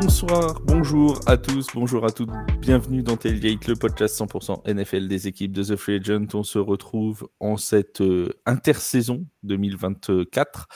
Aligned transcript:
Bonsoir, 0.00 0.60
bonjour 0.60 1.18
à 1.26 1.36
tous, 1.36 1.66
bonjour 1.74 2.04
à 2.04 2.12
toutes, 2.12 2.30
bienvenue 2.60 3.02
dans 3.02 3.16
Tailgate, 3.16 3.66
le 3.66 3.74
podcast 3.74 4.16
100% 4.20 4.72
NFL 4.72 5.08
des 5.08 5.26
équipes 5.26 5.50
de 5.50 5.64
The 5.64 5.74
Free 5.74 5.96
Agent. 5.96 6.28
On 6.34 6.44
se 6.44 6.60
retrouve 6.60 7.28
en 7.40 7.56
cette 7.56 8.00
euh, 8.00 8.32
intersaison 8.46 9.26
2024 9.42 10.68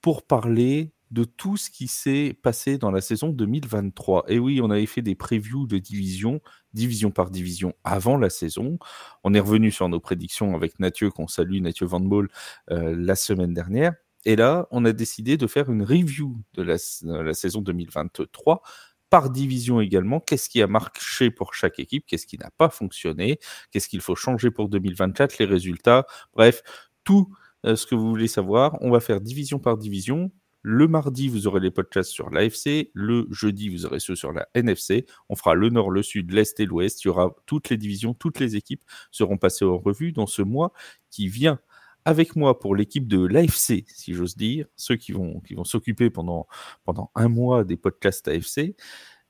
pour 0.00 0.26
parler 0.26 0.92
de 1.10 1.24
tout 1.24 1.58
ce 1.58 1.68
qui 1.68 1.88
s'est 1.88 2.38
passé 2.42 2.78
dans 2.78 2.90
la 2.90 3.02
saison 3.02 3.28
2023. 3.28 4.24
Et 4.28 4.38
oui, 4.38 4.60
on 4.62 4.70
avait 4.70 4.86
fait 4.86 5.02
des 5.02 5.14
previews 5.14 5.66
de 5.66 5.76
division, 5.76 6.40
division 6.72 7.10
par 7.10 7.30
division, 7.30 7.74
avant 7.84 8.16
la 8.16 8.30
saison. 8.30 8.78
On 9.24 9.34
est 9.34 9.40
revenu 9.40 9.70
sur 9.70 9.90
nos 9.90 10.00
prédictions 10.00 10.54
avec 10.54 10.78
Mathieu, 10.78 11.10
qu'on 11.10 11.28
salue, 11.28 11.60
Mathieu 11.60 11.84
Van 11.84 12.00
Ball, 12.00 12.28
euh, 12.70 12.94
la 12.96 13.14
semaine 13.14 13.52
dernière. 13.52 13.92
Et 14.24 14.36
là, 14.36 14.68
on 14.70 14.84
a 14.84 14.92
décidé 14.92 15.36
de 15.36 15.46
faire 15.46 15.70
une 15.70 15.82
review 15.82 16.36
de 16.54 16.62
la, 16.62 16.76
la 17.02 17.34
saison 17.34 17.62
2023 17.62 18.62
par 19.10 19.28
division 19.28 19.80
également. 19.80 20.20
Qu'est-ce 20.20 20.48
qui 20.48 20.62
a 20.62 20.66
marché 20.66 21.30
pour 21.30 21.54
chaque 21.54 21.78
équipe? 21.78 22.06
Qu'est-ce 22.06 22.26
qui 22.26 22.38
n'a 22.38 22.50
pas 22.56 22.70
fonctionné? 22.70 23.38
Qu'est-ce 23.70 23.88
qu'il 23.88 24.00
faut 24.00 24.14
changer 24.14 24.50
pour 24.50 24.68
2024 24.68 25.38
Les 25.38 25.46
résultats? 25.46 26.06
Bref, 26.34 26.62
tout 27.04 27.28
euh, 27.66 27.76
ce 27.76 27.86
que 27.86 27.94
vous 27.94 28.08
voulez 28.08 28.28
savoir. 28.28 28.78
On 28.80 28.90
va 28.90 29.00
faire 29.00 29.20
division 29.20 29.58
par 29.58 29.76
division. 29.76 30.30
Le 30.62 30.86
mardi, 30.88 31.28
vous 31.28 31.46
aurez 31.46 31.60
les 31.60 31.70
podcasts 31.70 32.10
sur 32.10 32.30
l'AFC. 32.30 32.90
Le 32.94 33.26
jeudi, 33.30 33.68
vous 33.68 33.86
aurez 33.86 33.98
ceux 33.98 34.14
sur 34.14 34.32
la 34.32 34.48
NFC. 34.54 35.06
On 35.28 35.34
fera 35.34 35.54
le 35.54 35.70
nord, 35.70 35.90
le 35.90 36.02
sud, 36.02 36.30
l'est 36.32 36.58
et 36.60 36.66
l'ouest. 36.66 37.02
Il 37.02 37.08
y 37.08 37.10
aura 37.10 37.34
toutes 37.46 37.70
les 37.70 37.76
divisions, 37.76 38.14
toutes 38.14 38.38
les 38.38 38.56
équipes 38.56 38.84
seront 39.10 39.38
passées 39.38 39.64
en 39.64 39.78
revue 39.78 40.12
dans 40.12 40.26
ce 40.26 40.42
mois 40.42 40.72
qui 41.10 41.28
vient. 41.28 41.58
Avec 42.04 42.36
moi 42.36 42.58
pour 42.58 42.74
l'équipe 42.74 43.06
de 43.06 43.24
l'AFC, 43.24 43.84
si 43.86 44.14
j'ose 44.14 44.36
dire, 44.36 44.66
ceux 44.76 44.96
qui 44.96 45.12
vont, 45.12 45.40
qui 45.40 45.54
vont 45.54 45.64
s'occuper 45.64 46.10
pendant, 46.10 46.46
pendant 46.84 47.10
un 47.14 47.28
mois 47.28 47.64
des 47.64 47.76
podcasts 47.76 48.26
AFC. 48.28 48.74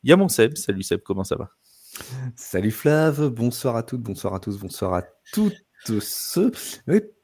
Il 0.02 0.10
y 0.10 0.12
a 0.12 0.16
mon 0.16 0.28
Seb. 0.28 0.56
Salut 0.56 0.82
Seb, 0.82 1.00
comment 1.02 1.24
ça 1.24 1.36
va? 1.36 1.50
Salut 2.36 2.70
Flav, 2.70 3.28
bonsoir 3.28 3.76
à 3.76 3.82
toutes, 3.82 4.02
bonsoir 4.02 4.34
à 4.34 4.40
tous, 4.40 4.58
bonsoir 4.58 4.94
à 4.94 5.02
toutes 5.32 5.56
ce 5.84 6.52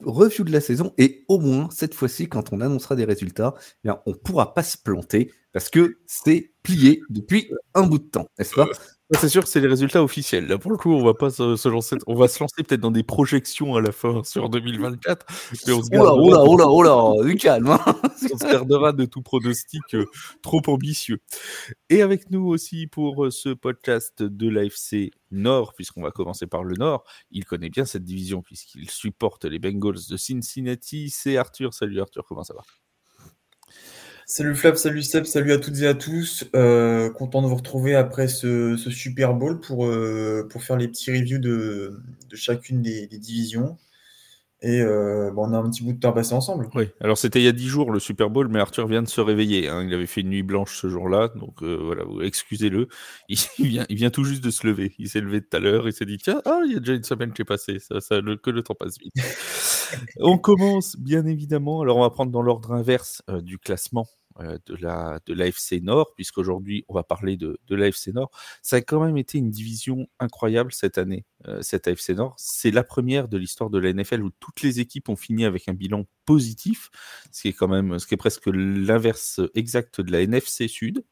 review 0.05 0.45
de 0.45 0.53
la 0.53 0.61
saison. 0.61 0.93
Et 0.99 1.25
au 1.29 1.39
moins 1.39 1.69
cette 1.71 1.95
fois-ci 1.95 2.29
quand 2.29 2.53
on 2.53 2.61
annoncera 2.61 2.97
des 2.97 3.05
résultats, 3.05 3.55
eh 3.59 3.89
bien, 3.89 4.01
on 4.07 4.15
pourra 4.15 4.55
pas 4.55 4.63
se 4.63 4.77
planter 4.79 5.33
parce 5.53 5.69
que 5.71 5.99
c'est 6.07 6.53
plié 6.63 7.01
depuis 7.09 7.51
un 7.75 7.83
bout 7.83 7.99
de 7.99 8.09
temps, 8.09 8.29
n'est-ce 8.39 8.55
pas? 8.55 8.69
C'est 9.13 9.29
sûr, 9.29 9.47
c'est 9.47 9.61
les 9.61 9.69
résultats 9.69 10.03
officiels. 10.03 10.49
Là, 10.49 10.59
pour 10.59 10.73
le 10.73 10.77
coup, 10.77 10.93
on 10.93 11.05
va 11.05 11.15
pas 11.15 11.31
se, 11.31 11.69
lancer. 11.69 11.97
On 12.09 12.17
va 12.17 12.27
se 12.27 12.41
lancer 12.41 12.65
peut-être 12.65 12.81
dans 12.81 12.91
des 12.91 13.05
projections 13.05 13.77
à 13.77 13.81
la 13.81 13.93
fin 13.93 14.23
sur 14.25 14.49
2024. 14.49 15.27
Mais 15.67 15.73
on 15.73 15.83
se 15.83 15.89
oh 15.93 16.57
là, 16.57 16.67
oh 16.69 16.83
là, 16.83 17.25
du 17.25 17.37
calme. 17.37 17.69
Hein. 17.69 17.81
on 18.33 18.39
se 18.39 18.51
gardera 18.51 18.93
de 18.93 19.05
tout 19.05 19.23
pronostic 19.23 19.83
euh, 19.95 20.07
trop 20.43 20.61
ambitieux. 20.67 21.21
Et 21.89 22.03
avec 22.03 22.31
nous 22.31 22.47
aussi 22.49 22.89
pour 22.89 23.27
euh, 23.27 23.31
ce 23.31 23.51
podcast 23.51 24.25
de 24.25 24.49
l'AFC 24.49 25.13
Nord, 25.31 25.75
puisqu'on 25.75 26.03
va 26.03 26.11
commencer 26.11 26.49
par 26.49 26.65
le 26.65 26.75
Nord. 26.75 27.05
Il 27.31 27.45
connaît 27.45 27.71
bien 27.71 27.85
cette 27.85 28.05
division 28.05 28.43
puisqu'il 28.43 28.91
supporte 28.91 29.45
les 29.45 29.61
Bengals 29.61 30.09
de 30.11 30.17
Cincinnati. 30.17 31.11
C'est 31.11 31.37
Arthur. 31.37 31.75
Salut 31.75 32.01
Arthur, 32.01 32.25
comment 32.27 32.43
ça 32.43 32.55
va? 32.55 32.63
Salut 34.29 34.57
Flav, 34.57 34.75
salut 34.75 35.05
Seb, 35.05 35.25
salut 35.25 35.53
à 35.53 35.59
toutes 35.59 35.79
et 35.83 35.87
à 35.87 35.95
tous. 35.95 36.47
Euh, 36.57 37.11
content 37.11 37.43
de 37.43 37.47
vous 37.47 37.55
retrouver 37.55 37.95
après 37.95 38.27
ce, 38.27 38.77
Super 38.77 39.35
Bowl 39.35 39.61
pour, 39.61 39.87
euh, 39.87 40.49
pour 40.51 40.65
faire 40.65 40.77
les 40.77 40.89
petits 40.89 41.13
reviews 41.13 41.39
de, 41.39 42.03
chacune 42.35 42.83
des, 42.83 43.07
divisions. 43.07 43.77
Et 44.63 44.81
euh, 44.81 45.31
bon, 45.33 45.49
on 45.49 45.53
a 45.53 45.59
un 45.59 45.71
petit 45.71 45.85
bout 45.85 45.93
de 45.93 46.01
temps 46.01 46.13
passé 46.13 46.35
ensemble. 46.35 46.69
Oui, 46.75 46.89
alors 47.01 47.19
c'était 47.19 47.41
il 47.41 47.45
y 47.45 47.49
a 47.49 47.53
dix 47.53 47.69
jours 47.69 47.93
le 47.93 48.01
Super 48.01 48.31
Bowl, 48.31 48.49
mais 48.49 48.59
Arthur 48.59 48.87
vient 48.87 49.03
de 49.03 49.09
se 49.09 49.21
réveiller. 49.21 49.69
Hein. 49.69 49.85
Il 49.85 49.93
avait 49.93 50.07
fait 50.07 50.23
une 50.23 50.31
nuit 50.31 50.43
blanche 50.43 50.81
ce 50.81 50.89
jour-là, 50.89 51.29
donc 51.35 51.63
voilà, 51.63 52.05
excusez-le. 52.23 52.89
Il, 53.29 53.39
vient, 53.59 53.85
il 53.89 53.97
vient 53.97 54.11
tout 54.11 54.25
juste 54.25 54.43
de 54.43 54.51
se 54.51 54.67
lever. 54.67 54.95
Il 54.99 55.09
s'est 55.09 55.21
levé 55.21 55.43
tout 55.43 55.57
à 55.57 55.61
l'heure, 55.61 55.89
il 55.89 55.93
s'est 55.93 56.05
dit 56.05 56.19
tiens, 56.19 56.41
ah, 56.45 56.61
il 56.65 56.73
y 56.73 56.77
a 56.77 56.81
déjà 56.81 56.95
une 56.95 57.03
semaine 57.03 57.33
qui 57.33 57.43
est 57.43 57.47
passée, 57.47 57.79
ça, 57.79 58.01
ça, 58.01 58.21
le, 58.21 58.37
que 58.37 58.51
le 58.51 58.63
temps 58.63 58.75
passe 58.75 58.99
vite. 58.99 59.13
on 60.21 60.39
commence 60.39 60.97
bien 60.97 61.27
évidemment. 61.27 61.83
Alors 61.83 61.99
on 61.99 62.03
va 62.03 62.11
prendre 62.11 62.33
dans 62.33 62.43
l'ordre 62.43 62.73
inverse 62.73 63.23
du 63.43 63.59
classement 63.59 64.07
euh, 64.07 64.26
de 64.41 64.77
la 64.77 65.21
de 65.27 65.35
l'AFC 65.35 65.83
Nord, 65.83 66.15
puisqu'aujourd'hui 66.15 66.85
on 66.89 66.95
va 66.95 67.03
parler 67.03 67.37
de, 67.37 67.59
de 67.67 67.77
l'AFC 67.77 68.09
Nord. 68.09 68.31
Ça 68.63 68.77
a 68.77 68.81
quand 68.81 69.05
même 69.05 69.17
été 69.17 69.39
une 69.39 69.51
division 69.51 70.07
incroyable 70.21 70.73
cette 70.73 70.99
année, 70.99 71.25
euh, 71.49 71.63
cette 71.63 71.89
AFC 71.89 72.11
Nord. 72.11 72.35
C'est 72.39 72.71
la 72.71 72.85
première 72.85 73.29
de 73.29 73.39
l'histoire 73.39 73.71
de 73.71 73.79
la 73.79 73.93
NFL 73.93 74.23
où 74.23 74.31
toutes 74.41 74.63
les 74.63 74.81
équipes 74.81 75.09
ont 75.09 75.17
fini 75.17 75.45
avec 75.45 75.69
un 75.69 75.75
bilan 75.75 76.07
positif, 76.27 76.91
ce 77.33 77.43
qui 77.43 77.49
est 77.49 77.53
quand 77.53 77.69
même, 77.69 77.99
ce 77.99 78.07
qui 78.07 78.15
est 78.15 78.19
presque 78.19 78.47
l'inverse 78.47 79.41
exact 79.55 80.01
de 80.01 80.13
la 80.13 80.23
NFC 80.23 80.69
Sud. 80.69 81.05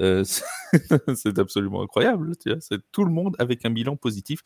Euh, 0.00 0.24
c'est 1.14 1.38
absolument 1.38 1.82
incroyable. 1.82 2.32
C'est 2.60 2.80
tout 2.92 3.04
le 3.04 3.10
monde 3.10 3.36
avec 3.38 3.66
un 3.66 3.70
bilan 3.70 3.96
positif. 3.96 4.40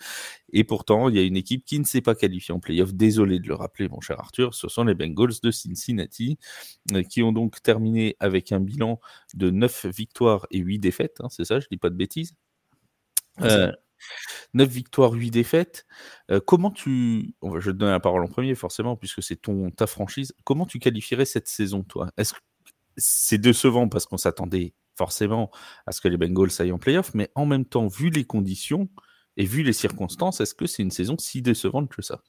Et 0.53 0.65
pourtant, 0.65 1.09
il 1.09 1.17
y 1.17 1.19
a 1.19 1.23
une 1.23 1.37
équipe 1.37 1.65
qui 1.65 1.79
ne 1.79 1.85
s'est 1.85 2.01
pas 2.01 2.15
qualifiée 2.15 2.55
en 2.55 2.61
playoff. 2.61 2.95
Désolé 2.95 3.39
de 3.39 3.47
le 3.47 3.55
rappeler, 3.55 3.89
mon 3.89 4.01
cher 4.01 4.19
Arthur. 4.19 4.55
Ce 4.55 4.69
sont 4.69 4.85
les 4.85 4.95
Bengals 4.95 5.35
de 5.43 5.51
Cincinnati 5.51 6.39
euh, 6.93 7.03
qui 7.03 7.23
ont 7.23 7.33
donc 7.33 7.63
terminé 7.63 8.17
avec 8.19 8.51
un 8.51 8.61
bilan 8.61 9.01
de 9.35 9.51
9 9.51 9.87
victoires 9.87 10.47
et 10.51 10.59
8 10.59 10.79
défaites. 10.79 11.19
Hein, 11.21 11.29
c'est 11.31 11.45
ça, 11.45 11.61
je 11.61 11.67
dis 11.71 11.77
pas 11.79 11.91
de 11.91 11.97
bêtises? 11.97 12.35
Euh, 13.43 13.73
9 14.55 14.69
victoires, 14.69 15.13
8 15.13 15.31
défaites. 15.31 15.87
Euh, 16.31 16.41
comment 16.45 16.71
tu. 16.71 17.35
Je 17.43 17.71
te 17.71 17.77
donner 17.77 17.93
la 17.93 18.01
parole 18.01 18.23
en 18.25 18.29
premier, 18.29 18.55
forcément, 18.55 18.97
puisque 18.97 19.23
c'est 19.23 19.37
ton 19.37 19.71
ta 19.71 19.87
franchise. 19.87 20.35
Comment 20.45 20.67
tu 20.67 20.79
qualifierais 20.79 21.25
cette 21.25 21.49
saison, 21.49 21.83
toi? 21.83 22.11
Est-ce 22.17 22.35
que 22.35 22.39
c'est 22.97 23.39
décevant 23.39 23.89
parce 23.89 24.07
qu'on 24.07 24.17
s'attendait 24.17 24.75
forcément 24.97 25.51
à 25.87 25.93
ce 25.93 26.01
que 26.01 26.09
les 26.09 26.17
Bengals 26.17 26.51
aillent 26.59 26.73
en 26.73 26.79
playoff, 26.79 27.15
mais 27.15 27.31
en 27.35 27.47
même 27.47 27.65
temps, 27.65 27.89
vu 27.89 28.11
les 28.11 28.25
conditions 28.25 28.89
et 29.37 29.45
vu 29.45 29.63
les 29.63 29.73
circonstances, 29.73 30.41
est-ce 30.41 30.55
que 30.55 30.67
c'est 30.67 30.83
une 30.83 30.93
saison 30.93 31.17
si 31.19 31.43
décevante 31.43 31.91
que 31.91 32.03
ça? 32.03 32.23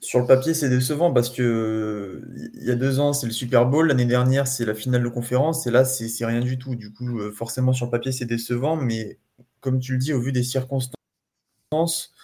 Sur 0.00 0.20
le 0.20 0.26
papier, 0.26 0.52
c'est 0.52 0.68
décevant 0.68 1.12
parce 1.12 1.30
que 1.30 2.22
il 2.54 2.64
y 2.64 2.70
a 2.70 2.74
deux 2.74 3.00
ans, 3.00 3.12
c'est 3.12 3.26
le 3.26 3.32
Super 3.32 3.66
Bowl. 3.66 3.88
L'année 3.88 4.04
dernière, 4.04 4.46
c'est 4.46 4.66
la 4.66 4.74
finale 4.74 5.02
de 5.02 5.08
conférence. 5.08 5.66
Et 5.66 5.70
là, 5.70 5.84
c'est 5.84 6.26
rien 6.26 6.40
du 6.40 6.58
tout. 6.58 6.76
Du 6.76 6.92
coup, 6.92 7.18
euh, 7.18 7.32
forcément, 7.32 7.72
sur 7.72 7.86
le 7.86 7.90
papier, 7.90 8.12
c'est 8.12 8.26
décevant. 8.26 8.76
Mais 8.76 9.18
comme 9.60 9.80
tu 9.80 9.92
le 9.92 9.98
dis, 9.98 10.12
au 10.12 10.20
vu 10.20 10.32
des 10.32 10.42
circonstances, 10.42 12.14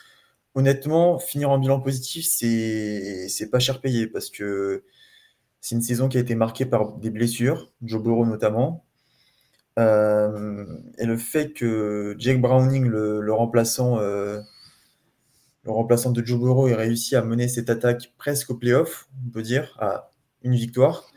honnêtement, 0.55 1.19
finir 1.19 1.51
en 1.51 1.59
bilan 1.59 1.81
positif, 1.81 2.27
c'est 2.27 3.51
pas 3.51 3.59
cher 3.59 3.81
payé 3.81 4.07
parce 4.07 4.31
que 4.31 4.85
c'est 5.61 5.75
une 5.75 5.83
saison 5.83 6.09
qui 6.09 6.19
a 6.19 6.21
été 6.21 6.35
marquée 6.35 6.67
par 6.67 6.93
des 6.95 7.11
blessures, 7.11 7.73
Joe 7.83 8.03
Burrow 8.03 8.27
notamment. 8.27 8.85
Euh, 9.79 10.67
et 10.99 11.07
le 11.07 11.17
fait 11.17 11.53
que 11.53 12.15
Jake 12.19 12.41
Browning, 12.41 12.87
le, 12.87 13.33
remplaçant, 13.33 13.99
euh, 13.99 14.41
le 15.65 15.71
remplaçant 15.71 16.11
de 16.11 16.25
Joe 16.25 16.39
Burrow, 16.41 16.69
ait 16.69 16.75
réussi 16.75 17.17
à 17.17 17.23
mener 17.23 17.49
cette 17.49 17.71
attaque 17.71 18.13
presque 18.19 18.51
au 18.51 18.57
playoff, 18.57 19.09
on 19.27 19.31
peut 19.31 19.43
dire, 19.43 19.77
à 19.81 20.11
une 20.43 20.55
victoire 20.55 21.11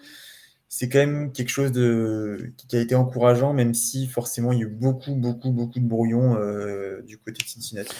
c'est 0.78 0.90
quand 0.90 1.00
même 1.00 1.32
quelque 1.32 1.48
chose 1.48 1.72
qui 1.72 2.76
a 2.76 2.82
été 2.82 2.96
encourageant, 2.96 3.54
même 3.54 3.74
si 3.74 4.08
forcément 4.08 4.52
il 4.52 4.60
y 4.60 4.64
a 4.64 4.66
eu 4.66 4.70
beaucoup, 4.70 5.16
beaucoup, 5.16 5.54
beaucoup 5.54 5.80
de 5.80 5.88
brouillons 5.88 6.36
euh, 6.36 7.02
du 7.04 7.18
côté 7.18 7.42
de 7.42 7.48
Cincinnati. 7.48 7.96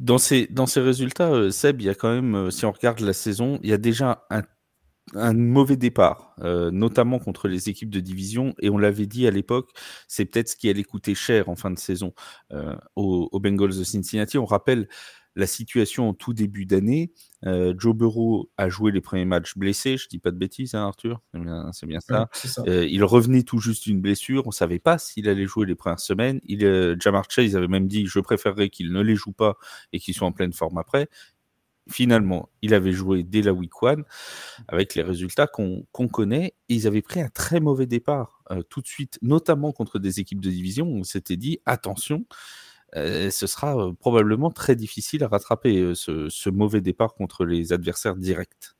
Dans 0.00 0.18
ces, 0.18 0.48
résultats, 0.80 1.30
euh, 1.30 1.52
Seb, 1.52 1.80
il 1.80 1.84
y 1.84 1.88
a 1.88 1.94
quand 1.94 2.12
même, 2.12 2.34
euh, 2.34 2.50
si 2.50 2.66
on 2.66 2.72
regarde 2.72 2.98
la 2.98 3.12
saison, 3.12 3.60
il 3.62 3.70
y 3.70 3.72
a 3.72 3.78
déjà 3.78 4.26
un, 4.28 4.42
mauvais 5.34 5.76
départ, 5.76 6.34
notamment 6.42 7.20
contre 7.20 7.46
les 7.46 7.68
équipes 7.68 7.90
de 7.90 8.00
division. 8.00 8.54
Et 8.60 8.70
on 8.70 8.78
l'avait 8.78 9.06
dit 9.06 9.28
à 9.28 9.30
l'époque, 9.30 9.70
c'est 10.08 10.24
peut-être 10.24 10.48
ce 10.48 10.56
qui 10.56 10.68
allait 10.68 10.82
coûter 10.82 11.14
cher 11.14 11.48
en 11.48 11.54
fin 11.54 11.70
de 11.70 11.78
saison 11.78 12.12
aux, 12.96 13.38
Bengals 13.38 13.76
de 13.78 13.84
Cincinnati. 13.84 14.38
On 14.38 14.46
rappelle 14.46 14.88
la 15.36 15.46
situation 15.46 16.08
en 16.08 16.14
tout 16.14 16.32
début 16.32 16.66
d'année. 16.66 17.12
Euh, 17.44 17.74
Joe 17.76 17.94
Burrow 17.94 18.50
a 18.56 18.68
joué 18.68 18.92
les 18.92 19.00
premiers 19.00 19.24
matchs 19.24 19.56
blessé, 19.56 19.96
je 19.96 20.08
dis 20.08 20.18
pas 20.18 20.30
de 20.30 20.36
bêtises, 20.36 20.74
hein, 20.74 20.86
Arthur, 20.86 21.20
c'est 21.72 21.86
bien, 21.86 22.00
ça. 22.00 22.28
Euh, 22.66 22.86
il 22.86 23.04
revenait 23.04 23.42
tout 23.42 23.58
juste 23.58 23.84
d'une 23.84 24.00
blessure, 24.00 24.46
on 24.46 24.50
savait 24.50 24.78
pas 24.78 24.98
s'il 24.98 25.28
allait 25.28 25.46
jouer 25.46 25.66
les 25.66 25.74
premières 25.74 26.00
semaines. 26.00 26.40
Il, 26.44 26.64
euh, 26.64 26.96
Jamar 26.98 27.30
Chase 27.30 27.56
avait 27.56 27.68
même 27.68 27.88
dit, 27.88 28.06
je 28.06 28.20
préférerais 28.20 28.70
qu'il 28.70 28.92
ne 28.92 29.00
les 29.00 29.16
joue 29.16 29.32
pas 29.32 29.56
et 29.92 29.98
qu'il 29.98 30.14
soit 30.14 30.26
en 30.26 30.32
pleine 30.32 30.52
forme 30.52 30.78
après. 30.78 31.08
Finalement, 31.90 32.48
il 32.62 32.72
avait 32.72 32.92
joué 32.92 33.24
dès 33.24 33.42
la 33.42 33.52
week 33.52 33.82
one 33.82 34.04
avec 34.68 34.94
les 34.94 35.02
résultats 35.02 35.46
qu'on 35.46 35.84
connaît. 36.10 36.54
ils 36.70 36.86
avaient 36.86 37.02
pris 37.02 37.20
un 37.20 37.28
très 37.28 37.60
mauvais 37.60 37.84
départ 37.84 38.42
tout 38.70 38.80
de 38.80 38.86
suite, 38.86 39.18
notamment 39.20 39.70
contre 39.70 39.98
des 39.98 40.18
équipes 40.18 40.40
de 40.40 40.48
division. 40.48 40.86
On 40.86 41.04
s'était 41.04 41.36
dit 41.36 41.58
attention, 41.66 42.24
euh, 42.24 42.32
ce 42.94 43.46
sera 43.46 43.76
euh, 43.76 43.92
probablement 43.92 44.50
très 44.50 44.76
difficile 44.76 45.24
à 45.24 45.28
rattraper 45.28 45.78
euh, 45.78 45.94
ce, 45.94 46.50
mauvais 46.50 46.80
départ 46.80 47.14
contre 47.14 47.44
les 47.44 47.72
adversaires 47.72 48.16
directs. 48.16 48.74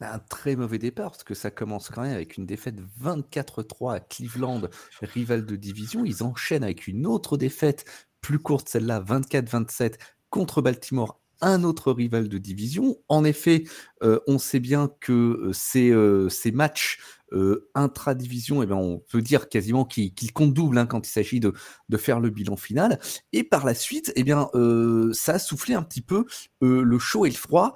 Un 0.00 0.18
très 0.18 0.56
mauvais 0.56 0.78
départ, 0.78 1.12
parce 1.12 1.24
que 1.24 1.34
ça 1.34 1.50
commence 1.50 1.88
quand 1.88 2.02
même 2.02 2.14
avec 2.14 2.36
une 2.36 2.44
défaite 2.44 2.76
24-3 3.02 3.94
à 3.94 4.00
Cleveland, 4.00 4.62
rival 5.00 5.46
de 5.46 5.56
division. 5.56 6.04
Ils 6.04 6.22
enchaînent 6.22 6.64
avec 6.64 6.86
une 6.86 7.06
autre 7.06 7.38
défaite 7.38 7.84
plus 8.20 8.38
courte, 8.38 8.68
celle-là 8.68 9.00
24-27 9.00 9.94
contre 10.30 10.62
Baltimore 10.62 11.18
un 11.44 11.64
autre 11.64 11.90
rival 11.90 12.28
de 12.28 12.38
division. 12.38 12.96
En 13.08 13.24
effet, 13.24 13.64
on 14.00 14.38
sait 14.38 14.60
bien 14.60 14.88
que 15.00 15.50
ces 15.52 16.52
matchs 16.52 17.00
euh, 17.32 17.68
intra-division, 17.74 18.62
eh 18.62 18.66
ben, 18.66 18.76
on 18.76 18.98
peut 18.98 19.22
dire 19.22 19.48
quasiment 19.48 19.84
qu'il 19.84 20.32
compte 20.32 20.52
double 20.54 20.78
hein, 20.78 20.86
quand 20.86 21.06
il 21.06 21.10
s'agit 21.10 21.40
de, 21.40 21.52
faire 21.96 22.20
le 22.20 22.30
bilan 22.30 22.56
final. 22.56 22.98
Et 23.32 23.44
par 23.44 23.64
la 23.64 23.74
suite, 23.74 24.12
eh 24.16 24.24
bien, 24.24 24.48
euh, 24.54 25.12
ça 25.12 25.34
a 25.34 25.38
soufflé 25.38 25.74
un 25.74 25.82
petit 25.82 26.00
peu 26.00 26.24
euh, 26.62 26.82
le 26.82 26.98
chaud 26.98 27.26
et 27.26 27.30
le 27.30 27.36
froid 27.36 27.74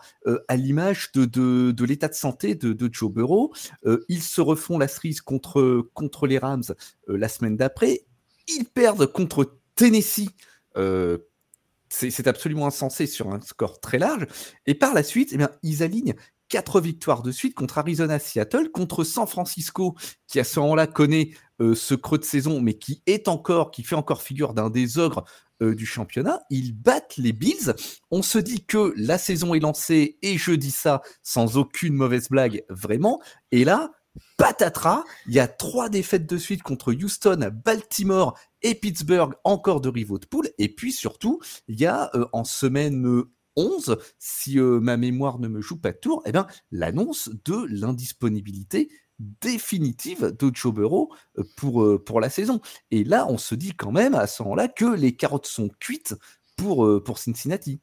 à 0.48 0.56
l'image 0.56 1.12
de, 1.12 1.84
l'état 1.84 2.08
de 2.08 2.14
santé 2.14 2.54
de, 2.54 2.72
de 2.72 2.88
Joe 2.92 3.12
Burrow. 3.12 3.52
ils 4.08 4.22
se 4.22 4.40
refont 4.40 4.78
la 4.78 4.88
cerise 4.88 5.20
contre, 5.20 5.88
contre 5.94 6.26
les 6.26 6.38
Rams 6.38 6.64
la 7.06 7.28
semaine 7.28 7.56
d'après. 7.56 8.06
Ils 8.48 8.64
perdent 8.64 9.06
contre 9.06 9.58
Tennessee 9.74 10.30
c'est 11.88 12.26
absolument 12.26 12.66
insensé 12.66 13.06
sur 13.06 13.32
un 13.32 13.40
score 13.40 13.80
très 13.80 13.98
large. 13.98 14.26
Et 14.66 14.74
par 14.74 14.94
la 14.94 15.02
suite, 15.02 15.30
eh 15.32 15.36
bien, 15.36 15.50
ils 15.62 15.82
alignent 15.82 16.14
quatre 16.48 16.80
victoires 16.80 17.22
de 17.22 17.30
suite 17.30 17.54
contre 17.54 17.78
Arizona, 17.78 18.18
Seattle, 18.18 18.70
contre 18.70 19.04
San 19.04 19.26
Francisco, 19.26 19.94
qui 20.26 20.40
à 20.40 20.44
ce 20.44 20.60
moment-là 20.60 20.86
connaît 20.86 21.30
euh, 21.60 21.74
ce 21.74 21.94
creux 21.94 22.18
de 22.18 22.24
saison, 22.24 22.60
mais 22.60 22.74
qui 22.74 23.02
est 23.06 23.28
encore, 23.28 23.70
qui 23.70 23.82
fait 23.82 23.94
encore 23.94 24.22
figure 24.22 24.54
d'un 24.54 24.70
des 24.70 24.98
ogres 24.98 25.24
euh, 25.62 25.74
du 25.74 25.86
championnat. 25.86 26.42
Ils 26.50 26.72
battent 26.72 27.16
les 27.16 27.32
Bills. 27.32 27.74
On 28.10 28.22
se 28.22 28.38
dit 28.38 28.64
que 28.64 28.92
la 28.96 29.18
saison 29.18 29.54
est 29.54 29.60
lancée, 29.60 30.18
et 30.22 30.36
je 30.36 30.52
dis 30.52 30.70
ça 30.70 31.02
sans 31.22 31.56
aucune 31.56 31.94
mauvaise 31.94 32.28
blague, 32.28 32.64
vraiment. 32.68 33.20
Et 33.52 33.64
là, 33.64 33.90
patatras, 34.36 35.04
il 35.26 35.34
y 35.34 35.40
a 35.40 35.48
trois 35.48 35.88
défaites 35.88 36.26
de 36.26 36.36
suite 36.36 36.62
contre 36.62 36.92
Houston, 36.92 37.50
Baltimore 37.64 38.38
et 38.62 38.74
Pittsburgh, 38.74 39.34
encore 39.44 39.80
de 39.80 39.88
rivaux 39.88 40.18
de 40.18 40.26
poule. 40.26 40.50
Et 40.58 40.68
puis 40.68 40.92
surtout, 40.92 41.40
il 41.68 41.80
y 41.80 41.86
a 41.86 42.10
euh, 42.14 42.26
en 42.32 42.44
semaine 42.44 43.24
11, 43.56 43.98
si 44.18 44.58
euh, 44.58 44.80
ma 44.80 44.96
mémoire 44.96 45.38
ne 45.38 45.48
me 45.48 45.60
joue 45.60 45.78
pas 45.78 45.92
de 45.92 45.98
tour, 45.98 46.22
eh 46.26 46.32
bien, 46.32 46.46
l'annonce 46.70 47.30
de 47.44 47.66
l'indisponibilité 47.68 48.88
définitive 49.18 50.36
de 50.38 50.50
Joe 50.54 50.74
Burrow 50.74 51.12
euh, 51.38 51.44
pour, 51.56 52.04
pour 52.04 52.20
la 52.20 52.30
saison. 52.30 52.60
Et 52.90 53.04
là, 53.04 53.26
on 53.28 53.38
se 53.38 53.54
dit 53.54 53.72
quand 53.72 53.92
même 53.92 54.14
à 54.14 54.26
ce 54.26 54.42
moment-là 54.42 54.68
que 54.68 54.84
les 54.84 55.16
carottes 55.16 55.46
sont 55.46 55.70
cuites 55.80 56.14
pour, 56.56 57.02
pour 57.04 57.18
Cincinnati. 57.18 57.80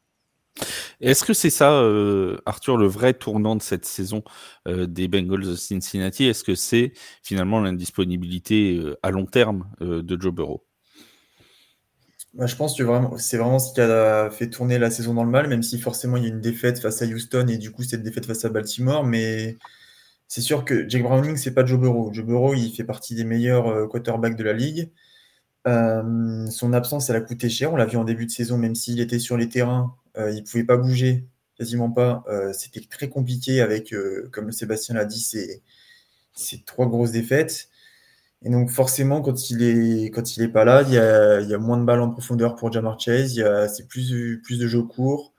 Est-ce 1.02 1.24
que 1.26 1.34
c'est 1.34 1.50
ça, 1.50 1.74
euh, 1.74 2.38
Arthur, 2.46 2.78
le 2.78 2.88
vrai 2.88 3.14
tournant 3.14 3.56
de 3.56 3.62
cette 3.62 3.86
saison 3.86 4.24
euh, 4.68 4.86
des 4.86 5.08
Bengals 5.08 5.46
de 5.46 5.56
Cincinnati? 5.56 6.26
Est-ce 6.26 6.44
que 6.44 6.56
c'est 6.56 6.94
finalement 7.24 7.60
l'indisponibilité 7.60 8.78
euh, 8.78 8.98
à 9.04 9.12
long 9.12 9.26
terme 9.26 9.70
de 9.82 10.22
Joe 10.22 10.34
Burrow? 10.34 10.66
Bah, 12.34 12.46
je 12.48 12.56
pense 12.56 12.76
que 12.78 12.84
c'est 13.18 13.38
vraiment 13.38 13.60
ce 13.60 13.74
qui 13.74 13.82
a 13.82 14.30
fait 14.32 14.50
tourner 14.50 14.80
la 14.80 14.90
saison 14.90 15.14
dans 15.14 15.24
le 15.24 15.30
mal, 15.30 15.48
même 15.48 15.64
si 15.64 15.80
forcément 15.80 16.18
il 16.18 16.24
y 16.24 16.26
a 16.26 16.30
une 16.30 16.42
défaite 16.42 16.80
face 16.80 17.02
à 17.02 17.06
Houston 17.06 17.48
et 17.48 17.58
du 17.58 17.72
coup 17.72 17.84
cette 17.84 18.04
défaite 18.04 18.26
face 18.26 18.46
à 18.46 18.50
Baltimore. 18.50 19.04
Mais 19.04 19.58
c'est 20.28 20.42
sûr 20.42 20.66
que 20.66 20.88
Jake 20.90 21.04
Browning, 21.04 21.38
c'est 21.38 21.54
pas 21.54 21.66
Joe 21.66 21.80
Burrow. 21.80 22.12
Joe 22.14 22.26
Burrow, 22.26 22.54
il 22.56 22.72
fait 22.72 22.84
partie 22.84 23.16
des 23.16 23.24
meilleurs 23.24 23.88
quarterbacks 23.90 24.36
de 24.36 24.44
la 24.44 24.54
ligue. 24.54 24.92
son 25.66 26.74
absence, 26.74 27.10
elle 27.10 27.18
a 27.18 27.22
coûté 27.22 27.50
cher. 27.50 27.74
On 27.74 27.76
l'a 27.76 27.86
vu 27.86 27.98
en 27.98 28.04
début 28.04 28.26
de 28.26 28.32
saison, 28.32 28.58
même 28.58 28.76
s'il 28.76 29.00
était 29.00 29.20
sur 29.20 29.38
les 29.38 29.50
terrains, 29.50 29.96
euh, 30.18 30.32
il 30.32 30.38
ne 30.38 30.42
pouvait 30.42 30.64
pas 30.64 30.78
bouger, 30.78 31.26
quasiment 31.58 31.90
pas. 31.92 32.24
Euh, 32.28 32.54
c'était 32.54 32.82
très 32.82 33.10
compliqué 33.10 33.62
avec, 33.62 33.94
euh, 33.94 34.30
comme 34.32 34.52
Sébastien 34.52 34.96
l'a 34.96 35.06
dit, 35.06 35.22
ces, 35.22 35.64
trois 36.66 36.88
grosses 36.88 37.12
défaites. 37.12 37.70
Et 38.46 38.50
donc 38.50 38.70
forcément, 38.70 39.22
quand 39.22 39.50
il 39.50 39.64
est 39.64 40.10
quand 40.12 40.36
il 40.36 40.44
est 40.44 40.50
pas 40.50 40.66
là, 40.66 40.82
il 40.82 40.94
y 40.94 40.98
a, 40.98 41.58
moins 41.58 41.78
de 41.78 41.86
balles 41.86 42.02
en 42.02 42.10
profondeur 42.10 42.56
pour 42.56 42.72
Jamar 42.72 43.00
Chase. 43.00 43.42
C'est 43.74 43.88
plus 43.88 44.42
plus 44.44 44.60
de 44.60 44.68
jeux 44.68 44.84
courts. 44.84 45.34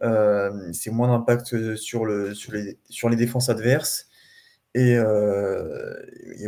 c'est 0.00 0.90
moins 0.90 1.08
d'impact 1.08 1.76
sur 1.76 2.04
le 2.06 2.34
sur 2.34 2.52
les 2.52 2.78
sur 2.88 3.08
les 3.08 3.16
défenses 3.16 3.48
adverses. 3.48 4.06
Et, 4.74 4.98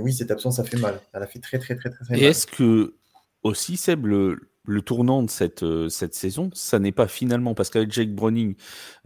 oui, 0.01 0.13
cette 0.15 0.31
absence, 0.31 0.57
ça 0.57 0.65
fait 0.65 0.79
mal. 0.79 1.01
Elle 1.13 1.23
a 1.23 1.27
fait 1.27 1.41
très 1.41 1.59
très 1.59 1.77
très 1.77 1.91
très, 1.91 2.05
très 2.05 2.15
mal. 2.15 2.23
Et 2.23 2.27
est-ce 2.27 2.47
que 2.47 2.95
aussi 3.43 3.77
Seb 3.77 4.07
le, 4.07 4.50
le 4.65 4.83
tournant 4.83 5.23
de 5.23 5.31
cette, 5.31 5.63
euh, 5.63 5.89
cette 5.89 6.15
saison, 6.15 6.51
ça 6.53 6.79
n'est 6.79 6.93
pas 6.93 7.09
finalement 7.09 7.55
parce 7.55 7.71
qu'avec 7.71 7.91
Jake 7.93 8.15
Browning, 8.15 8.57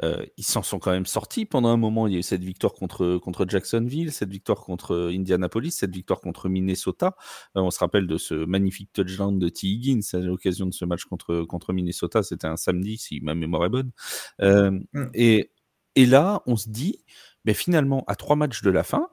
euh, 0.02 0.24
ils 0.36 0.44
s'en 0.44 0.62
sont 0.62 0.78
quand 0.78 0.90
même 0.90 1.06
sortis 1.06 1.44
pendant 1.44 1.68
un 1.68 1.76
moment. 1.76 2.06
Il 2.06 2.12
y 2.12 2.16
a 2.16 2.18
eu 2.18 2.24
cette 2.24 2.42
victoire 2.42 2.72
contre, 2.74 3.18
contre 3.18 3.46
Jacksonville, 3.48 4.12
cette 4.12 4.30
victoire 4.30 4.60
contre 4.60 5.10
Indianapolis, 5.12 5.70
cette 5.70 5.94
victoire 5.94 6.20
contre 6.20 6.48
Minnesota. 6.48 7.16
Euh, 7.56 7.60
on 7.60 7.70
se 7.70 7.78
rappelle 7.78 8.06
de 8.06 8.18
ce 8.18 8.34
magnifique 8.34 8.92
touchdown 8.92 9.38
de 9.38 9.48
T. 9.48 9.68
Higgins 9.68 10.00
à 10.12 10.18
l'occasion 10.18 10.66
de 10.66 10.74
ce 10.74 10.84
match 10.84 11.04
contre, 11.04 11.42
contre 11.44 11.72
Minnesota. 11.72 12.22
C'était 12.22 12.48
un 12.48 12.56
samedi, 12.56 12.98
si 12.98 13.20
ma 13.20 13.34
mémoire 13.34 13.64
est 13.64 13.70
bonne. 13.70 13.90
Mm. 14.40 15.06
et, 15.14 15.52
et 15.94 16.06
là, 16.06 16.42
on 16.46 16.56
se 16.56 16.68
dit, 16.68 17.04
mais 17.44 17.54
finalement, 17.54 18.04
à 18.08 18.16
trois 18.16 18.36
matchs 18.36 18.62
de 18.62 18.70
la 18.70 18.82
fin, 18.82 19.08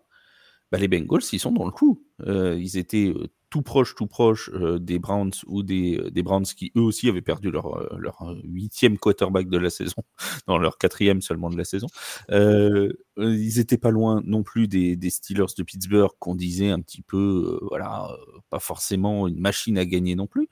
bah, 0.71 0.79
les 0.79 0.87
Bengals, 0.87 1.21
ils 1.31 1.39
sont 1.39 1.51
dans 1.51 1.65
le 1.65 1.71
coup. 1.71 2.03
ils 2.25 2.77
étaient 2.77 3.13
tout 3.51 3.61
proche, 3.61 3.93
tout 3.95 4.07
proche 4.07 4.49
euh, 4.53 4.79
des 4.79 4.97
Browns 4.97 5.33
ou 5.45 5.61
des, 5.61 5.97
euh, 5.97 6.09
des, 6.09 6.23
Browns 6.23 6.45
qui 6.45 6.71
eux 6.77 6.81
aussi 6.81 7.09
avaient 7.09 7.21
perdu 7.21 7.51
leur, 7.51 7.77
euh, 7.77 7.97
leur 7.99 8.35
huitième 8.45 8.97
quarterback 8.97 9.49
de 9.49 9.57
la 9.57 9.69
saison, 9.69 10.01
dans 10.47 10.57
leur 10.57 10.77
quatrième 10.77 11.21
seulement 11.21 11.49
de 11.49 11.57
la 11.57 11.65
saison. 11.65 11.87
ils 12.29 13.59
étaient 13.59 13.77
pas 13.77 13.91
loin 13.91 14.23
non 14.25 14.41
plus 14.41 14.67
des, 14.67 14.95
des 14.95 15.09
Steelers 15.09 15.53
de 15.55 15.63
Pittsburgh 15.63 16.11
qu'on 16.17 16.33
disait 16.33 16.69
un 16.69 16.79
petit 16.79 17.01
peu, 17.01 17.59
voilà, 17.69 18.07
pas 18.49 18.59
forcément 18.59 19.27
une 19.27 19.39
machine 19.39 19.77
à 19.77 19.85
gagner 19.85 20.15
non 20.15 20.27
plus. 20.27 20.47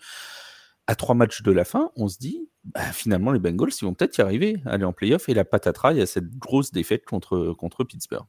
À 0.86 0.95
trois 0.95 1.16
matchs 1.16 1.42
de 1.42 1.52
la 1.52 1.63
fin, 1.63 1.92
on 1.95 2.10
se 2.10 2.18
dit, 2.18 2.50
bah, 2.66 2.92
finalement 2.92 3.31
les 3.31 3.40
Bengals, 3.40 3.72
ils 3.81 3.86
vont 3.86 3.94
peut-être 3.94 4.18
y 4.18 4.22
arriver, 4.22 4.62
aller 4.66 4.84
en 4.84 4.94
playoff 4.94 5.30
et 5.30 5.34
la 5.34 5.45
patatras, 5.45 5.94
il 5.94 6.00
y 6.00 6.02
a 6.02 6.06
cette 6.06 6.38
grosse 6.38 6.72
défaite 6.72 7.06
contre, 7.06 7.54
contre 7.57 7.86
Pittsburgh. 7.86 8.25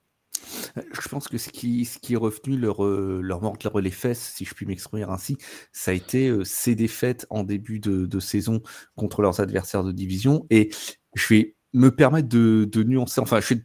Je 0.76 1.08
pense 1.08 1.28
que 1.28 1.38
ce 1.38 1.48
qui, 1.48 1.82
est 1.82 2.16
revenu 2.16 2.56
leur, 2.56 2.84
euh, 2.84 3.20
leur 3.22 3.40
les 3.80 3.90
fesses, 3.90 4.32
si 4.34 4.44
je 4.44 4.54
puis 4.54 4.66
m'exprimer 4.66 5.02
ainsi, 5.04 5.36
ça 5.72 5.90
a 5.90 5.94
été 5.94 6.28
euh, 6.28 6.44
ces 6.44 6.74
défaites 6.74 7.26
en 7.30 7.44
début 7.44 7.80
de, 7.80 8.20
saison 8.20 8.62
contre 8.96 9.22
leurs 9.22 9.40
adversaires 9.40 9.84
de 9.84 9.92
division. 9.92 10.46
Et 10.50 10.70
je 11.14 11.28
vais 11.28 11.56
me 11.72 11.90
permettre 11.90 12.28
de, 12.28 12.82
nuancer, 12.82 13.20
enfin, 13.20 13.40
je 13.40 13.54
vais 13.54 13.62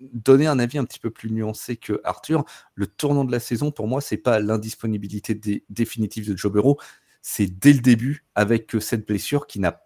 donner 0.00 0.46
un 0.46 0.58
avis 0.58 0.78
un 0.78 0.84
petit 0.84 0.98
peu 0.98 1.10
plus 1.10 1.30
nuancé 1.30 1.76
que 1.76 2.00
Arthur. 2.04 2.44
Le 2.74 2.86
tournant 2.86 3.24
de 3.24 3.32
la 3.32 3.40
saison, 3.40 3.70
pour 3.70 3.86
moi, 3.86 4.00
c'est 4.00 4.16
pas 4.16 4.40
l'indisponibilité 4.40 5.38
définitive 5.68 6.30
de 6.30 6.36
Joe 6.36 6.52
Burrow, 6.52 6.78
c'est 7.22 7.46
dès 7.46 7.72
le 7.72 7.80
début 7.80 8.26
avec 8.34 8.74
euh, 8.74 8.80
cette 8.80 9.06
blessure 9.06 9.46
qui 9.46 9.60
n'a 9.60 9.82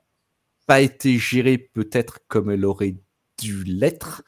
pas 0.67 0.81
été 0.81 1.19
gérée 1.19 1.59
peut-être 1.59 2.21
comme 2.29 2.51
elle 2.51 2.65
aurait 2.65 2.97
dû 3.39 3.63
l'être 3.65 4.23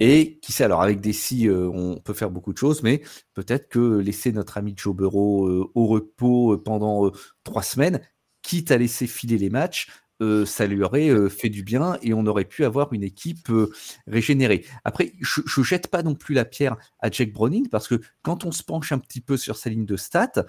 et 0.00 0.38
qui 0.40 0.52
sait, 0.52 0.64
alors 0.64 0.82
avec 0.82 1.00
des 1.00 1.12
euh, 1.46 1.70
on 1.72 2.00
peut 2.00 2.14
faire 2.14 2.30
beaucoup 2.30 2.52
de 2.52 2.58
choses, 2.58 2.82
mais 2.82 3.02
peut-être 3.34 3.68
que 3.68 3.98
laisser 3.98 4.32
notre 4.32 4.58
ami 4.58 4.74
Joe 4.76 4.94
Burrow 4.94 5.48
euh, 5.48 5.70
au 5.74 5.86
repos 5.86 6.54
euh, 6.54 6.62
pendant 6.62 7.10
trois 7.44 7.62
semaines, 7.62 8.00
quitte 8.42 8.70
à 8.70 8.78
laisser 8.78 9.06
filer 9.06 9.38
les 9.38 9.50
matchs, 9.50 9.88
euh, 10.20 10.44
ça 10.44 10.66
lui 10.66 10.82
aurait 10.82 11.10
euh, 11.10 11.28
fait 11.28 11.48
du 11.48 11.62
bien 11.62 11.96
et 12.02 12.12
on 12.12 12.26
aurait 12.26 12.44
pu 12.44 12.64
avoir 12.64 12.92
une 12.92 13.04
équipe 13.04 13.50
euh, 13.50 13.70
régénérée. 14.08 14.64
Après, 14.84 15.12
je, 15.20 15.40
ne 15.56 15.64
jette 15.64 15.88
pas 15.88 16.02
non 16.02 16.14
plus 16.16 16.34
la 16.34 16.44
pierre 16.44 16.76
à 16.98 17.10
Jack 17.10 17.32
Browning 17.32 17.68
parce 17.68 17.86
que 17.86 18.00
quand 18.22 18.44
on 18.44 18.50
se 18.50 18.64
penche 18.64 18.90
un 18.90 18.98
petit 18.98 19.20
peu 19.20 19.36
sur 19.36 19.56
sa 19.56 19.70
ligne 19.70 19.86
de 19.86 19.96
stats, 19.96 20.44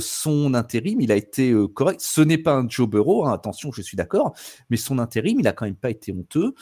son 0.00 0.54
intérim, 0.54 1.00
il 1.00 1.12
a 1.12 1.16
été 1.16 1.54
correct. 1.74 2.00
Ce 2.00 2.20
n'est 2.20 2.38
pas 2.38 2.54
un 2.54 2.68
Joe 2.68 2.88
Burrow, 2.88 3.26
hein, 3.26 3.32
attention, 3.32 3.70
je 3.72 3.82
suis 3.82 3.96
d'accord, 3.96 4.34
mais 4.70 4.76
son 4.76 4.98
intérim, 4.98 5.40
il 5.40 5.46
a 5.46 5.52
quand 5.52 5.66
même 5.66 5.74
pas 5.74 5.90
été 5.90 6.12
honteux. 6.12 6.54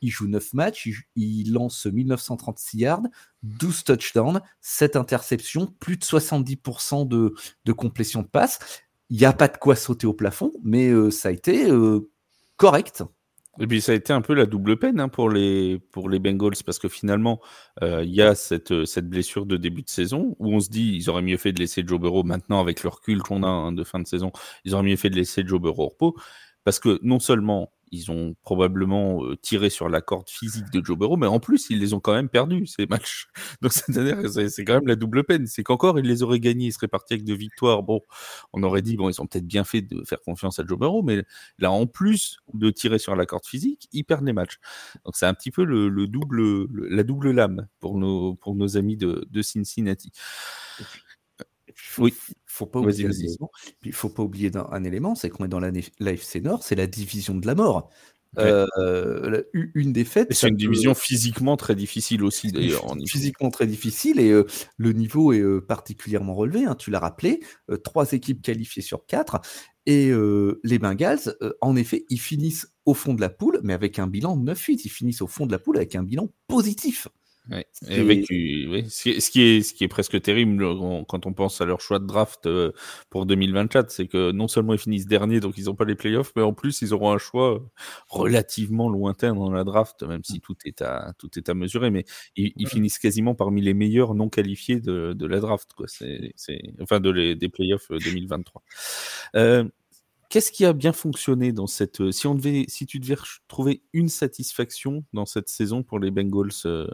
il 0.00 0.10
joue 0.10 0.28
9 0.28 0.54
matchs, 0.54 0.88
il, 1.16 1.52
lance 1.52 1.86
1936 1.86 2.78
yards, 2.78 3.02
12 3.42 3.84
touchdowns, 3.84 4.40
7 4.60 4.96
interceptions, 4.96 5.66
plus 5.80 5.96
de 5.96 6.04
70% 6.04 7.08
de, 7.08 7.34
de 7.64 7.72
complétion 7.72 8.22
de 8.22 8.28
passe. 8.28 8.60
Il 9.12 9.18
n'y 9.18 9.26
a 9.26 9.34
pas 9.34 9.48
de 9.48 9.58
quoi 9.58 9.76
sauter 9.76 10.06
au 10.06 10.14
plafond, 10.14 10.54
mais 10.64 10.88
euh, 10.88 11.10
ça 11.10 11.28
a 11.28 11.32
été 11.32 11.70
euh, 11.70 12.10
correct. 12.56 13.04
Et 13.60 13.66
puis 13.66 13.82
ça 13.82 13.92
a 13.92 13.94
été 13.94 14.14
un 14.14 14.22
peu 14.22 14.32
la 14.32 14.46
double 14.46 14.78
peine 14.78 14.98
hein, 15.00 15.10
pour, 15.10 15.28
les, 15.28 15.82
Bengals 15.94 16.64
parce 16.64 16.78
que 16.78 16.88
finalement, 16.88 17.38
euh, 17.82 18.02
il 18.04 18.14
y 18.14 18.22
a 18.22 18.34
cette, 18.34 18.86
cette 18.86 19.10
blessure 19.10 19.44
de 19.44 19.58
début 19.58 19.82
de 19.82 19.90
saison 19.90 20.34
où 20.38 20.54
on 20.54 20.60
se 20.60 20.70
dit 20.70 20.96
ils 20.96 21.10
auraient 21.10 21.20
mieux 21.20 21.36
fait 21.36 21.52
de 21.52 21.58
laisser 21.58 21.84
Joe 21.86 22.00
Burrow 22.00 22.22
maintenant 22.22 22.58
avec 22.58 22.82
le 22.82 22.88
recul 22.88 23.20
qu'on 23.20 23.42
a 23.42 23.48
hein, 23.48 23.72
de 23.72 23.84
fin 23.84 23.98
de 23.98 24.06
saison, 24.06 24.32
ils 24.64 24.74
auraient 24.74 24.82
mieux 24.82 24.96
fait 24.96 25.10
de 25.10 25.16
laisser 25.16 25.44
Joe 25.46 25.60
Burrow 25.60 25.82
au 25.82 25.88
repos 25.88 26.16
parce 26.64 26.78
que 26.78 26.98
non 27.02 27.20
seulement 27.20 27.70
ils 27.92 28.10
ont 28.10 28.34
probablement 28.42 29.22
tiré 29.42 29.68
sur 29.70 29.88
la 29.88 30.00
corde 30.00 30.28
physique 30.28 30.70
de 30.72 30.82
Joe 30.84 30.98
Burrow, 30.98 31.18
mais 31.18 31.26
en 31.26 31.40
plus, 31.40 31.68
ils 31.68 31.78
les 31.78 31.92
ont 31.92 32.00
quand 32.00 32.14
même 32.14 32.30
perdus, 32.30 32.66
ces 32.66 32.86
matchs. 32.86 33.28
Donc, 33.62 33.72
c'est 33.72 34.64
quand 34.64 34.74
même 34.74 34.86
la 34.86 34.96
double 34.96 35.24
peine. 35.24 35.46
C'est 35.46 35.62
qu'encore, 35.62 35.98
ils 35.98 36.06
les 36.06 36.22
auraient 36.22 36.40
gagnés, 36.40 36.66
ils 36.66 36.72
seraient 36.72 36.88
partis 36.88 37.12
avec 37.12 37.24
deux 37.24 37.36
victoires. 37.36 37.82
Bon, 37.82 38.00
on 38.54 38.62
aurait 38.62 38.82
dit, 38.82 38.96
bon, 38.96 39.10
ils 39.10 39.20
ont 39.20 39.26
peut-être 39.26 39.46
bien 39.46 39.64
fait 39.64 39.82
de 39.82 40.02
faire 40.04 40.20
confiance 40.22 40.58
à 40.58 40.64
Joe 40.66 40.78
Burrow, 40.78 41.02
mais 41.02 41.22
là, 41.58 41.70
en 41.70 41.86
plus 41.86 42.38
de 42.54 42.70
tirer 42.70 42.98
sur 42.98 43.14
la 43.14 43.26
corde 43.26 43.44
physique, 43.44 43.88
ils 43.92 44.04
perdent 44.04 44.24
les 44.24 44.32
matchs. 44.32 44.58
Donc, 45.04 45.14
c'est 45.14 45.26
un 45.26 45.34
petit 45.34 45.50
peu 45.50 45.64
le, 45.64 46.06
double, 46.06 46.66
la 46.88 47.02
double 47.02 47.30
lame 47.30 47.68
pour 47.78 47.98
nos, 47.98 48.76
amis 48.76 48.96
de 48.96 49.42
Cincinnati. 49.42 50.12
Oui. 51.98 52.14
Faut 52.46 52.66
pas 52.66 52.80
oublier 52.80 53.08
il 53.84 53.92
faut 53.92 54.10
pas 54.10 54.22
oublier 54.22 54.50
un, 54.54 54.84
élément, 54.84 55.14
c'est 55.14 55.30
qu'on 55.30 55.44
est 55.44 55.48
dans 55.48 55.60
l'AFC 55.60 56.36
Nord, 56.42 56.62
c'est 56.62 56.74
la 56.74 56.86
division 56.86 57.34
de 57.34 57.46
la 57.46 57.54
mort. 57.54 57.90
Euh, 58.38 59.42
une 59.52 59.92
défaite. 59.92 60.32
C'est 60.32 60.48
une 60.48 60.56
division 60.56 60.94
physiquement 60.94 61.56
très 61.56 61.74
difficile 61.74 62.24
aussi, 62.24 62.50
d'ailleurs. 62.50 62.86
Physiquement 63.06 63.50
très 63.50 63.66
difficile 63.66 64.18
et 64.20 64.30
euh, 64.30 64.46
le 64.78 64.92
niveau 64.92 65.32
est 65.32 65.40
euh, 65.40 65.60
particulièrement 65.60 66.34
relevé. 66.34 66.64
Hein, 66.64 66.74
tu 66.74 66.90
l'as 66.90 67.00
rappelé, 67.00 67.40
trois 67.84 68.12
équipes 68.12 68.42
qualifiées 68.42 68.82
sur 68.82 69.06
quatre. 69.06 69.40
Et 69.84 70.12
les 70.62 70.78
Bengals, 70.78 71.36
en 71.60 71.74
effet, 71.74 72.06
ils 72.08 72.20
finissent 72.20 72.68
au 72.84 72.94
fond 72.94 73.14
de 73.14 73.20
la 73.20 73.30
poule, 73.30 73.60
mais 73.64 73.72
avec 73.72 73.98
un 73.98 74.06
bilan 74.06 74.36
9-8. 74.36 74.82
Ils 74.84 74.90
finissent 74.90 75.22
au 75.22 75.26
fond 75.26 75.44
de 75.44 75.52
la 75.52 75.58
poule 75.58 75.76
avec 75.76 75.96
un 75.96 76.04
bilan 76.04 76.28
positif. 76.46 77.08
Ouais. 77.50 77.66
Avec, 77.88 78.26
oui. 78.30 78.86
ce, 78.88 79.02
qui 79.30 79.42
est, 79.42 79.62
ce 79.62 79.74
qui 79.74 79.82
est 79.82 79.88
presque 79.88 80.20
terrible 80.22 80.64
quand 81.08 81.26
on 81.26 81.32
pense 81.32 81.60
à 81.60 81.64
leur 81.64 81.80
choix 81.80 81.98
de 81.98 82.06
draft 82.06 82.46
euh, 82.46 82.70
pour 83.10 83.26
2024, 83.26 83.90
c'est 83.90 84.06
que 84.06 84.30
non 84.30 84.46
seulement 84.46 84.74
ils 84.74 84.78
finissent 84.78 85.06
dernier, 85.06 85.40
donc 85.40 85.58
ils 85.58 85.64
n'ont 85.64 85.74
pas 85.74 85.84
les 85.84 85.96
playoffs, 85.96 86.32
mais 86.36 86.42
en 86.42 86.52
plus 86.52 86.82
ils 86.82 86.94
auront 86.94 87.10
un 87.10 87.18
choix 87.18 87.60
relativement 88.08 88.88
lointain 88.88 89.34
dans 89.34 89.50
la 89.50 89.64
draft, 89.64 90.04
même 90.04 90.22
si 90.22 90.40
tout 90.40 90.54
est 90.64 90.82
à, 90.82 91.14
tout 91.18 91.36
est 91.36 91.48
à 91.48 91.54
mesurer, 91.54 91.90
mais 91.90 92.04
ils, 92.36 92.52
ils 92.54 92.68
finissent 92.68 93.00
quasiment 93.00 93.34
parmi 93.34 93.60
les 93.60 93.74
meilleurs 93.74 94.14
non 94.14 94.28
qualifiés 94.28 94.78
de, 94.78 95.12
de 95.12 95.26
la 95.26 95.40
draft, 95.40 95.72
quoi. 95.76 95.86
C'est, 95.88 96.32
enfin 96.80 97.00
de 97.00 97.10
les, 97.10 97.34
des 97.34 97.48
playoffs 97.48 97.88
2023. 97.90 98.62
Euh, 99.34 99.64
Qu'est-ce 100.32 100.50
qui 100.50 100.64
a 100.64 100.72
bien 100.72 100.94
fonctionné 100.94 101.52
dans 101.52 101.66
cette 101.66 102.00
euh, 102.00 102.10
si 102.10 102.26
si 102.66 102.86
tu 102.86 102.98
devais 102.98 103.16
trouver 103.48 103.82
une 103.92 104.08
satisfaction 104.08 105.04
dans 105.12 105.26
cette 105.26 105.50
saison 105.50 105.82
pour 105.82 105.98
les 105.98 106.10
Bengals, 106.10 106.48
euh, 106.64 106.86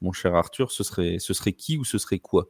mon 0.00 0.12
cher 0.12 0.36
Arthur, 0.36 0.70
ce 0.70 0.84
serait 0.84 1.52
qui 1.52 1.78
ou 1.78 1.84
ce 1.84 1.98
serait 1.98 2.20
quoi? 2.20 2.48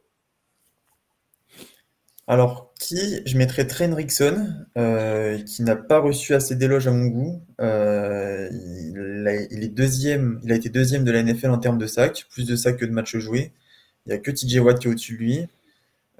Alors 2.27 2.71
qui? 2.79 3.21
Je 3.25 3.35
mettrais 3.35 3.65
Train 3.65 3.95
Rickson, 3.95 4.47
euh, 4.77 5.39
qui 5.39 5.63
n'a 5.63 5.75
pas 5.75 5.97
reçu 5.97 6.35
assez 6.35 6.55
d'éloges 6.55 6.87
à 6.87 6.91
mon 6.91 7.07
goût. 7.07 7.43
il, 7.57 9.63
est 9.63 9.73
deuxième, 9.73 10.39
il 10.43 10.51
a 10.51 10.55
été 10.55 10.69
deuxième 10.69 11.03
de 11.03 11.11
la 11.11 11.23
NFL 11.23 11.49
en 11.49 11.57
termes 11.57 11.79
de 11.79 11.87
sacs, 11.87 12.27
plus 12.29 12.45
de 12.45 12.55
sacs 12.55 12.77
que 12.77 12.85
de 12.85 12.91
matchs 12.91 13.17
joués. 13.17 13.53
Il 14.05 14.09
n'y 14.09 14.13
a 14.13 14.19
que 14.19 14.29
TJ 14.29 14.59
Watt 14.59 14.77
qui 14.77 14.87
est 14.87 14.91
au-dessus 14.91 15.13
de 15.13 15.17
lui. 15.17 15.47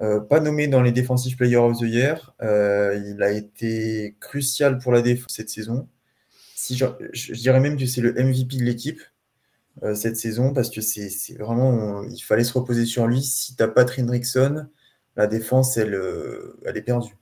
Euh, 0.02 0.20
pas 0.20 0.40
nommé 0.40 0.68
dans 0.68 0.82
les 0.82 0.92
Defensive 0.92 1.38
Player 1.38 1.58
of 1.58 1.78
the 1.78 1.84
Year. 1.84 2.34
Euh, 2.42 3.00
il 3.08 3.22
a 3.22 3.32
été 3.32 4.16
crucial 4.20 4.80
pour 4.80 4.92
la 4.92 5.02
défense 5.02 5.34
cette 5.34 5.50
saison. 5.50 5.88
Si 6.56 6.76
je, 6.76 7.34
dirais 7.34 7.60
même 7.60 7.78
que 7.78 7.86
c'est 7.86 8.02
le 8.02 8.14
MVP 8.14 8.58
de 8.58 8.64
l'équipe 8.64 9.02
euh, 9.84 9.96
cette 9.96 10.18
saison 10.18 10.54
parce 10.54 10.70
que 10.70 10.82
c'est 10.82 11.38
vraiment. 11.38 12.04
il 12.04 12.20
fallait 12.20 12.44
se 12.44 12.54
reposer 12.54 12.86
sur 12.86 13.08
lui. 13.08 13.22
Si 13.24 13.56
tu 13.56 13.62
n'as 13.62 13.70
pas 13.70 13.86
Hendrickson, 13.86 14.68
la 15.16 15.28
défense, 15.28 15.78
elle, 15.78 16.00
elle 16.66 16.78
est 16.78 16.82
perdue, 16.82 17.16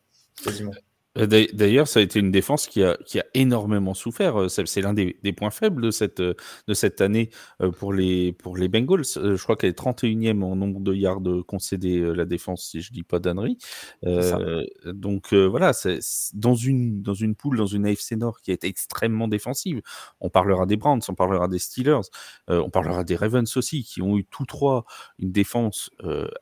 quasiment. 0.44 0.72
Euh, 1.20 1.48
d'ailleurs, 1.54 1.88
ça 1.88 2.00
a 2.00 2.04
été 2.04 2.20
une 2.20 2.32
défense 2.32 2.68
qui 2.68 2.84
a, 2.84 2.98
qui 3.06 3.20
a 3.20 3.26
énormément 3.34 3.94
souffert. 3.94 4.42
Euh, 4.42 4.48
c'est 4.48 4.82
l'un 4.82 4.94
des, 4.94 5.18
des, 5.24 5.34
points 5.34 5.52
faibles 5.52 5.82
de 5.82 5.92
cette, 5.92 6.20
euh, 6.20 6.34
de 6.68 6.74
cette 6.74 7.02
année 7.02 7.30
pour 7.78 7.94
les, 7.94 8.34
pour 8.34 8.58
les 8.58 8.68
Bengals. 8.68 9.04
Je 9.06 9.42
crois 9.42 9.56
qu'elle 9.56 9.72
est 9.72 9.80
31e 9.80 10.44
en 10.44 10.56
nombre 10.56 10.80
de 10.80 10.94
yards 10.94 11.22
concédés, 11.48 12.00
la 12.00 12.26
défense, 12.26 12.70
si 12.70 12.82
je 12.82 12.92
dis 12.92 13.04
pas 13.04 13.20
d'annerie. 13.20 13.58
Euh, 14.06 14.66
donc 14.86 15.34
voilà, 15.34 15.74
c'est 15.74 16.00
dans 16.34 16.56
une, 16.56 17.02
dans 17.02 17.14
une 17.14 17.36
poule, 17.36 17.58
dans 17.58 17.66
une 17.66 17.86
AFC 17.86 18.14
Nord 18.14 18.42
qui 18.42 18.52
été 18.52 18.68
extrêmement 18.68 19.28
défensive. 19.28 19.82
On 20.20 20.30
parlera 20.30 20.66
des 20.66 20.78
Browns, 20.78 21.02
on 21.10 21.16
parlera 21.16 21.48
des 21.48 21.60
Steelers, 21.60 22.10
on 22.48 22.70
parlera 22.70 23.04
des 23.04 23.16
Ravens 23.16 23.58
aussi, 23.58 23.84
qui 23.84 24.02
ont 24.02 24.18
eu 24.18 24.26
tous 24.26 24.46
trois 24.46 24.86
une 25.20 25.32
défense 25.32 25.90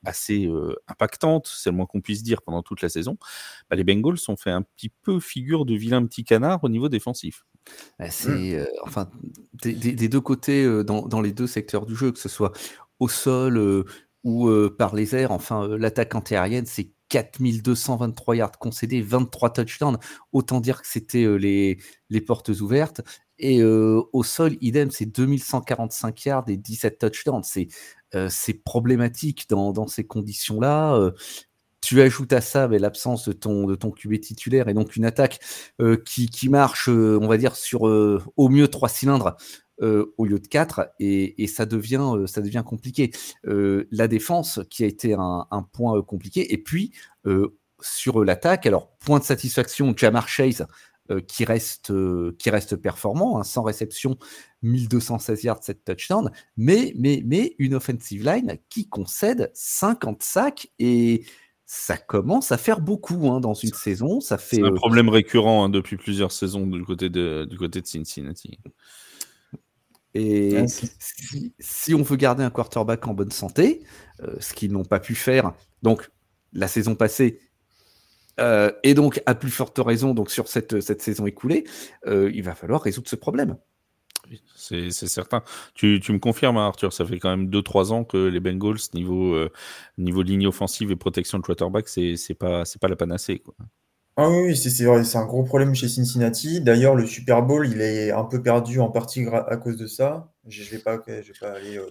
assez 0.05 0.49
impactante, 0.87 1.47
c'est 1.47 1.71
le 1.71 1.75
moins 1.75 1.85
qu'on 1.85 2.01
puisse 2.01 2.23
dire, 2.23 2.41
pendant 2.41 2.61
toute 2.61 2.81
la 2.81 2.89
saison. 2.89 3.17
Bah, 3.69 3.75
les 3.75 3.83
Bengals 3.83 4.17
ont 4.27 4.35
fait 4.35 4.51
un 4.51 4.63
petit 4.75 4.89
peu 4.89 5.19
figure 5.19 5.65
de 5.65 5.75
vilain 5.75 6.05
petit 6.05 6.23
canard 6.23 6.63
au 6.63 6.69
niveau 6.69 6.89
défensif. 6.89 7.43
C'est 8.09 8.29
mmh. 8.29 8.55
euh, 8.55 8.65
enfin 8.83 9.09
des, 9.63 10.07
deux 10.07 10.21
côtés 10.21 10.63
euh, 10.63 10.83
dans, 10.83 11.21
les 11.21 11.31
deux 11.31 11.47
secteurs 11.47 11.85
du 11.85 11.95
jeu, 11.95 12.11
que 12.11 12.19
ce 12.19 12.29
soit 12.29 12.53
au 12.99 13.07
sol 13.07 13.57
euh, 13.57 13.85
ou 14.23 14.49
par 14.77 14.95
les 14.95 15.15
airs. 15.15 15.31
Enfin, 15.31 15.67
l'attaque 15.77 16.13
antiaérienne, 16.15 16.65
c'est 16.65 16.91
4223 17.09 18.35
yards 18.35 18.59
concédés, 18.59 19.01
23 19.01 19.53
touchdowns. 19.53 19.97
Autant 20.33 20.59
dire 20.59 20.81
que 20.81 20.87
c'était 20.87 21.25
les, 21.37 21.79
les 22.09 22.21
portes 22.21 22.49
ouvertes. 22.49 23.01
Et 23.39 23.63
au 23.63 24.23
sol, 24.23 24.57
idem, 24.59 24.91
c'est 24.91 25.05
2145 25.05 26.25
yards 26.25 26.49
et 26.49 26.57
17 26.57 26.97
touchdowns. 26.99 27.43
C'est 27.43 27.67
c'est 28.29 28.53
problématique 28.53 29.45
dans, 29.49 29.71
dans 29.71 29.87
ces 29.87 30.05
conditions-là. 30.05 31.13
Tu 31.87 32.01
ajoutes 32.01 32.33
à 32.33 32.41
ça 32.41 32.67
l'absence 32.67 33.29
de 33.29 33.31
ton, 33.31 33.65
de 33.65 33.73
ton 33.75 33.91
QB 33.91 34.19
titulaire 34.19 34.67
et 34.67 34.73
donc 34.73 34.97
une 34.97 35.05
attaque 35.05 35.39
euh, 35.79 35.95
qui, 35.95 36.27
qui, 36.27 36.49
marche, 36.49 36.89
euh, 36.89 37.17
on 37.21 37.29
va 37.29 37.37
dire, 37.37 37.55
sur 37.55 37.87
euh, 37.87 38.21
au 38.35 38.49
mieux 38.49 38.67
trois 38.67 38.89
cylindres 38.89 39.37
au 39.79 40.25
lieu 40.25 40.39
de 40.39 40.47
quatre 40.47 40.89
et, 40.99 41.47
ça, 41.47 41.65
devient, 41.67 42.25
ça 42.25 42.41
devient 42.41 42.63
compliqué. 42.65 43.11
la 43.43 44.07
défense 44.07 44.59
qui 44.71 44.83
a 44.83 44.87
été 44.87 45.13
un, 45.13 45.45
un 45.51 45.61
point 45.61 46.01
compliqué 46.01 46.51
et 46.51 46.57
puis 46.57 46.93
sur 47.79 48.23
l'attaque, 48.25 48.65
alors 48.65 48.89
point 48.97 49.19
de 49.19 49.23
satisfaction, 49.23 49.93
Jamar 49.95 50.27
Chase 50.27 50.65
qui, 51.27 51.45
reste, 51.45 51.93
qui 52.39 52.49
reste 52.49 52.75
performant, 52.75 53.37
hein, 53.37 53.43
sans 53.43 53.61
réception, 53.61 54.17
1216 54.63 55.43
yards, 55.43 55.63
7 55.63 55.85
touchdowns, 55.85 56.31
mais, 56.57 56.91
mais, 56.97 57.21
mais 57.23 57.55
une 57.59 57.75
offensive 57.75 58.25
line 58.25 58.57
qui 58.69 58.89
concède 58.89 59.51
50 59.53 60.23
sacs 60.23 60.71
et 60.79 61.23
ça 61.69 61.97
commence 61.97 62.53
à 62.53 62.57
faire 62.57 62.79
beaucoup 62.79 63.29
hein, 63.29 63.41
dans 63.41 63.53
une 63.53 63.73
saison. 63.73 64.21
Ça 64.21 64.37
fait 64.37 64.61
un 64.61 64.71
euh, 64.71 64.75
problème 64.75 65.09
récurrent 65.09 65.65
hein, 65.65 65.69
depuis 65.69 65.97
plusieurs 65.97 66.31
saisons 66.31 66.65
du 66.65 66.83
côté 66.85 67.09
de, 67.09 67.45
du 67.47 67.57
côté 67.57 67.81
de 67.81 67.85
Cincinnati. 67.85 68.57
Et 70.13 70.65
si, 71.59 71.93
on 71.93 72.01
veut 72.01 72.15
garder 72.15 72.43
un 72.43 72.49
quarterback 72.49 73.05
en 73.05 73.13
bonne 73.13 73.31
santé, 73.31 73.83
euh, 74.23 74.37
ce 74.39 74.53
qu'ils 74.53 74.71
n'ont 74.71 74.85
pas 74.85 75.01
pu 75.01 75.13
faire, 75.13 75.53
donc 75.83 76.09
la 76.53 76.69
saison 76.69 76.95
passée, 76.95 77.41
euh, 78.39 78.71
et 78.83 78.93
donc 78.93 79.21
à 79.25 79.35
plus 79.35 79.51
forte 79.51 79.77
raison 79.77 80.13
donc 80.13 80.31
sur 80.31 80.47
cette, 80.47 80.79
cette 80.79 81.01
saison 81.01 81.27
écoulée, 81.27 81.65
il 82.05 82.41
va 82.43 82.55
falloir 82.55 82.81
résoudre 82.81 83.09
ce 83.09 83.17
problème 83.17 83.57
c'est 84.55 84.91
certain. 84.91 85.43
Tu, 85.73 85.99
me 86.09 86.19
confirmes, 86.19 86.57
hein, 86.57 86.67
Arthur, 86.67 86.93
ça 86.93 87.05
fait 87.05 87.19
quand 87.19 87.29
même 87.29 87.49
2-3 87.49 87.91
ans 87.91 88.03
que 88.03 88.17
les 88.17 88.39
Bengals, 88.39 88.77
niveau, 88.93 89.33
euh, 89.33 89.51
niveau 89.97 90.21
ligne 90.21 90.47
offensive 90.47 90.91
et 90.91 90.95
protection 90.95 91.37
de 91.37 91.43
quarterback, 91.43 91.87
c'est 91.87 92.17
pas, 92.37 92.63
pas 92.79 92.87
la 92.87 92.95
panacée. 92.95 93.39
Quoi. 93.39 93.55
Ah 94.19 94.31
oui, 94.31 94.57
c'est 94.57 94.71
c'est 94.71 95.17
un 95.17 95.25
gros 95.27 95.43
problème 95.43 95.75
chez 95.75 95.87
Cincinnati. 95.87 96.59
D'ailleurs, 96.59 96.95
le 96.95 97.05
Super 97.05 97.43
Bowl, 97.43 97.67
il 97.67 97.81
est 97.81 98.11
un 98.11 98.23
peu 98.23 98.41
perdu 98.41 98.79
en 98.79 98.89
partie 98.89 99.27
à 99.27 99.57
cause 99.57 99.77
de 99.77 99.85
ça. 99.85 100.33
Je 100.47 100.63
ne 100.63 100.69
vais, 100.69 100.79
pas, 100.79 100.99
je 101.07 101.13
vais 101.13 101.39
pas 101.39 101.51
aller 101.51 101.77
euh, 101.77 101.85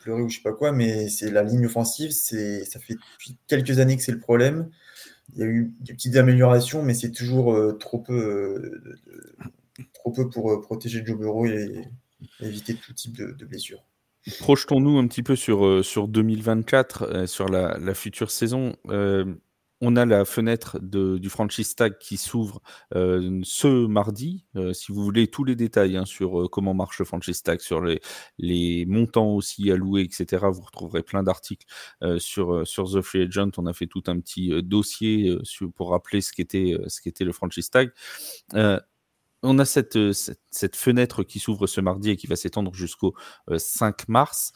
pleurer 0.00 0.22
ou 0.22 0.30
je 0.30 0.36
sais 0.36 0.42
pas 0.42 0.54
quoi, 0.54 0.72
mais 0.72 1.10
c'est 1.10 1.30
la 1.30 1.42
ligne 1.42 1.66
offensive. 1.66 2.12
Ça 2.12 2.80
fait 2.80 2.96
quelques 3.46 3.78
années 3.78 3.98
que 3.98 4.02
c'est 4.02 4.10
le 4.10 4.20
problème. 4.20 4.70
Il 5.34 5.40
y 5.40 5.42
a 5.42 5.46
eu 5.46 5.74
des 5.80 5.92
petites 5.92 6.16
améliorations, 6.16 6.82
mais 6.82 6.94
c'est 6.94 7.12
toujours 7.12 7.52
euh, 7.52 7.72
trop 7.72 7.98
peu 7.98 8.80
trop 9.92 10.12
peu 10.12 10.28
pour 10.28 10.50
euh, 10.50 10.60
protéger 10.60 11.04
Joe 11.04 11.18
Burrow 11.18 11.46
et, 11.46 11.84
éviter 12.40 12.74
tout 12.74 12.92
type 12.92 13.16
de, 13.16 13.44
blessures. 13.44 13.82
Projetons-nous 14.40 14.98
un 14.98 15.06
petit 15.06 15.22
peu 15.22 15.36
sur, 15.36 15.64
euh, 15.64 15.82
sur 15.82 16.06
2024, 16.06 17.02
euh, 17.02 17.26
sur 17.26 17.48
la, 17.48 17.94
future 17.94 18.30
saison. 18.30 18.74
on 19.82 19.96
a 19.96 20.04
la 20.04 20.26
fenêtre 20.26 20.78
du 20.82 21.30
franchise 21.30 21.74
tag 21.74 21.96
qui 21.96 22.18
s'ouvre 22.18 22.60
ce 22.92 23.86
mardi. 23.86 24.44
si 24.74 24.92
vous 24.92 25.02
voulez 25.02 25.28
tous 25.28 25.44
les 25.44 25.56
détails 25.56 25.96
hein, 25.96 26.04
sur 26.04 26.50
comment 26.50 26.74
marche 26.74 26.98
le 26.98 27.06
franchise 27.06 27.42
tag, 27.42 27.60
sur 27.60 27.80
les, 27.80 28.02
les 28.36 28.84
montants 28.84 29.30
aussi 29.30 29.70
alloués, 29.70 30.02
etc., 30.02 30.44
vous 30.52 30.60
retrouverez 30.60 31.02
plein 31.02 31.22
d'articles 31.22 31.66
sur, 32.18 32.66
sur 32.66 32.92
The 32.92 33.00
Free 33.00 33.22
Agent. 33.22 33.52
On 33.56 33.64
a 33.64 33.72
fait 33.72 33.86
tout 33.86 34.02
un 34.08 34.20
petit 34.20 34.50
dossier 34.62 35.34
pour 35.74 35.92
rappeler 35.92 36.20
ce 36.20 36.34
qu'était 36.34 36.76
ce 36.88 37.00
qu'était 37.00 37.24
le 37.24 37.32
franchise 37.32 37.70
tag 37.70 37.90
on 39.42 39.58
a 39.58 39.64
euh, 39.96 40.12
cette, 40.12 40.76
fenêtre 40.76 41.22
qui 41.22 41.38
s'ouvre 41.38 41.66
ce 41.66 41.80
mardi 41.80 42.10
et 42.10 42.16
qui 42.16 42.26
va 42.26 42.36
s'étendre 42.36 42.74
jusqu'au 42.74 43.14
5 43.54 44.00
euh, 44.00 44.04
mars. 44.08 44.52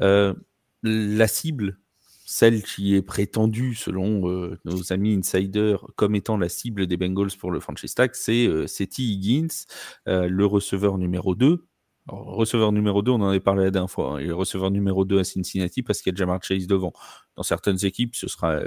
Euh, 0.00 0.34
la 0.82 1.28
cible, 1.28 1.78
celle 2.24 2.62
qui 2.62 2.94
est 2.94 3.02
prétendue 3.02 3.74
selon 3.74 4.56
nos 4.64 4.92
amis 4.92 5.14
insiders 5.14 5.84
comme 5.96 6.14
étant 6.14 6.38
la 6.38 6.48
cible 6.48 6.86
des 6.86 6.96
Bengals 6.96 7.36
pour 7.38 7.50
le 7.50 7.60
franchise 7.60 7.94
tag, 7.94 8.12
c'est 8.14 8.66
T. 8.66 9.02
Higgins, 9.02 9.66
le 10.06 10.44
receveur 10.46 10.96
numéro 10.96 11.34
2, 11.34 11.66
receveur 12.08 12.72
numéro 12.72 13.02
2, 13.02 13.10
on 13.12 13.20
en 13.20 13.28
avait 13.28 13.40
parlé 13.40 13.64
la 13.64 13.70
dernière 13.70 13.90
fois. 13.90 14.14
Hein, 14.14 14.20
le 14.20 14.34
receveur 14.34 14.70
numéro 14.70 15.04
2 15.04 15.20
à 15.20 15.24
Cincinnati 15.24 15.82
parce 15.82 16.00
qu'il 16.02 16.12
y 16.12 16.14
a 16.14 16.18
Jamar 16.18 16.42
Chase 16.42 16.66
devant. 16.66 16.92
Dans 17.36 17.42
certaines 17.42 17.84
équipes, 17.84 18.16
ce 18.16 18.28
sera, 18.28 18.60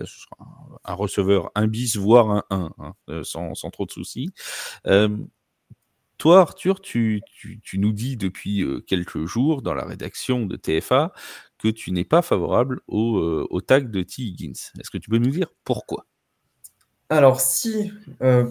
un 0.86 0.94
receveur 0.94 1.52
un 1.56 1.68
bis, 1.68 1.98
voire 1.98 2.30
un 2.30 2.44
1, 2.50 2.74
hein, 2.78 2.94
euh, 3.10 3.24
sans, 3.24 3.54
trop 3.72 3.86
de 3.86 3.92
soucis. 3.92 4.32
Euh, 4.88 5.10
toi, 6.18 6.42
Arthur, 6.42 6.80
tu, 6.80 7.22
nous 7.74 7.92
dis 7.92 8.18
depuis 8.18 8.64
euh, 8.64 8.80
quelques 8.80 9.26
jours 9.26 9.62
dans 9.62 9.74
la 9.74 9.86
rédaction 9.86 10.46
de 10.46 10.56
TFA 10.56 11.12
que 11.58 11.68
tu 11.68 11.92
n'es 11.92 12.06
pas 12.06 12.22
favorable 12.22 12.82
au, 12.88 13.48
au 13.50 13.62
tag 13.62 13.90
de 13.90 14.04
T. 14.04 14.22
Higgins. 14.22 14.52
Est-ce 14.80 14.90
que 14.90 14.98
tu 14.98 15.10
peux 15.10 15.18
nous 15.18 15.32
dire 15.32 15.48
pourquoi? 15.64 16.06
Alors, 17.10 17.42
si 17.42 17.92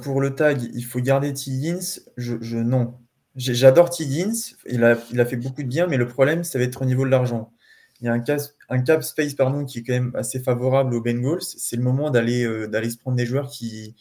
pour 0.02 0.20
le 0.20 0.34
tag, 0.34 0.62
il 0.74 0.84
faut 0.84 1.00
garder 1.00 1.32
Tiggins, 1.32 2.00
je, 2.16 2.36
je 2.40 2.58
non. 2.58 2.94
J'adore 3.34 3.88
Tiggins, 3.88 4.34
il 4.68 4.84
a, 4.84 4.96
fait 4.96 5.36
beaucoup 5.36 5.62
de 5.62 5.68
bien, 5.68 5.86
mais 5.86 5.96
le 5.96 6.06
problème, 6.06 6.44
ça 6.44 6.58
va 6.58 6.64
être 6.64 6.82
au 6.82 6.84
niveau 6.84 7.04
de 7.04 7.10
l'argent. 7.10 7.50
Il 8.00 8.06
y 8.06 8.08
a 8.08 8.12
un, 8.12 8.20
cap, 8.20 9.02
space 9.02 9.34
pardon, 9.34 9.64
qui 9.64 9.78
est 9.78 9.82
quand 9.82 9.94
même 9.94 10.12
assez 10.14 10.40
favorable 10.40 10.94
aux 10.94 11.00
Bengals. 11.00 11.40
C'est 11.40 11.76
le 11.76 11.82
moment 11.82 12.10
d'aller 12.10 12.66
d'aller 12.68 12.90
se 12.90 12.98
prendre 12.98 13.16
des 13.16 13.24
joueurs 13.24 13.48
qui, 13.48 13.94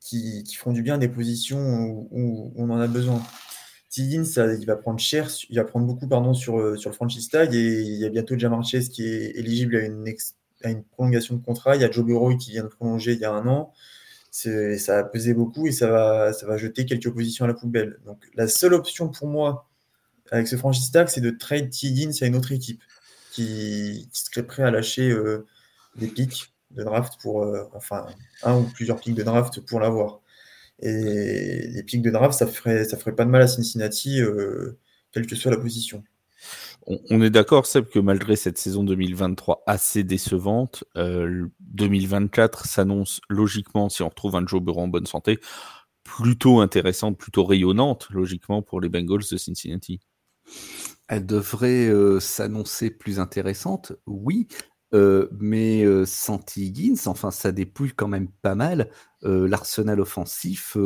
qui, 0.00 0.44
qui, 0.44 0.54
font 0.54 0.72
du 0.72 0.82
bien 0.82 0.96
des 0.96 1.08
positions 1.08 2.06
où, 2.10 2.52
on 2.56 2.70
en 2.70 2.80
a 2.80 2.86
besoin. 2.86 3.22
Tiggins, 3.90 4.24
il 4.58 4.64
va 4.64 4.76
prendre 4.76 5.00
cher, 5.00 5.28
il 5.50 5.56
va 5.56 5.64
prendre 5.64 5.86
beaucoup 5.86 6.08
pardon, 6.08 6.32
sur, 6.32 6.78
sur 6.78 6.90
le 6.90 6.94
franchise 6.94 7.28
tag 7.28 7.52
il 7.52 7.98
y 7.98 8.06
a 8.06 8.08
bientôt 8.08 8.38
Jamar 8.38 8.64
Chase 8.64 8.88
qui 8.88 9.06
est 9.06 9.36
éligible 9.36 9.76
à 9.76 9.80
une, 9.80 10.06
à 10.62 10.70
une 10.70 10.84
prolongation 10.84 11.36
de 11.36 11.44
contrat. 11.44 11.76
Il 11.76 11.82
y 11.82 11.84
a 11.84 11.90
Joe 11.90 12.06
Burrow 12.06 12.34
qui 12.36 12.52
vient 12.52 12.62
de 12.62 12.68
prolonger 12.68 13.12
il 13.12 13.18
y 13.18 13.24
a 13.26 13.32
un 13.32 13.46
an 13.46 13.74
ça 14.32 14.98
a 14.98 15.04
pesé 15.04 15.34
beaucoup 15.34 15.66
et 15.66 15.72
ça 15.72 15.88
va, 15.90 16.32
ça 16.32 16.46
va 16.46 16.56
jeter 16.56 16.86
quelques 16.86 17.10
positions 17.10 17.44
à 17.44 17.48
la 17.48 17.54
poubelle. 17.54 18.00
Donc 18.06 18.18
la 18.34 18.48
seule 18.48 18.74
option 18.74 19.08
pour 19.08 19.28
moi 19.28 19.68
avec 20.30 20.48
ce 20.48 20.56
franchise 20.56 20.90
c'est 21.08 21.20
de 21.20 21.30
trade 21.30 21.70
Tiggins 21.70 22.12
à 22.22 22.26
une 22.26 22.36
autre 22.36 22.52
équipe 22.52 22.82
qui, 23.32 24.08
serait 24.12 24.46
prêt 24.46 24.62
à 24.62 24.70
lâcher 24.70 25.10
euh, 25.10 25.46
des 25.96 26.08
pics 26.08 26.52
de 26.70 26.82
draft 26.84 27.20
pour, 27.20 27.42
euh, 27.42 27.64
enfin, 27.74 28.06
un 28.42 28.56
ou 28.56 28.62
plusieurs 28.64 29.00
pics 29.00 29.14
de 29.14 29.22
draft 29.22 29.60
pour 29.60 29.80
l'avoir. 29.80 30.20
Et 30.80 31.68
les 31.68 31.82
pics 31.82 32.02
de 32.02 32.10
draft, 32.10 32.38
ça 32.38 32.46
ferait, 32.46 32.84
ça 32.84 32.96
ferait 32.96 33.14
pas 33.14 33.24
de 33.24 33.30
mal 33.30 33.42
à 33.42 33.48
Cincinnati, 33.48 34.20
euh, 34.20 34.78
quelle 35.12 35.26
que 35.26 35.36
soit 35.36 35.50
la 35.50 35.58
position 35.58 36.02
on, 36.86 37.22
est 37.22 37.30
d'accord, 37.30 37.66
Seb, 37.66 37.88
que 37.88 37.98
malgré 37.98 38.36
cette 38.36 38.58
saison 38.58 38.82
2023 38.84 39.62
assez 39.66 40.02
décevante, 40.04 40.84
2024 40.94 42.62
euh, 42.64 42.68
s'annonce 42.68 43.20
logiquement, 43.28 43.88
si 43.88 44.02
on 44.02 44.08
retrouve 44.08 44.36
un 44.36 44.46
Joe 44.46 44.60
Burrow 44.60 44.82
en 44.82 44.88
bonne 44.88 45.06
santé, 45.06 45.38
plutôt 46.02 46.60
intéressante, 46.60 47.18
plutôt 47.18 47.44
rayonnante, 47.44 48.08
logiquement, 48.10 48.62
pour 48.62 48.80
les 48.80 48.88
Bengals 48.88 49.24
de 49.30 49.36
Cincinnati. 49.36 50.00
Elle 51.08 51.26
devrait 51.26 51.88
euh, 51.88 52.20
s'annoncer 52.20 52.90
plus 52.90 53.20
intéressante, 53.20 53.92
oui, 54.06 54.48
euh, 54.94 55.28
mais 55.38 55.84
sans 56.04 56.40
Higgins, 56.56 57.06
enfin, 57.06 57.30
ça 57.30 57.52
dépouille 57.52 57.92
quand 57.94 58.08
même 58.08 58.28
pas 58.42 58.54
mal 58.54 58.90
l'arsenal 59.22 60.00
offensif 60.00 60.76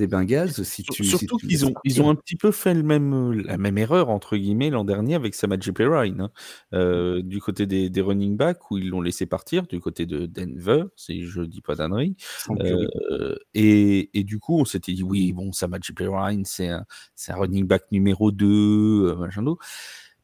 des 0.00 0.06
Bengals. 0.06 0.52
Si 0.64 0.82
tu, 0.82 1.04
Surtout 1.04 1.36
qu'ils 1.36 1.64
ont, 1.64 1.74
ils 1.84 2.02
ont 2.02 2.10
un 2.10 2.14
petit 2.14 2.36
peu 2.36 2.50
fait 2.50 2.74
le 2.74 2.82
même, 2.82 3.32
la 3.32 3.58
même 3.58 3.78
erreur, 3.78 4.08
entre 4.08 4.36
guillemets, 4.36 4.70
l'an 4.70 4.84
dernier 4.84 5.14
avec 5.14 5.34
Samaje 5.34 5.70
Perrine, 5.72 6.22
hein. 6.22 6.30
euh, 6.74 7.22
du 7.22 7.40
côté 7.40 7.66
des, 7.66 7.90
des, 7.90 8.00
running 8.00 8.36
backs, 8.36 8.70
où 8.70 8.78
ils 8.78 8.88
l'ont 8.88 9.00
laissé 9.02 9.26
partir, 9.26 9.66
du 9.66 9.78
côté 9.80 10.06
de 10.06 10.26
Denver, 10.26 10.84
si 10.96 11.24
je 11.24 11.42
dis 11.42 11.60
pas 11.60 11.76
d'annerie. 11.76 12.16
Euh, 12.50 13.36
et, 13.54 14.18
et, 14.18 14.24
du 14.24 14.38
coup, 14.38 14.58
on 14.58 14.64
s'était 14.64 14.92
dit, 14.92 15.02
oui, 15.02 15.32
bon, 15.32 15.52
Samaje 15.52 15.92
Perrine, 15.94 16.44
c'est 16.44 16.68
un, 16.68 16.84
un 17.28 17.34
running 17.34 17.66
back 17.66 17.84
numéro 17.92 18.32
2, 18.32 18.46
euh, 18.46 19.16
machin 19.16 19.42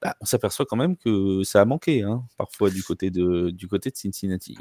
bah, 0.03 0.15
on 0.21 0.25
s'aperçoit 0.25 0.67
quand 0.67 0.76
même 0.76 0.97
que 0.97 1.43
ça 1.45 1.61
a 1.61 1.65
manqué, 1.65 2.03
hein, 2.03 2.25
parfois, 2.37 2.71
du 2.71 2.83
côté 2.83 3.11
de, 3.11 3.55
Cincinnati. 3.95 4.57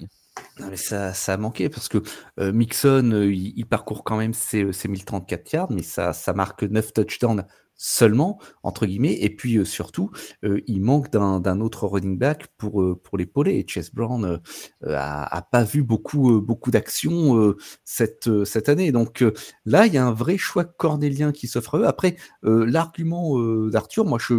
mais 0.60 0.78
ça, 0.78 1.14
ça 1.14 1.34
a 1.34 1.38
manqué 1.38 1.70
parce 1.70 1.88
que 1.88 2.02
euh, 2.40 2.52
Mixon, 2.52 3.12
euh, 3.12 3.34
il, 3.34 3.66
parcourt 3.66 4.04
quand 4.04 4.18
même 4.18 4.34
ses, 4.34 4.72
ses 4.72 4.88
1034 4.88 5.52
yards, 5.52 5.72
mais 5.72 5.84
ça, 5.84 6.14
ça 6.14 6.34
marque 6.34 6.64
9 6.64 6.94
touchdowns 6.94 7.46
seulement, 7.78 8.40
entre 8.64 8.86
guillemets, 8.86 9.18
et 9.22 9.30
puis 9.30 9.58
euh, 9.58 9.66
surtout, 9.66 10.10
euh, 10.44 10.62
il 10.68 10.82
manque 10.82 11.12
d'un 11.12 11.62
autre 11.62 11.88
running 11.88 12.18
back 12.18 12.48
pour, 12.58 12.82
euh, 12.82 13.00
pour 13.02 13.18
l'épauler. 13.18 13.56
Et 13.56 13.66
Chase 13.68 13.92
Brown 13.94 14.40
a, 14.88 15.42
pas 15.52 15.64
vu 15.64 15.84
beaucoup, 15.84 16.42
beaucoup 16.42 16.72
d'actions 16.72 17.54
cette, 17.84 18.46
cette 18.46 18.70
année. 18.70 18.92
Donc 18.92 19.24
là, 19.66 19.86
il 19.86 19.94
y 19.94 19.98
a 19.98 20.06
un 20.06 20.14
vrai 20.14 20.38
choix 20.38 20.64
cornélien 20.64 21.32
qui 21.32 21.48
s'offre 21.48 21.76
à 21.76 21.80
eux. 21.80 21.88
Après, 21.88 22.16
l'argument 22.44 23.40
d'Arthur, 23.70 24.06
moi, 24.06 24.20
je, 24.20 24.36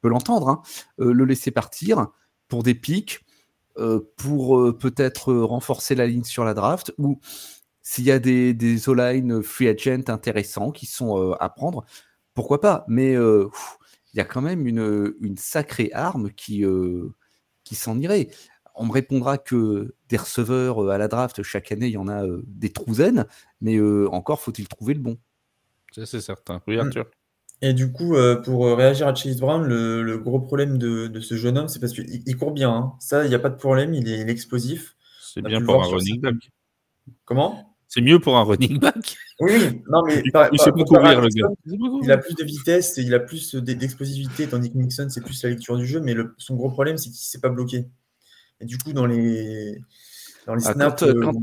peux 0.00 0.08
l'entendre, 0.08 0.48
hein, 0.48 0.62
le 0.98 1.24
laisser 1.24 1.50
partir 1.50 2.08
pour 2.48 2.62
des 2.62 2.74
pics, 2.74 3.20
pour 4.16 4.76
peut-être 4.78 5.32
renforcer 5.32 5.94
la 5.94 6.06
ligne 6.06 6.24
sur 6.24 6.44
la 6.44 6.54
draft, 6.54 6.92
ou 6.98 7.20
s'il 7.82 8.04
y 8.04 8.10
a 8.10 8.18
des, 8.18 8.54
des 8.54 8.88
O-line 8.88 9.42
free 9.42 9.68
agent 9.68 10.08
intéressants 10.08 10.70
qui 10.70 10.86
sont 10.86 11.32
à 11.32 11.48
prendre, 11.48 11.84
pourquoi 12.34 12.60
pas 12.60 12.84
Mais 12.88 13.12
il 13.14 14.16
y 14.16 14.20
a 14.20 14.24
quand 14.24 14.42
même 14.42 14.66
une, 14.66 15.14
une 15.20 15.36
sacrée 15.36 15.90
arme 15.92 16.30
qui, 16.30 16.64
qui 17.64 17.74
s'en 17.74 17.98
irait. 17.98 18.28
On 18.76 18.86
me 18.86 18.92
répondra 18.92 19.38
que 19.38 19.94
des 20.08 20.16
receveurs 20.16 20.90
à 20.90 20.98
la 20.98 21.08
draft, 21.08 21.42
chaque 21.42 21.70
année, 21.70 21.86
il 21.86 21.92
y 21.92 21.96
en 21.96 22.08
a 22.08 22.24
des 22.46 22.70
trousaines, 22.70 23.26
mais 23.60 23.80
encore 24.08 24.40
faut-il 24.40 24.68
trouver 24.68 24.94
le 24.94 25.00
bon. 25.00 25.18
C'est 25.92 26.20
certain. 26.20 26.60
Oui. 26.66 26.78
Arthur. 26.78 27.06
Et 27.62 27.72
du 27.72 27.92
coup, 27.92 28.16
pour 28.44 28.76
réagir 28.76 29.08
à 29.08 29.14
Chase 29.14 29.38
Brown, 29.38 29.66
le, 29.66 30.18
gros 30.18 30.40
problème 30.40 30.76
de, 30.76 31.20
ce 31.20 31.34
jeune 31.34 31.56
homme, 31.56 31.68
c'est 31.68 31.80
parce 31.80 31.92
qu'il 31.92 32.22
il 32.26 32.36
court 32.36 32.52
bien. 32.52 32.70
Hein. 32.70 32.92
Ça, 32.98 33.24
il 33.24 33.28
n'y 33.28 33.34
a 33.34 33.38
pas 33.38 33.48
de 33.48 33.56
problème, 33.56 33.94
il 33.94 34.08
est, 34.08 34.28
explosif. 34.28 34.96
C'est 35.22 35.42
bien 35.42 35.62
pour 35.62 35.82
un 35.82 35.86
running 35.86 36.20
back. 36.20 36.34
Comment? 37.24 37.73
C'est 37.94 38.00
mieux 38.00 38.18
pour 38.18 38.36
un 38.36 38.42
running 38.42 38.80
back. 38.80 39.16
Oui, 39.38 39.80
non, 39.88 40.02
mais 40.04 40.20
il, 40.24 40.32
pas, 40.32 40.50
courir, 40.50 41.20
le 41.20 41.28
gars. 41.28 41.46
il 42.02 42.10
a 42.10 42.18
plus 42.18 42.34
de 42.34 42.42
vitesse, 42.42 42.94
il 42.96 43.14
a 43.14 43.20
plus 43.20 43.54
d'explosivité, 43.54 44.48
tandis 44.48 44.72
que 44.72 44.76
Nixon, 44.76 45.06
c'est 45.08 45.20
plus 45.20 45.40
la 45.44 45.50
lecture 45.50 45.76
du 45.76 45.86
jeu. 45.86 46.00
Mais 46.00 46.12
le, 46.12 46.34
son 46.36 46.56
gros 46.56 46.70
problème, 46.70 46.96
c'est 46.96 47.04
qu'il 47.04 47.12
ne 47.12 47.16
s'est 47.18 47.40
pas 47.40 47.50
bloqué. 47.50 47.86
Et 48.60 48.64
du 48.64 48.78
coup, 48.78 48.92
dans 48.92 49.06
les, 49.06 49.80
dans 50.48 50.56
les 50.56 50.66
ah, 50.66 50.72
snaps. 50.72 51.02
Euh, 51.04 51.20
quand, 51.22 51.34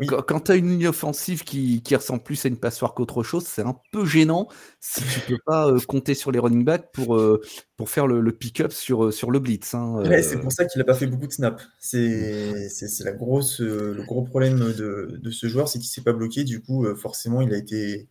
tu 0.00 0.52
as 0.52 0.54
une 0.54 0.70
ligne 0.70 0.88
offensive 0.88 1.44
qui, 1.44 1.82
ressemble 1.94 2.22
plus 2.22 2.44
à 2.44 2.48
une 2.48 2.56
passoire 2.56 2.94
qu'autre 2.94 3.22
chose, 3.22 3.44
c'est 3.46 3.62
un 3.62 3.76
peu 3.92 4.04
gênant 4.06 4.48
si 4.80 5.02
tu 5.02 5.20
peux 5.20 5.38
pas 5.44 5.68
euh, 5.68 5.78
compter 5.86 6.14
sur 6.14 6.32
les 6.32 6.38
running 6.38 6.64
backs 6.64 6.90
pour, 6.92 7.16
euh, 7.16 7.40
pour 7.76 7.90
faire 7.90 8.06
le, 8.06 8.32
pick-up 8.32 8.72
sur, 8.72 9.04
euh, 9.04 9.10
sur 9.10 9.30
le 9.30 9.38
blitz. 9.38 9.74
Hein, 9.74 10.02
c'est 10.22 10.40
pour 10.40 10.52
ça 10.52 10.64
qu'il 10.64 10.78
n'a 10.78 10.84
pas 10.84 10.94
fait 10.94 11.06
beaucoup 11.06 11.26
de 11.26 11.32
snaps. 11.32 11.62
C'est 11.78 13.04
la 13.04 13.12
grosse, 13.12 13.60
le 13.60 14.02
gros 14.06 14.22
problème 14.22 14.58
de, 14.58 15.30
ce 15.30 15.46
joueur, 15.46 15.68
c'est 15.68 15.78
qu'il 15.78 15.88
ne 15.88 15.92
s'est 15.92 16.02
pas 16.02 16.12
bloqué. 16.12 16.44
Du 16.44 16.62
coup, 16.62 16.86
forcément, 16.96 17.42
il 17.42 17.52
a 17.52 17.58
été 17.58 18.08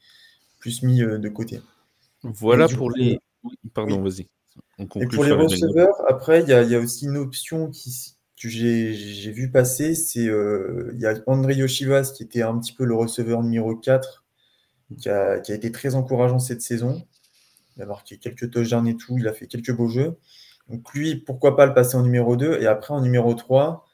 plus 0.59 0.83
mis 0.83 0.99
de 0.99 1.29
côté. 1.29 1.61
Voilà 2.23 2.67
pour 2.67 2.91
les. 2.91 3.19
Pardon, 3.73 4.01
vas-y. 4.03 4.27
Et 4.77 5.07
pour 5.07 5.23
les 5.23 5.31
receveurs, 5.31 5.95
après, 6.07 6.41
il 6.41 6.47
y, 6.47 6.51
y, 6.51 6.75
a 6.75 6.79
aussi 6.79 7.05
une 7.05 7.17
option 7.17 7.69
qui 7.69 8.15
j'ai 8.49 9.31
vu 9.31 9.51
passer, 9.51 9.93
c'est 9.95 10.27
euh, 10.27 10.91
il 10.95 10.99
y 11.01 11.05
a 11.05 11.13
André 11.27 11.55
Yoshivas 11.55 12.11
qui 12.15 12.23
était 12.23 12.41
un 12.41 12.57
petit 12.59 12.73
peu 12.73 12.85
le 12.85 12.95
receveur 12.95 13.43
numéro 13.43 13.75
4, 13.75 14.25
qui 14.97 15.09
a, 15.09 15.37
été 15.37 15.71
très 15.71 15.95
encourageant 15.95 16.39
cette 16.39 16.61
saison. 16.61 17.05
Il 17.77 17.83
a 17.83 17.85
marqué 17.85 18.17
quelques 18.17 18.49
touchdowns 18.49 18.87
et 18.87 18.97
tout, 18.97 19.17
il 19.17 19.27
a 19.27 19.33
fait 19.33 19.47
quelques 19.47 19.73
beaux 19.73 19.87
jeux. 19.87 20.17
Donc 20.69 20.93
lui, 20.93 21.15
pourquoi 21.15 21.55
pas 21.55 21.65
le 21.65 21.73
passer 21.73 21.95
en 21.95 22.03
numéro 22.03 22.35
2 22.35 22.61
Et 22.61 22.67
après, 22.67 22.93
en 22.93 23.01
numéro 23.01 23.33
3, 23.33 23.87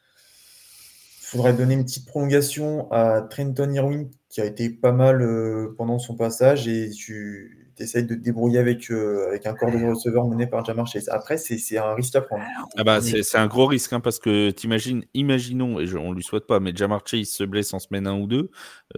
il 1.22 1.26
faudrait 1.26 1.54
donner 1.54 1.74
une 1.74 1.84
petite 1.84 2.08
prolongation 2.08 2.92
à 2.92 3.22
Trenton 3.22 3.72
Irwin, 3.74 4.10
qui 4.30 4.42
a 4.42 4.46
été 4.46 4.70
pas 4.70 4.92
mal 4.92 5.22
euh, 5.22 5.74
pendant 5.78 6.00
son 6.00 6.16
passage. 6.16 6.68
Et 6.68 6.90
tu, 6.92 7.67
tu 7.78 8.04
de 8.04 8.16
te 8.16 8.20
débrouiller 8.20 8.60
avec, 8.60 8.90
euh, 8.90 9.28
avec 9.28 9.46
un 9.46 9.54
corps 9.54 9.72
de 9.72 9.78
receveur 9.78 10.28
mené 10.28 10.48
par 10.48 10.66
Jamar 10.66 10.88
Chase. 10.88 11.10
Après, 11.10 11.38
c'est 11.38 11.78
un 11.78 11.94
risque 11.94 12.16
à 12.16 12.22
prendre. 12.22 12.44
Ah 12.76 12.84
bah, 12.84 13.02
c'est 13.02 13.38
un 13.38 13.48
gros 13.48 13.68
risque 13.68 13.94
hein, 13.94 14.00
parce 14.00 14.20
que 14.20 14.50
t'imagines, 14.50 15.04
imaginons, 15.14 15.80
et 15.80 15.94
on 15.96 16.10
ne 16.10 16.16
lui 16.16 16.24
souhaite 16.24 16.48
pas, 16.48 16.60
mais 16.60 16.76
Jamar 16.76 17.02
Chase 17.06 17.28
se 17.28 17.44
blesse 17.44 17.74
en 17.74 17.80
semaine 17.80 18.08
1 18.08 18.20
ou 18.20 18.28
2, 18.28 18.50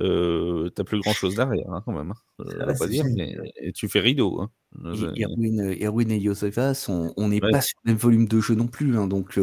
euh, 0.02 0.70
t'as 0.70 0.84
plus 0.84 1.00
grand 1.02 1.14
chose 1.14 1.36
derrière 1.36 1.70
hein, 1.72 1.82
quand 1.86 1.92
même. 1.92 2.12
Hein. 2.12 2.44
Euh, 2.46 2.66
ah, 2.68 2.74
pas 2.74 2.88
dire, 2.88 3.06
mais, 3.16 3.36
et 3.58 3.74
tu 3.74 3.90
fais 3.90 4.00
rideau. 4.00 4.42
Hein. 4.42 4.50
Erwin, 5.18 6.12
et 6.12 6.22
Josefas, 6.22 6.88
on 6.90 7.28
n'est 7.28 7.42
pas 7.42 7.62
sur 7.62 7.78
le 7.84 7.92
même 7.92 7.98
volume 7.98 8.28
de 8.28 8.40
jeu 8.40 8.56
non 8.56 8.68
plus. 8.68 8.98
Hein, 8.98 9.08
donc, 9.08 9.40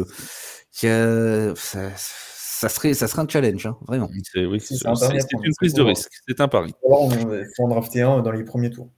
ça, 0.71 1.55
ça, 1.55 2.69
serait, 2.69 2.93
ça 2.93 3.07
serait 3.07 3.21
un 3.21 3.27
challenge, 3.27 3.69
vraiment. 3.87 4.09
C'est 4.33 4.45
oui, 4.45 4.59
une 4.71 5.53
prise 5.57 5.73
de 5.73 5.81
risque. 5.83 6.11
C'est 6.27 6.41
un 6.41 6.47
pari. 6.47 6.73
On 6.81 7.09
faut 7.09 7.63
en 7.63 7.67
drafter 7.67 8.01
un 8.01 8.21
dans 8.21 8.31
les 8.31 8.43
premiers 8.43 8.71
tours. 8.71 8.89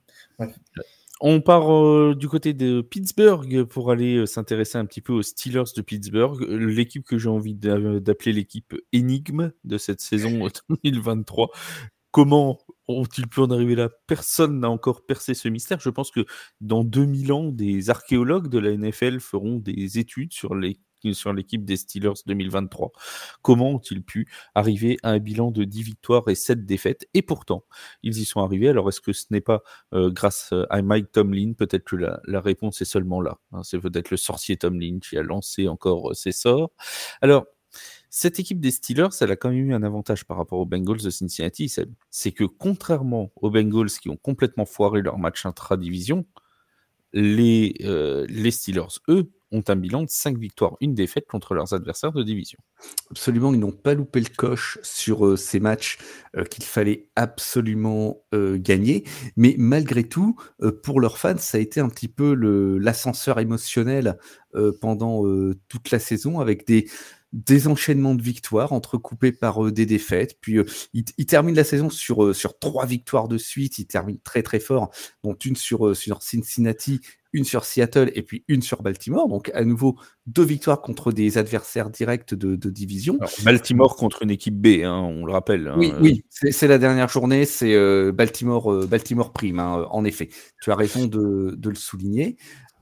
On 1.22 1.42
part 1.42 1.70
euh, 1.70 2.14
du 2.14 2.28
côté 2.28 2.54
de 2.54 2.80
Pittsburgh 2.80 3.64
pour 3.64 3.90
aller 3.90 4.16
euh, 4.16 4.26
s'intéresser 4.26 4.78
un 4.78 4.86
petit 4.86 5.02
peu 5.02 5.12
aux 5.12 5.22
Steelers 5.22 5.64
de 5.76 5.82
Pittsburgh, 5.82 6.40
l'équipe 6.48 7.04
que 7.04 7.18
j'ai 7.18 7.28
envie 7.28 7.54
d'appeler 7.54 8.32
l'équipe 8.32 8.74
énigme 8.92 9.52
de 9.64 9.76
cette 9.76 10.00
saison 10.00 10.48
2023. 10.84 11.50
Comment 12.10 12.58
ont-ils 12.88 13.28
pu 13.28 13.40
en 13.40 13.50
arriver 13.50 13.74
là? 13.74 13.90
Personne 14.06 14.60
n'a 14.60 14.70
encore 14.70 15.04
percé 15.04 15.34
ce 15.34 15.48
mystère. 15.48 15.78
Je 15.78 15.90
pense 15.90 16.10
que 16.10 16.24
dans 16.62 16.84
2000 16.84 17.32
ans, 17.32 17.48
des 17.50 17.90
archéologues 17.90 18.48
de 18.48 18.58
la 18.58 18.74
NFL 18.74 19.20
feront 19.20 19.56
des 19.56 19.98
études 19.98 20.32
sur 20.32 20.54
les 20.54 20.80
sur 21.12 21.32
l'équipe 21.32 21.64
des 21.64 21.76
Steelers 21.76 22.20
2023. 22.26 22.92
Comment 23.42 23.70
ont-ils 23.72 24.02
pu 24.02 24.28
arriver 24.54 24.98
à 25.02 25.10
un 25.10 25.18
bilan 25.18 25.50
de 25.50 25.64
10 25.64 25.82
victoires 25.82 26.28
et 26.28 26.34
7 26.34 26.64
défaites? 26.66 27.08
Et 27.14 27.22
pourtant, 27.22 27.64
ils 28.02 28.18
y 28.18 28.24
sont 28.24 28.40
arrivés. 28.40 28.68
Alors, 28.68 28.88
est-ce 28.88 29.00
que 29.00 29.12
ce 29.12 29.26
n'est 29.30 29.40
pas 29.40 29.62
euh, 29.92 30.10
grâce 30.10 30.52
à 30.70 30.82
Mike 30.82 31.12
Tomlin? 31.12 31.52
Peut-être 31.54 31.84
que 31.84 31.96
la, 31.96 32.40
réponse 32.40 32.80
est 32.80 32.86
seulement 32.86 33.20
là. 33.20 33.38
Hein. 33.52 33.62
C'est 33.62 33.78
peut-être 33.78 34.10
le 34.10 34.16
sorcier 34.16 34.56
Tomlin 34.56 34.98
qui 35.00 35.16
a 35.16 35.22
lancé 35.22 35.68
encore 35.68 36.10
euh, 36.10 36.14
ses 36.14 36.32
sorts. 36.32 36.72
Alors, 37.20 37.46
Cette 38.12 38.40
équipe 38.40 38.60
des 38.60 38.72
Steelers, 38.72 39.10
elle 39.20 39.30
a 39.30 39.36
quand 39.36 39.50
même 39.50 39.70
eu 39.70 39.74
un 39.74 39.84
avantage 39.84 40.24
par 40.24 40.36
rapport 40.36 40.58
aux 40.58 40.66
Bengals 40.66 41.00
de 41.00 41.10
Cincinnati, 41.10 41.72
c'est 42.10 42.32
que 42.32 42.42
contrairement 42.44 43.30
aux 43.36 43.50
Bengals 43.50 43.90
qui 43.90 44.10
ont 44.10 44.16
complètement 44.16 44.66
foiré 44.66 45.00
leur 45.00 45.16
match 45.18 45.46
intra-division, 45.46 46.26
les, 47.12 47.74
euh, 47.82 48.26
les 48.28 48.50
Steelers, 48.50 48.98
eux, 49.08 49.30
ont 49.52 49.62
un 49.68 49.76
bilan 49.76 50.02
de 50.02 50.08
5 50.08 50.38
victoires, 50.38 50.76
une 50.80 50.94
défaite 50.94 51.26
contre 51.26 51.54
leurs 51.54 51.72
adversaires 51.72 52.12
de 52.12 52.22
division. 52.22 52.58
Absolument, 53.10 53.52
ils 53.52 53.60
n'ont 53.60 53.72
pas 53.72 53.94
loupé 53.94 54.20
le 54.20 54.34
coche 54.34 54.78
sur 54.82 55.26
euh, 55.26 55.36
ces 55.36 55.60
matchs 55.60 55.98
euh, 56.36 56.44
qu'il 56.44 56.64
fallait 56.64 57.08
absolument 57.16 58.22
euh, 58.34 58.58
gagner. 58.58 59.04
Mais 59.36 59.54
malgré 59.58 60.04
tout, 60.04 60.36
pour 60.82 61.00
leurs 61.00 61.18
fans, 61.18 61.38
ça 61.38 61.58
a 61.58 61.60
été 61.60 61.80
un 61.80 61.88
petit 61.88 62.08
peu 62.08 62.34
l'ascenseur 62.34 63.38
émotionnel 63.38 64.18
pendant 64.80 65.24
toute 65.68 65.90
la 65.90 65.98
saison 65.98 66.40
avec 66.40 66.66
des, 66.66 66.88
des 67.32 67.68
enchaînements 67.68 68.14
de 68.14 68.22
victoires 68.22 68.72
entrecoupés 68.72 69.32
par 69.32 69.70
des 69.70 69.86
défaites. 69.86 70.38
Puis 70.40 70.58
ils 70.92 71.04
il, 71.16 71.26
termine 71.26 71.54
la 71.54 71.64
saison 71.64 71.90
sur, 71.90 72.34
sur 72.34 72.58
trois 72.58 72.86
victoires 72.86 73.28
de 73.28 73.38
suite. 73.38 73.78
Il 73.78 73.86
termine 73.86 74.18
très 74.20 74.42
très 74.42 74.60
fort, 74.60 74.90
dont 75.22 75.34
une 75.34 75.56
sur, 75.56 75.96
sur 75.96 76.22
Cincinnati 76.22 77.00
une 77.32 77.44
sur 77.44 77.64
Seattle 77.64 78.10
et 78.14 78.22
puis 78.22 78.44
une 78.48 78.62
sur 78.62 78.82
Baltimore. 78.82 79.28
Donc 79.28 79.50
à 79.54 79.64
nouveau 79.64 79.96
deux 80.26 80.44
victoires 80.44 80.80
contre 80.80 81.12
des 81.12 81.38
adversaires 81.38 81.90
directs 81.90 82.34
de, 82.34 82.70
division. 82.70 83.18
Baltimore 83.44 83.96
contre 83.96 84.22
une 84.22 84.30
équipe 84.30 84.60
B, 84.60 84.82
hein, 84.84 85.00
on 85.00 85.24
le 85.24 85.32
rappelle. 85.32 85.68
Hein, 85.68 85.76
oui, 85.76 85.92
oui, 86.00 86.24
c'est 86.30 86.68
la 86.68 86.78
dernière 86.78 87.08
journée, 87.08 87.44
c'est 87.44 87.74
euh, 87.74 88.12
Baltimore, 88.12 88.72
euh, 88.72 88.86
Baltimore 88.86 89.32
prime, 89.32 89.58
hein, 89.58 89.86
en 89.90 90.04
effet. 90.04 90.28
Tu 90.62 90.70
as 90.70 90.76
raison 90.76 91.06
de, 91.06 91.58
le 91.62 91.74
souligner. 91.74 92.36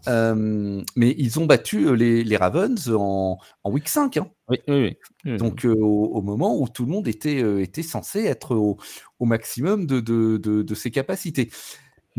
Euh, 0.07 0.83
mais 0.97 1.15
ils 1.19 1.41
ont 1.41 1.47
battu 1.47 1.95
les, 1.97 2.37
Ravens 2.37 2.89
en, 2.89 3.39
week 3.65 3.89
5. 3.89 4.19
Oui, 4.49 4.59
oui, 4.69 4.97
oui. 5.25 5.37
Donc 5.37 5.65
au, 5.65 6.23
moment 6.23 6.59
où 6.61 6.69
tout 6.69 6.85
le 6.85 6.91
monde 6.91 7.09
était, 7.09 7.41
était 7.63 7.83
censé 7.83 8.25
être 8.25 8.55
au, 8.55 8.79
maximum 9.21 9.87
de, 9.87 10.01
de 10.01 10.75
ses 10.75 10.91
capacités. 10.91 11.51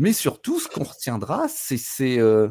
Mais 0.00 0.14
surtout, 0.14 0.58
ce 0.58 0.66
qu'on 0.66 0.84
retiendra, 0.84 1.46
c'est 1.46 2.18
euh, 2.18 2.48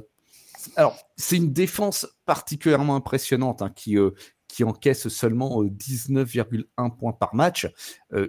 alors 0.76 0.96
c'est 1.18 1.38
une 1.38 1.52
défense 1.52 2.08
particulièrement 2.28 2.96
impressionnante 2.96 3.64
hein, 3.64 3.72
qui 3.76 3.98
euh, 3.98 4.12
qui 4.48 4.64
encaisse 4.64 5.08
seulement 5.08 5.64
19,1 5.64 6.56
euh, 6.80 6.90
points 6.90 7.12
par 7.12 7.34
match. 7.34 7.68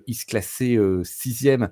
il 0.07 0.15
se 0.15 0.25
classait 0.25 0.79
sixième 1.05 1.71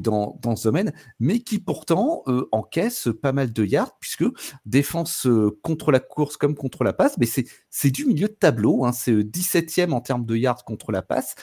dans, 0.00 0.38
dans, 0.42 0.56
ce 0.56 0.68
domaine, 0.68 0.92
mais 1.20 1.40
qui 1.40 1.58
pourtant 1.58 2.24
encaisse 2.52 3.08
pas 3.22 3.32
mal 3.32 3.52
de 3.52 3.64
yards, 3.64 3.96
puisque 4.00 4.24
défense 4.66 5.26
contre 5.62 5.92
la 5.92 6.00
course 6.00 6.36
comme 6.36 6.54
contre 6.54 6.84
la 6.84 6.92
passe, 6.92 7.16
mais 7.18 7.26
c'est 7.26 7.90
du 7.90 8.06
milieu 8.06 8.28
de 8.28 8.32
tableau, 8.32 8.84
hein, 8.84 8.92
c'est 8.92 9.12
17e 9.12 9.92
en 9.92 10.00
termes 10.00 10.24
de 10.24 10.36
yards 10.36 10.64
contre 10.64 10.92
la 10.92 11.02
passe, 11.02 11.34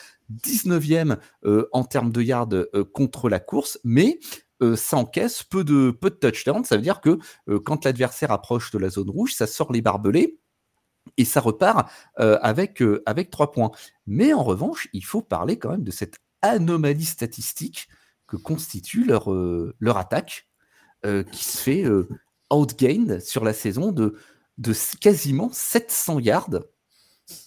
19e 0.44 1.16
en 1.72 1.84
termes 1.84 2.12
de 2.12 2.22
yards 2.22 2.48
contre 2.92 3.28
la 3.28 3.40
course, 3.40 3.78
mais 3.84 4.18
euh, 4.62 4.76
ça 4.76 4.96
encaisse 4.96 5.42
peu 5.42 5.64
de, 5.64 5.90
peu 5.90 6.10
de 6.10 6.14
touchdowns. 6.14 6.64
Ça 6.64 6.76
veut 6.76 6.82
dire 6.82 7.00
que 7.00 7.18
euh, 7.48 7.60
quand 7.60 7.84
l'adversaire 7.84 8.32
approche 8.32 8.70
de 8.70 8.78
la 8.78 8.88
zone 8.88 9.10
rouge, 9.10 9.34
ça 9.34 9.46
sort 9.46 9.72
les 9.72 9.82
barbelés 9.82 10.38
et 11.18 11.24
ça 11.24 11.40
repart 11.40 11.90
euh, 12.18 12.38
avec, 12.42 12.82
avec 13.04 13.30
3 13.30 13.52
points. 13.52 13.70
Mais 14.06 14.32
en 14.32 14.42
revanche, 14.42 14.88
il 14.92 15.04
faut 15.04 15.22
parler 15.22 15.58
quand 15.58 15.70
même 15.70 15.84
de 15.84 15.90
cette 15.90 16.16
anomalie 16.42 17.04
statistique 17.04 17.88
que 18.26 18.36
constitue 18.36 19.04
leur, 19.04 19.30
leur 19.78 19.96
attaque, 19.96 20.48
qui 21.02 21.44
se 21.44 21.58
fait 21.58 21.84
outgain 22.50 23.20
sur 23.20 23.44
la 23.44 23.52
saison 23.52 23.92
de, 23.92 24.16
de 24.58 24.72
quasiment 25.00 25.50
700 25.52 26.20
yards 26.20 26.60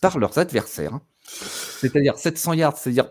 par 0.01 0.17
leurs 0.19 0.37
adversaires. 0.37 0.99
C'est-à-dire 1.23 2.17
700 2.17 2.53
yards, 2.53 2.77
c'est-à-dire 2.77 3.09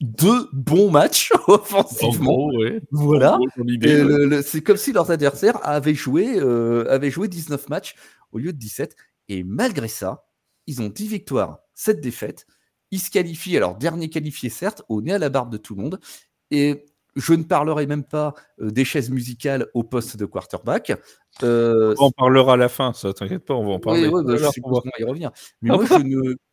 deux 0.00 0.48
bons 0.52 0.90
matchs 0.90 1.32
offensivement. 1.46 2.48
Voilà. 2.90 3.38
C'est 4.44 4.62
comme 4.62 4.76
si 4.76 4.92
leurs 4.92 5.10
adversaires 5.10 5.58
avaient 5.66 5.94
joué, 5.94 6.38
euh, 6.38 6.90
avaient 6.90 7.10
joué 7.10 7.28
19 7.28 7.68
matchs 7.68 7.94
au 8.32 8.38
lieu 8.38 8.52
de 8.52 8.58
17. 8.58 8.96
Et 9.28 9.42
malgré 9.44 9.88
ça, 9.88 10.26
ils 10.66 10.80
ont 10.80 10.88
10 10.88 11.08
victoires, 11.08 11.60
7 11.74 12.00
défaites. 12.00 12.46
Ils 12.92 13.00
se 13.00 13.10
qualifient, 13.10 13.56
alors 13.56 13.76
dernier 13.76 14.08
qualifié 14.08 14.48
certes, 14.48 14.82
au 14.88 15.02
nez 15.02 15.14
à 15.14 15.18
la 15.18 15.28
barbe 15.28 15.50
de 15.50 15.56
tout 15.56 15.74
le 15.74 15.82
monde. 15.82 16.00
Et 16.50 16.86
je 17.16 17.34
ne 17.34 17.42
parlerai 17.42 17.86
même 17.86 18.04
pas 18.04 18.34
euh, 18.60 18.70
des 18.70 18.84
chaises 18.84 19.10
musicales 19.10 19.66
au 19.74 19.82
poste 19.82 20.16
de 20.16 20.24
quarterback. 20.24 20.92
Euh, 21.42 21.94
on 21.98 22.06
en 22.06 22.10
parlera 22.10 22.54
à 22.54 22.56
la 22.56 22.68
fin, 22.68 22.92
ça 22.92 23.12
t'inquiète 23.12 23.44
pas, 23.44 23.54
on 23.54 23.66
va 23.66 23.72
en 23.72 23.80
parler. 23.80 24.08
Oui, 24.08 24.22
bah, 24.24 24.36
je 24.36 25.00
y 25.00 25.04
revient. 25.04 25.30
Mais 25.62 25.70
moi, 25.70 25.84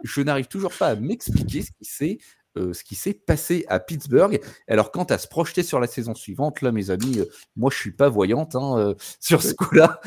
je 0.03 0.21
n'arrive 0.21 0.47
toujours 0.47 0.73
pas 0.73 0.87
à 0.87 0.95
m'expliquer 0.95 1.61
ce 1.61 1.71
qui 1.71 1.85
s'est 1.85 2.17
euh, 2.59 2.73
ce 2.73 2.83
qui 2.83 2.95
s'est 2.95 3.13
passé 3.13 3.65
à 3.67 3.79
Pittsburgh. 3.79 4.39
Alors, 4.67 4.91
quant 4.91 5.05
à 5.05 5.17
se 5.17 5.27
projeter 5.27 5.63
sur 5.63 5.79
la 5.79 5.87
saison 5.87 6.13
suivante, 6.13 6.61
là, 6.61 6.71
mes 6.71 6.89
amis, 6.89 7.19
euh, 7.19 7.25
moi, 7.55 7.69
je 7.73 7.77
suis 7.77 7.91
pas 7.91 8.09
voyante 8.09 8.55
hein, 8.55 8.77
euh, 8.77 8.95
sur 9.19 9.41
ce 9.41 9.53
coup-là. 9.53 10.01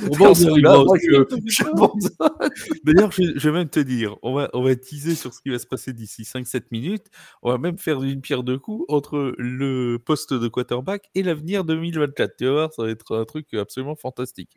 D'ailleurs, 2.84 3.10
je, 3.12 3.48
vais 3.48 3.52
même 3.52 3.68
te 3.68 3.80
dire, 3.80 4.16
on 4.22 4.34
va, 4.34 4.50
on 4.52 4.62
va 4.62 4.76
teaser 4.76 5.14
sur 5.14 5.32
ce 5.32 5.40
qui 5.40 5.50
va 5.50 5.58
se 5.58 5.66
passer 5.66 5.92
d'ici 5.92 6.22
5-7 6.22 6.64
minutes. 6.70 7.06
On 7.42 7.50
va 7.50 7.58
même 7.58 7.78
faire 7.78 8.02
une 8.02 8.20
pierre 8.20 8.42
de 8.42 8.56
coups 8.56 8.84
entre 8.88 9.34
le 9.38 9.98
poste 9.98 10.34
de 10.34 10.48
quarterback 10.48 11.10
et 11.14 11.22
l'avenir 11.22 11.64
2024. 11.64 12.36
Tu 12.36 12.44
vas 12.44 12.52
voir, 12.52 12.72
ça 12.72 12.82
va 12.82 12.90
être 12.90 13.16
un 13.16 13.24
truc 13.24 13.52
absolument 13.54 13.96
fantastique. 13.96 14.56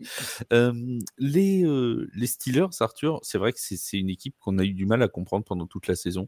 les, 0.51 1.63
les 2.13 2.27
Steelers, 2.27 2.67
Arthur, 2.79 3.19
c'est 3.23 3.37
vrai 3.37 3.53
que 3.53 3.59
c'est 3.59 3.97
une 3.97 4.09
équipe 4.09 4.35
qu'on 4.39 4.57
a 4.57 4.63
eu 4.63 4.73
du 4.73 4.85
mal 4.85 5.01
à 5.01 5.07
comprendre 5.07 5.45
pendant 5.45 5.67
toute 5.67 5.87
la 5.87 5.95
saison. 5.95 6.27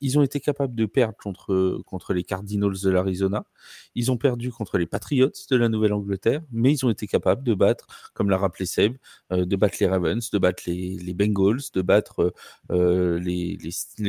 ils 0.00 0.18
ont 0.18 0.22
été 0.22 0.40
capables 0.40 0.74
de 0.78 0.86
perdre 0.86 1.16
contre, 1.16 1.82
contre 1.84 2.14
les 2.14 2.22
Cardinals 2.22 2.80
de 2.82 2.90
l'Arizona. 2.90 3.44
Ils 3.96 4.12
ont 4.12 4.16
perdu 4.16 4.52
contre 4.52 4.78
les 4.78 4.86
Patriots 4.86 5.32
de 5.50 5.56
la 5.56 5.68
Nouvelle-Angleterre, 5.68 6.42
mais 6.52 6.72
ils 6.72 6.86
ont 6.86 6.90
été 6.90 7.08
capables 7.08 7.42
de 7.42 7.52
battre, 7.52 7.88
comme 8.14 8.30
l'a 8.30 8.38
rappelé 8.38 8.64
Seb, 8.64 8.96
euh, 9.32 9.44
de 9.44 9.56
battre 9.56 9.78
les 9.80 9.88
Ravens, 9.88 10.30
de 10.30 10.38
battre 10.38 10.62
les, 10.66 11.14
Bengals, 11.14 11.62
de 11.74 11.82
battre 11.82 12.32
euh, 12.70 13.18
les, 13.18 13.58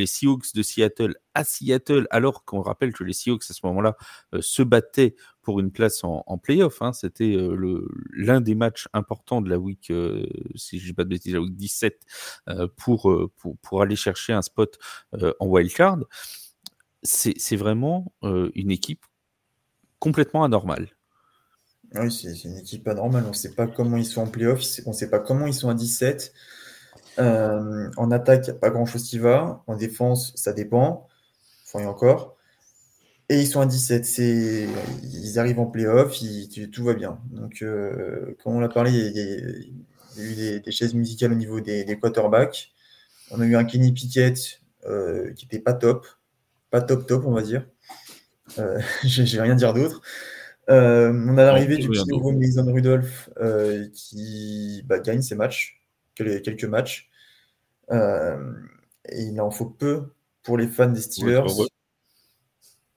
Seahawks 0.05 0.53
de 0.53 0.62
Seattle 0.62 1.15
à 1.34 1.43
Seattle, 1.43 2.08
alors 2.12 2.45
qu'on 2.45 2.62
rappelle 2.62 2.93
que 2.93 3.03
les 3.03 3.13
Seahawks 3.13 3.49
à 3.49 3.53
ce 3.53 3.65
moment-là 3.65 3.97
euh, 4.36 4.41
se 4.41 4.62
battaient 4.62 5.15
pour 5.41 5.60
une 5.60 5.71
place 5.71 6.03
en, 6.03 6.23
en 6.27 6.38
playoff. 6.38 6.84
Hein. 6.84 6.93
C'était 6.93 7.36
l'un 8.13 8.41
des 8.41 8.53
matchs 8.53 8.88
importants 8.93 9.41
de 9.41 9.49
la 9.49 9.58
week, 9.58 9.91
si 10.53 10.77
je 10.77 10.93
pas 10.93 11.03
de 11.03 11.10
bêtises, 11.10 11.34
la 11.34 11.41
week 11.41 11.55
17, 11.55 11.99
pour, 12.75 13.12
pour, 13.38 13.58
pour, 13.58 13.82
aller 13.82 13.95
chercher 13.95 14.34
un 14.34 14.43
spot 14.43 14.77
en 15.13 15.47
wildcard 15.47 15.99
c'est 17.03 17.55
vraiment 17.55 18.12
une 18.21 18.71
équipe 18.71 19.05
complètement 19.99 20.43
anormale. 20.43 20.89
Oui, 21.95 22.12
c'est 22.12 22.43
une 22.43 22.57
équipe 22.57 22.88
anormale. 22.88 23.23
On 23.25 23.29
ne 23.29 23.33
sait 23.33 23.53
pas 23.53 23.67
comment 23.67 23.97
ils 23.97 24.05
sont 24.05 24.21
en 24.21 24.27
playoff, 24.27 24.62
on 24.85 24.91
ne 24.91 24.95
sait 24.95 25.09
pas 25.09 25.19
comment 25.19 25.47
ils 25.47 25.53
sont 25.53 25.69
à 25.69 25.73
17. 25.73 26.33
en 27.17 28.12
attaque, 28.12 28.47
il 28.47 28.53
pas 28.55 28.69
grand-chose 28.69 29.03
qui 29.09 29.19
va. 29.19 29.63
En 29.67 29.75
défense, 29.75 30.33
ça 30.35 30.53
dépend. 30.53 31.07
Enfin, 31.65 31.83
et 31.83 31.85
encore. 31.85 32.35
Et 33.29 33.39
ils 33.41 33.47
sont 33.47 33.62
à 33.62 33.65
17. 33.65 34.17
Ils 34.17 35.39
arrivent 35.39 35.59
en 35.59 35.67
playoff, 35.67 36.17
tout 36.71 36.83
va 36.83 36.93
bien. 36.93 37.19
Donc, 37.31 37.63
comme 38.43 38.55
on 38.55 38.59
l'a 38.59 38.69
parlé, 38.69 38.91
il 38.91 39.17
y, 39.17 40.21
a, 40.21 40.23
eu 40.23 40.62
des, 40.62 40.71
chaises 40.71 40.93
musicales 40.93 41.31
au 41.31 41.35
niveau 41.35 41.59
des, 41.59 41.97
quarterbacks. 41.99 42.71
On 43.31 43.41
a 43.41 43.45
eu 43.45 43.55
un 43.55 43.63
Kenny 43.63 43.91
Pickett 43.91 44.62
qui 44.83 45.45
n'était 45.45 45.59
pas 45.59 45.73
top 45.73 46.05
pas 46.69 46.82
top 46.82 47.08
top, 47.08 47.25
on 47.25 47.34
va 47.34 47.41
dire. 47.41 47.65
Euh, 48.58 48.79
J'ai 49.03 49.41
rien 49.41 49.55
dire 49.55 49.73
d'autre. 49.73 50.01
Euh, 50.69 51.12
on 51.12 51.38
a 51.38 51.43
l'arrivée 51.43 51.77
du 51.77 51.89
petit 51.89 52.08
nouveau 52.08 52.32
Mason 52.32 52.71
Rudolph 52.71 53.29
euh, 53.41 53.88
qui 53.91 54.84
bah, 54.86 54.99
gagne 54.99 55.21
ses 55.21 55.36
matchs, 55.36 55.82
quelques 56.15 56.65
matchs. 56.65 57.10
Et 57.91 59.23
il 59.23 59.41
en 59.41 59.49
faut 59.49 59.65
peu 59.65 60.13
pour 60.43 60.58
les 60.58 60.67
fans 60.67 60.89
des 60.89 61.01
Steelers. 61.01 61.43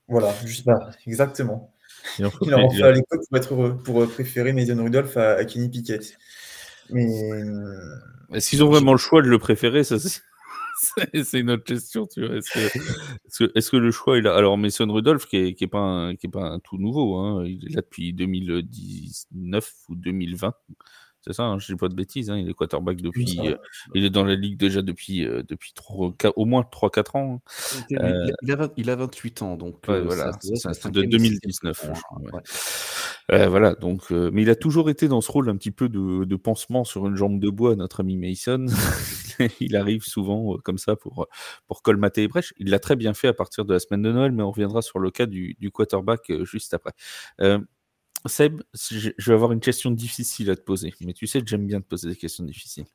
Voilà, 0.09 0.35
juste 0.45 0.67
pas, 0.67 0.91
exactement. 1.07 1.73
Il 2.19 2.27
en, 2.27 2.31
faut 2.31 2.45
à 2.51 2.93
l'époque 2.93 3.23
pour 3.29 3.39
être 3.39 3.55
heureux, 3.55 3.79
pour 3.79 4.07
préférer 4.09 4.53
Mason 4.53 4.83
Rudolph 4.83 5.17
à, 5.17 5.43
Kenny 5.47 5.71
Pickett. 5.71 6.19
Mais. 6.91 7.09
Est-ce 8.35 8.51
qu'ils 8.51 8.65
ont 8.65 8.69
vraiment 8.69 8.93
le 8.93 8.99
choix 8.99 9.23
de 9.23 9.29
le 9.29 9.39
préférer 9.39 9.85
ça, 9.85 9.99
c'est 11.25 11.41
une 11.41 11.51
autre 11.51 11.65
question, 11.65 12.07
tu 12.07 12.27
vois. 12.27 12.37
Est-ce 12.37 13.71
que, 13.71 13.77
le 13.77 13.91
choix 13.91 14.19
est 14.19 14.23
là 14.23 14.35
Alors, 14.35 14.59
Mason 14.59 14.91
Rudolph, 14.93 15.27
qui 15.27 15.37
est, 15.37 15.67
pas 15.67 15.79
un, 15.79 16.17
qui 16.17 16.27
est 16.27 16.31
pas 16.31 16.45
un 16.45 16.59
tout 16.59 16.79
nouveau, 16.79 17.17
hein, 17.17 17.45
il 17.47 17.67
est 17.67 17.75
là 17.75 17.83
depuis 17.83 18.13
2019 18.13 19.73
ou 19.89 19.95
2020, 19.95 20.55
C'est 21.21 21.33
ça, 21.33 21.45
hein, 21.45 21.59
je 21.59 21.73
dis 21.73 21.79
pas 21.79 21.89
de 21.89 21.95
bêtises. 21.95 22.31
Hein, 22.31 22.39
il 22.39 22.51
est 22.51 22.55
quarterback 22.55 23.01
depuis. 23.01 23.39
Euh, 23.41 23.57
il 23.95 24.05
est 24.05 24.11
dans 24.11 24.25
la 24.25 24.35
ligue 24.35 24.59
déjà 24.59 24.83
depuis, 24.83 25.25
euh, 25.25 25.43
depuis 25.49 25.73
au 26.37 26.45
moins 26.45 26.63
3-4 26.63 27.17
ans. 27.17 27.35
Hein. 27.35 27.85
Il, 27.91 27.99
a, 28.53 28.69
il, 28.77 28.91
a, 28.91 28.97
28 28.97 29.43
ans, 29.43 29.57
donc 29.57 29.89
voilà, 29.89 30.33
c'est 30.41 30.91
de 30.91 31.03
2019. 31.03 31.91
Voilà, 33.29 33.75
donc, 33.75 34.11
mais 34.11 34.43
il 34.43 34.51
a 34.51 34.55
toujours 34.55 34.91
été 34.91 35.09
dans 35.09 35.21
ce 35.21 35.31
rôle 35.31 35.49
un 35.49 35.57
petit 35.57 35.71
peu 35.71 35.89
de, 35.89 36.37
pansement 36.37 36.85
sur 36.85 37.07
une 37.07 37.17
jambe 37.17 37.41
de 37.41 37.51
bois, 37.51 37.77
notre 37.77 38.01
ami 38.01 38.17
Mason. 38.17 38.67
il 39.61 39.77
arrive 39.77 40.03
souvent 40.05 40.57
comme 40.65 40.79
ça 40.79 40.97
pour, 40.97 41.27
pour 41.67 41.83
colmater 41.83 42.23
les 42.23 42.29
brèches. 42.29 42.53
Il 42.59 42.71
l'a 42.71 42.79
très 42.79 42.97
bien 42.97 43.15
fait 43.15 43.29
à 43.29 43.33
partir 43.33 43.65
de 43.65 43.73
la 43.73 43.81
semaine 43.81 44.03
de 44.03 44.13
Noël, 44.13 44.33
mais 44.33 44.43
on 44.43 44.51
reviendra 44.51 44.83
sur 44.83 44.99
le 44.99 45.11
cas 45.11 45.27
du, 45.27 45.57
du 45.59 45.71
quarterback 45.71 46.33
juste 46.45 46.75
après. 46.75 46.93
Seb, 48.27 48.63
je 48.73 49.11
vais 49.19 49.35
avoir 49.35 49.53
une 49.53 49.61
question 49.61 49.91
difficile 49.91 50.51
à 50.51 50.57
te 50.57 50.61
poser, 50.61 50.95
mais 51.01 51.13
tu 51.13 51.27
sais 51.27 51.41
que 51.41 51.49
j'aime 51.49 51.67
bien 51.67 51.81
te 51.81 51.87
poser 51.87 52.09
des 52.09 52.17
questions 52.17 52.45
difficiles. 52.45 52.87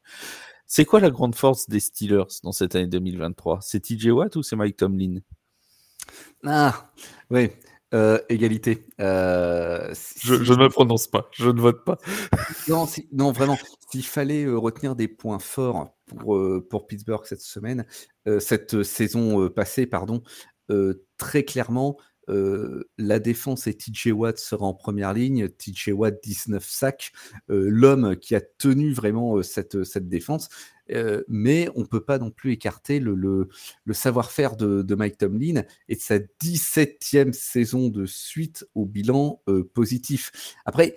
C'est 0.66 0.86
quoi 0.86 1.00
la 1.00 1.10
grande 1.10 1.36
force 1.36 1.68
des 1.70 1.80
Steelers 1.80 2.40
dans 2.44 2.52
cette 2.52 2.76
année 2.76 2.88
2023 2.88 3.60
C'est 3.62 3.80
TJ 3.82 4.08
Watt 4.08 4.36
ou 4.36 4.44
c'est 4.44 4.56
Mike 4.56 4.78
Tomlin? 4.78 5.20
Ah, 6.46 6.92
oui, 7.30 7.50
euh, 7.94 8.20
égalité. 8.28 8.86
Euh, 9.00 9.94
je, 10.22 10.34
ne 10.34 10.64
me 10.64 10.68
prononce 10.68 11.08
pas, 11.08 11.30
je 11.32 11.50
ne 11.50 11.62
vote 11.62 11.86
pas. 11.86 11.98
non, 12.68 12.86
non, 13.14 13.32
vraiment, 13.32 13.58
s'il 13.90 14.06
fallait 14.06 14.44
euh, 14.44 14.58
retenir 14.58 14.96
des 14.96 15.08
points 15.08 15.40
forts 15.40 15.96
pour, 16.08 16.38
pour 16.70 16.88
Pittsburgh 16.88 17.26
cette 17.26 17.42
semaine, 17.42 17.86
cette 18.40 18.84
saison 18.84 19.50
passée, 19.50 19.86
pardon, 19.86 20.22
très 21.18 21.44
clairement, 21.44 21.98
la 22.28 23.20
défense 23.20 23.68
et 23.68 23.74
TJ 23.74 24.08
Watt 24.08 24.38
sera 24.38 24.66
en 24.66 24.74
première 24.74 25.14
ligne. 25.14 25.48
TJ 25.48 25.92
Watt, 25.94 26.16
19 26.24 26.66
sacs. 26.66 27.12
L'homme 27.48 28.18
qui 28.18 28.36
a 28.36 28.42
tenu 28.42 28.92
vraiment 28.92 29.42
cette, 29.44 29.84
cette 29.86 30.10
défense. 30.10 30.50
Mais 31.28 31.70
on 31.76 31.82
ne 31.82 31.86
peut 31.86 32.04
pas 32.04 32.20
non 32.20 32.32
plus 32.32 32.54
écarter 32.54 33.00
le, 33.00 33.50
savoir-faire 33.92 34.56
de, 34.56 34.96
Mike 34.96 35.18
Tomlin 35.18 35.64
et 35.90 35.96
de 35.96 36.02
sa 36.02 36.18
17e 36.18 37.34
saison 37.34 37.90
de 37.90 38.06
suite 38.06 38.66
au 38.76 38.86
bilan 38.86 39.42
positif. 39.74 40.56
Après, 40.66 40.96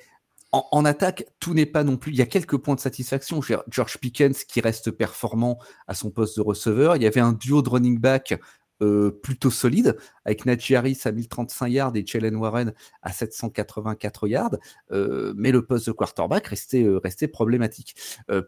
en, 0.53 0.67
en, 0.73 0.85
attaque, 0.85 1.27
tout 1.39 1.55
n'est 1.55 1.67
pas 1.67 1.85
non 1.85 1.97
plus. 1.97 2.13
Il 2.13 2.19
y 2.19 2.23
a 2.23 2.27
quelques 2.27 2.57
points 2.57 2.75
de 2.75 2.81
satisfaction. 2.81 3.41
George 3.69 3.99
Pickens 3.99 4.45
qui 4.45 4.61
reste 4.61 4.91
performant 4.91 5.59
à 5.87 5.95
son 5.95 6.11
poste 6.11 6.37
de 6.37 6.43
receveur. 6.43 6.97
Il 6.97 7.03
y 7.03 7.07
avait 7.07 7.21
un 7.21 7.33
duo 7.33 7.63
de 7.63 7.69
running 7.69 7.99
back 7.99 8.35
euh, 8.83 9.11
plutôt 9.11 9.51
solide, 9.51 9.97
avec 10.25 10.47
Najee 10.47 10.75
Harris 10.75 10.99
à 11.05 11.13
1035 11.13 11.69
yards 11.69 11.97
et 11.97 12.05
Jalen 12.07 12.37
Warren 12.37 12.73
à 13.03 13.13
784 13.13 14.27
yards, 14.27 14.57
euh, 14.91 15.35
mais 15.37 15.53
le 15.53 15.67
poste 15.67 15.87
de 15.87 15.93
quarterback 15.93 16.47
restait, 16.47 16.85
euh, 16.85 16.99
restait 16.99 17.29
problématique. 17.29 17.95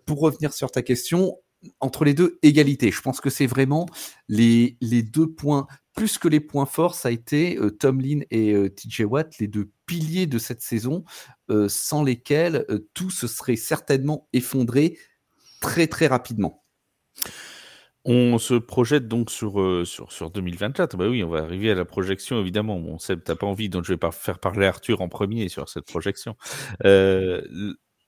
pour 0.06 0.20
revenir 0.20 0.52
sur 0.52 0.70
ta 0.70 0.82
question, 0.82 1.38
entre 1.80 2.04
les 2.04 2.14
deux, 2.14 2.38
égalité. 2.42 2.90
Je 2.90 3.00
pense 3.02 3.20
que 3.20 3.30
c'est 3.30 3.46
vraiment 3.46 3.86
les, 4.28 4.76
les 4.80 5.02
deux 5.02 5.30
points, 5.30 5.66
plus 5.94 6.18
que 6.18 6.28
les 6.28 6.40
points 6.40 6.66
forts, 6.66 6.94
ça 6.94 7.08
a 7.08 7.12
été 7.12 7.58
Tomlin 7.78 8.20
et 8.30 8.70
TJ 8.70 9.02
Watt, 9.02 9.38
les 9.38 9.48
deux 9.48 9.70
piliers 9.86 10.26
de 10.26 10.38
cette 10.38 10.62
saison, 10.62 11.04
sans 11.68 12.02
lesquels 12.02 12.64
tout 12.94 13.10
se 13.10 13.26
serait 13.26 13.56
certainement 13.56 14.28
effondré 14.32 14.98
très 15.60 15.86
très 15.86 16.06
rapidement. 16.06 16.62
On 18.04 18.38
se 18.38 18.54
projette 18.54 19.06
donc 19.06 19.30
sur, 19.30 19.60
euh, 19.60 19.84
sur, 19.84 20.10
sur 20.10 20.30
2024. 20.30 20.96
Bah 20.96 21.08
oui, 21.08 21.22
on 21.22 21.28
va 21.28 21.38
arriver 21.38 21.70
à 21.70 21.74
la 21.76 21.84
projection, 21.84 22.40
évidemment. 22.40 22.80
Bon, 22.80 22.98
Seb, 22.98 23.22
t'as 23.22 23.36
pas 23.36 23.46
envie, 23.46 23.68
donc 23.68 23.84
je 23.84 23.92
vais 23.92 23.96
pas 23.98 24.10
faire 24.10 24.40
parler 24.40 24.66
Arthur 24.66 25.00
en 25.02 25.08
premier 25.08 25.48
sur 25.48 25.68
cette 25.68 25.86
projection. 25.86 26.36
Euh, 26.84 27.42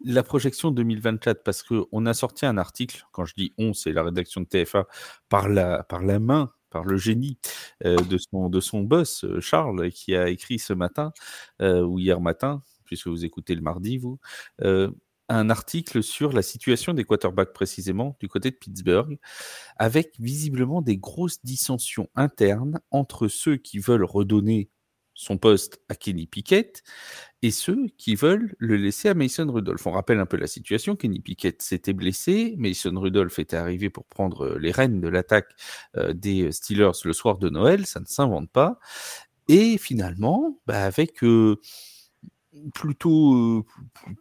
la 0.05 0.25
projection 0.25 0.73
2024, 0.73 1.45
parce 1.45 1.63
qu'on 1.63 2.07
a 2.07 2.15
sorti 2.15 2.45
un 2.45 2.59
article, 2.59 3.05
quand 3.13 3.25
je 3.25 3.35
dis 3.37 3.55
on, 3.57 3.73
c'est 3.73 3.93
la 3.93 4.03
rédaction 4.03 4.41
de 4.41 4.47
TFA, 4.47 4.87
par 5.29 5.49
la, 5.49 5.85
par 5.85 6.03
la 6.03 6.19
main, 6.19 6.51
par 6.71 6.85
le 6.85 6.97
génie 6.97 7.39
euh, 7.85 7.97
de, 7.97 8.19
son, 8.19 8.49
de 8.49 8.59
son 8.61 8.81
boss, 8.81 9.25
Charles, 9.39 9.91
qui 9.93 10.17
a 10.17 10.29
écrit 10.29 10.59
ce 10.59 10.73
matin, 10.73 11.13
ou 11.61 12.01
hier 12.01 12.21
matin, 12.21 12.63
puisque 12.85 13.07
vous 13.07 13.25
écoutez 13.25 13.55
le 13.55 13.63
mardi, 13.63 13.99
vous, 13.99 14.19
un 15.29 15.51
article 15.51 16.03
sur 16.03 16.33
la 16.33 16.43
situation 16.43 16.93
des 16.93 17.05
quarterbacks 17.05 17.53
précisément 17.53 18.17
du 18.21 18.29
côté 18.29 18.51
de 18.51 18.57
Pittsburgh, 18.57 19.19
avec 19.77 20.15
visiblement 20.19 20.83
des 20.83 20.97
grosses 20.97 21.43
dissensions 21.45 22.09
internes 22.15 22.81
entre 22.91 23.29
ceux 23.29 23.57
qui 23.57 23.79
veulent 23.79 24.05
redonner 24.05 24.71
son 25.15 25.39
poste 25.39 25.81
à 25.89 25.95
Kenny 25.95 26.27
Pickett 26.27 26.83
et 27.43 27.51
ceux 27.53 27.87
qui 27.99 28.17
veulent 28.17 28.55
le 28.59 28.77
laisser 28.77 29.09
à 29.09 29.15
Mason 29.15 29.51
Rudolph. 29.51 29.87
On 29.87 29.93
rappelle 29.93 30.19
un 30.19 30.27
peu 30.27 30.37
la 30.37 30.49
situation. 30.49 30.97
Kenny 30.97 31.21
Pickett 31.21 31.63
s'était 31.63 31.93
blessé. 31.93 32.55
Mason 32.59 32.99
Rudolph 32.99 33.39
était 33.39 33.57
arrivé 33.57 33.91
pour 33.91 34.07
prendre 34.07 34.57
les 34.59 34.73
rênes 34.73 35.01
de 35.01 35.09
l'attaque 35.09 35.51
euh, 35.97 36.13
des 36.13 36.51
Steelers 36.51 37.05
le 37.05 37.13
soir 37.13 37.39
de 37.39 37.49
Noël. 37.49 37.87
Ça 37.87 38.01
ne 38.01 38.07
s'invente 38.07 38.51
pas. 38.51 38.79
Et 39.49 39.79
finalement, 39.79 40.59
bah, 40.67 40.85
avec 40.85 41.23
euh, 41.23 41.61
plutôt, 42.75 43.67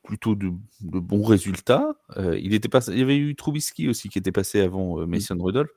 plutôt 0.04 0.36
de, 0.36 0.52
bons 0.82 1.24
résultats. 1.24 1.96
il, 2.18 2.54
était 2.54 2.70
il 2.88 3.00
y 3.00 3.02
avait 3.02 3.18
eu 3.18 3.36
Trubisky 3.36 3.90
aussi 3.90 4.10
qui 4.10 4.18
était 4.20 4.32
passé 4.32 4.62
avant 4.62 5.06
Mason 5.08 5.38
Rudolph. 5.40 5.70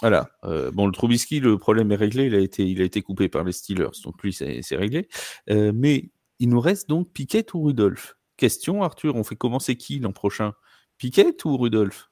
voilà. 0.00 0.30
bon, 0.42 0.86
le 0.86 0.92
Trubisky, 0.92 1.40
le 1.40 1.58
problème 1.58 1.92
est 1.92 1.96
réglé. 1.96 2.26
Il 2.26 2.34
a 2.34 2.40
été, 2.40 2.66
il 2.66 2.80
a 2.80 2.84
été 2.84 3.02
coupé 3.02 3.28
par 3.28 3.44
les 3.44 3.52
Steelers, 3.52 4.00
donc 4.04 4.22
lui, 4.22 4.32
c'est 4.32 4.76
réglé. 4.76 5.08
mais 5.48 6.10
il 6.38 6.48
nous 6.48 6.60
reste 6.60 6.88
donc 6.88 7.12
Piquet 7.12 7.46
ou 7.54 7.62
Rudolph? 7.62 8.16
Question, 8.36 8.82
Arthur, 8.82 9.14
on 9.14 9.24
fait 9.24 9.36
commencer 9.36 9.76
qui 9.76 10.00
l'an 10.00 10.12
prochain? 10.12 10.54
Piquet 10.98 11.36
ou 11.44 11.56
Rudolph? 11.56 12.10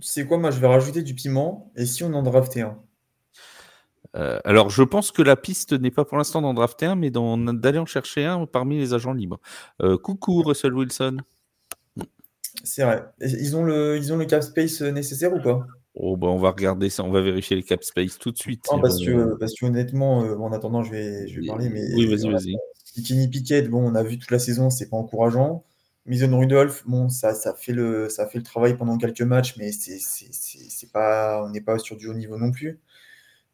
C'est 0.00 0.26
quoi? 0.26 0.38
Moi, 0.38 0.50
je 0.50 0.60
vais 0.60 0.66
rajouter 0.66 1.02
du 1.02 1.14
piment. 1.14 1.72
Et 1.76 1.86
si 1.86 2.04
on 2.04 2.12
en 2.14 2.22
draftait 2.22 2.62
un? 2.62 2.78
Euh, 4.16 4.38
alors, 4.44 4.70
je 4.70 4.82
pense 4.82 5.10
que 5.10 5.22
la 5.22 5.36
piste 5.36 5.72
n'est 5.72 5.90
pas 5.90 6.04
pour 6.04 6.18
l'instant 6.18 6.42
d'en 6.42 6.54
drafter 6.54 6.86
un, 6.86 6.94
mais 6.94 7.10
d'aller 7.10 7.78
en 7.78 7.86
chercher 7.86 8.24
un 8.24 8.46
parmi 8.46 8.78
les 8.78 8.94
agents 8.94 9.12
libres. 9.12 9.40
Euh, 9.82 9.98
coucou, 9.98 10.42
Russell 10.42 10.74
Wilson. 10.74 11.18
C'est 12.62 12.84
vrai. 12.84 13.04
Ils 13.20 13.56
ont, 13.56 13.64
le, 13.64 13.96
ils 13.96 14.12
ont 14.12 14.16
le 14.16 14.24
cap 14.24 14.42
space 14.42 14.80
nécessaire 14.82 15.32
ou 15.32 15.42
pas? 15.42 15.66
Oh, 15.96 16.16
bah, 16.16 16.28
on 16.28 16.38
va 16.38 16.50
regarder 16.50 16.90
ça, 16.90 17.04
on 17.04 17.10
va 17.10 17.20
vérifier 17.20 17.56
les 17.56 17.62
cap 17.62 17.82
space 17.84 18.18
tout 18.18 18.32
de 18.32 18.38
suite. 18.38 18.64
parce, 18.80 19.04
que, 19.04 19.36
parce 19.38 19.54
que 19.54 19.66
honnêtement, 19.66 20.24
euh, 20.24 20.36
en 20.36 20.52
attendant, 20.52 20.82
je 20.82 20.90
vais, 20.90 21.28
je 21.28 21.40
vais 21.40 21.46
parler. 21.46 21.68
Mais, 21.68 21.82
oui, 21.94 22.06
vas-y, 22.06 22.30
vas-y. 22.30 23.02
Kenny 23.02 23.28
Pickett, 23.28 23.68
bon, 23.68 23.90
on 23.90 23.94
a 23.94 24.02
vu 24.02 24.18
toute 24.18 24.30
la 24.30 24.38
saison, 24.38 24.70
c'est 24.70 24.88
pas 24.88 24.96
encourageant. 24.96 25.64
Mason 26.06 26.38
Rudolph, 26.38 26.84
bon, 26.86 27.08
ça, 27.08 27.34
ça, 27.34 27.54
fait 27.54 27.72
le, 27.72 28.08
ça 28.08 28.26
fait 28.26 28.38
le 28.38 28.44
travail 28.44 28.76
pendant 28.76 28.98
quelques 28.98 29.22
matchs, 29.22 29.56
mais 29.56 29.72
c'est 29.72 30.92
pas, 30.92 31.44
on 31.44 31.50
n'est 31.50 31.62
pas 31.62 31.78
sur 31.78 31.96
du 31.96 32.08
haut 32.08 32.14
niveau 32.14 32.36
non 32.36 32.50
plus. 32.50 32.78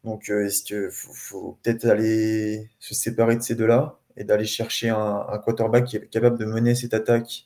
Donc, 0.03 0.29
euh, 0.29 0.45
est-ce 0.45 0.63
qu'il 0.63 0.89
faut, 0.91 1.59
peut-être 1.61 1.85
aller 1.85 2.69
se 2.79 2.95
séparer 2.95 3.35
de 3.35 3.41
ces 3.41 3.55
deux-là 3.55 3.99
et 4.17 4.23
d'aller 4.23 4.45
chercher 4.45 4.89
un, 4.89 5.39
quarterback 5.43 5.85
qui 5.85 5.97
est 5.97 6.07
capable 6.09 6.37
de 6.39 6.45
mener 6.45 6.75
cette 6.75 6.93
attaque 6.93 7.45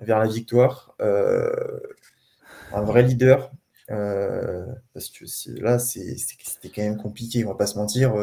vers 0.00 0.18
la 0.18 0.26
victoire, 0.26 0.94
euh, 1.00 1.78
un 2.72 2.82
vrai 2.82 3.02
leader, 3.02 3.52
euh, 3.90 4.66
parce 4.94 5.10
que 5.10 5.24
là, 5.60 5.78
c'était 5.78 6.70
quand 6.74 6.82
même 6.82 6.96
compliqué, 6.98 7.44
on 7.44 7.48
va 7.48 7.54
pas 7.54 7.66
se 7.66 7.78
mentir. 7.78 8.14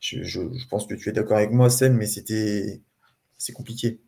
Je, 0.00 0.66
pense 0.68 0.86
que 0.86 0.94
tu 0.94 1.08
es 1.08 1.12
d'accord 1.12 1.36
avec 1.38 1.52
moi, 1.52 1.70
Sam, 1.70 1.94
mais 1.94 2.06
c'était 2.06 2.82
c'est 3.38 3.52
compliqué. 3.52 4.00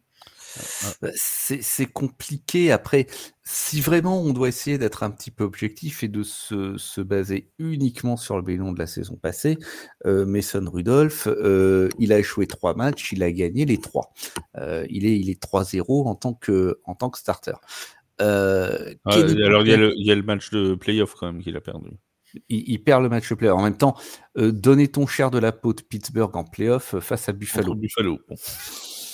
Bah, 1.03 1.11
c'est 1.15 1.87
compliqué. 1.87 2.73
Après, 2.73 3.07
si 3.45 3.81
vraiment 3.81 4.21
on 4.21 4.33
doit 4.33 4.49
essayer 4.49 4.79
d'être 4.79 5.03
un 5.03 5.11
petit 5.11 5.31
peu 5.31 5.45
objectif 5.45 6.03
et 6.03 6.09
de 6.09 6.23
se, 6.23 7.01
baser 7.01 7.51
uniquement 7.59 8.17
sur 8.17 8.37
le 8.37 8.43
bilan 8.43 8.73
de 8.73 8.79
la 8.79 8.87
saison 8.87 9.17
passée, 9.17 9.59
euh, 10.07 10.27
Mason 10.27 10.65
Rudolph, 10.71 11.27
euh, 11.29 11.89
il 11.99 12.13
a 12.13 12.19
échoué 12.19 12.47
trois 12.47 12.75
matchs, 12.75 13.13
il 13.13 13.23
a 13.23 13.31
gagné 13.33 13.65
les 13.65 13.79
trois. 13.79 14.13
Euh, 14.57 14.87
il 14.91 15.07
est, 15.07 15.19
il 15.19 15.31
est 15.31 15.43
3-0 15.43 16.07
en 16.07 16.15
tant 16.15 16.35
que, 16.35 16.81
en 16.85 16.95
tant 16.95 17.11
que 17.11 17.19
starter. 17.19 17.53
alors 18.19 18.97
il 19.07 19.39
y, 19.39 19.73
a 19.73 19.77
le, 19.77 19.95
il 19.97 20.07
y, 20.07 20.11
a 20.11 20.15
le, 20.15 20.23
match 20.23 20.51
de 20.51 20.75
playoff 20.75 21.15
quand 21.15 21.27
même 21.27 21.43
qu'il 21.43 21.57
a 21.57 21.61
perdu. 21.61 21.91
Il, 22.51 22.83
perd 22.83 23.03
le 23.03 23.09
match 23.09 23.29
de 23.31 23.35
playoff. 23.35 23.59
En 23.59 23.63
même 23.63 23.77
temps, 23.77 23.97
donner 24.37 24.89
ton 24.89 25.07
cher 25.07 25.31
de 25.31 25.39
la 25.39 25.53
peau 25.53 25.73
de 25.73 25.81
Pittsburgh 25.81 26.37
en 26.37 26.45
playoff 26.45 26.99
face 27.01 27.29
à 27.29 27.33
Buffalo. 27.33 27.75
Buffalo. 27.75 28.19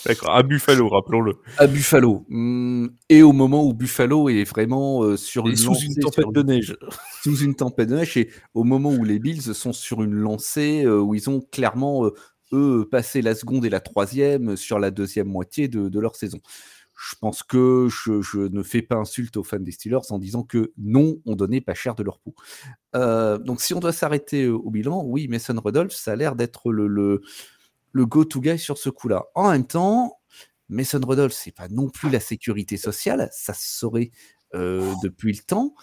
D'accord, 0.07 0.35
à 0.35 0.43
Buffalo, 0.43 0.88
rappelons-le. 0.88 1.35
À 1.57 1.67
Buffalo. 1.67 2.25
Hmm, 2.29 2.88
et 3.09 3.23
au 3.23 3.33
moment 3.33 3.64
où 3.64 3.73
Buffalo 3.73 4.29
est 4.29 4.45
vraiment 4.45 5.03
euh, 5.03 5.17
sur 5.17 5.49
une 5.49 5.57
sous 5.57 5.75
une 5.77 5.95
tempête 5.95 6.33
de 6.33 6.43
neige. 6.43 6.77
Sous 7.23 7.38
une 7.38 7.55
tempête 7.55 7.88
de 7.88 7.97
neige, 7.97 8.17
et 8.19 8.31
au 8.53 8.64
moment 8.64 8.90
où 8.90 9.03
les 9.03 9.19
Bills 9.19 9.55
sont 9.55 9.73
sur 9.73 10.03
une 10.03 10.12
lancée 10.12 10.85
euh, 10.85 11.01
où 11.01 11.14
ils 11.14 11.31
ont 11.31 11.40
clairement, 11.40 12.05
euh, 12.05 12.14
eux, 12.53 12.87
passé 12.90 13.23
la 13.23 13.35
seconde 13.35 13.64
et 13.64 13.71
la 13.71 13.81
troisième 13.81 14.57
sur 14.57 14.79
la 14.79 14.90
deuxième 14.90 15.29
moitié 15.29 15.69
de, 15.69 15.99
leur 15.99 16.17
saison. 16.17 16.40
Je 16.97 17.17
pense 17.19 17.43
que 17.43 17.88
je, 17.90 18.38
ne 18.38 18.62
fais 18.62 18.83
pas 18.83 18.97
insulte 18.97 19.38
aux 19.38 19.43
fans 19.43 19.59
des 19.59 19.73
Steelers 19.73 20.11
en 20.11 20.19
disant 20.19 20.43
que 20.43 20.73
non, 20.77 21.17
on 21.25 21.35
donnait 21.35 21.62
pas 21.62 21.75
cher 21.75 21.95
de 21.95 22.03
leur 22.03 22.21
peau. 22.21 22.35
donc 22.93 23.62
si 23.62 23.75
on 23.75 23.81
doit 23.81 23.93
s'arrêter 23.93 24.47
au 24.49 24.71
bilan, 24.71 25.03
oui, 25.05 25.27
Mason 25.27 25.59
Rudolph, 25.64 25.93
ça 25.93 26.12
a 26.12 26.17
l'air 26.17 26.37
d'être 26.37 26.71
le 26.71 26.87
le 26.87 27.23
go-to 28.02 28.40
guy 28.40 28.59
sur 28.59 28.78
ce 28.78 28.90
coup-là. 28.90 29.24
En 29.35 29.50
même 29.50 29.66
temps, 29.66 30.18
Mason 30.68 31.00
Rudolph, 31.07 31.33
c'est 31.33 31.54
pas 31.54 31.68
non 31.68 31.88
plus 31.88 32.11
la 32.11 32.20
sécurité 32.20 32.76
sociale, 32.76 33.28
ça 33.33 33.54
se 33.54 33.78
saurait 33.78 34.11
depuis 34.52 35.33
le 35.33 35.42
temps. 35.42 35.74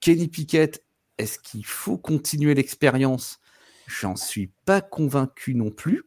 Kenny 0.00 0.28
Pickett, 0.28 0.84
est-ce 1.18 1.38
qu'il 1.38 1.64
faut 1.64 1.98
continuer 1.98 2.54
l'expérience? 2.54 3.40
J'en 3.86 4.16
suis 4.16 4.52
pas 4.64 4.80
convaincu 4.80 5.54
non 5.54 5.70
plus. 5.70 6.04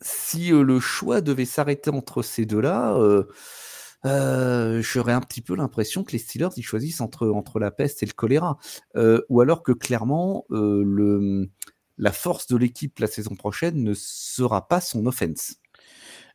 si 0.00 0.50
le 0.50 0.80
choix 0.80 1.20
devait 1.20 1.44
s'arrêter 1.44 1.90
entre 1.90 2.22
ces 2.22 2.46
deux-là, 2.46 2.96
j'aurais 4.04 5.12
un 5.12 5.20
petit 5.20 5.42
peu 5.42 5.54
l'impression 5.54 6.04
que 6.04 6.12
les 6.12 6.18
Steelers 6.18 6.50
ils 6.56 6.62
choisissent 6.62 7.00
entre, 7.00 7.28
entre 7.28 7.58
la 7.58 7.70
peste 7.70 8.02
et 8.02 8.06
le 8.06 8.12
choléra. 8.12 8.58
ou 9.28 9.40
alors 9.40 9.62
que 9.62 9.72
clairement, 9.72 10.46
le, 10.50 11.50
la 12.00 12.12
force 12.12 12.46
de 12.46 12.56
l'équipe 12.56 12.98
la 12.98 13.06
saison 13.06 13.36
prochaine 13.36 13.84
ne 13.84 13.94
sera 13.94 14.66
pas 14.66 14.80
son 14.80 15.06
offense. 15.06 15.56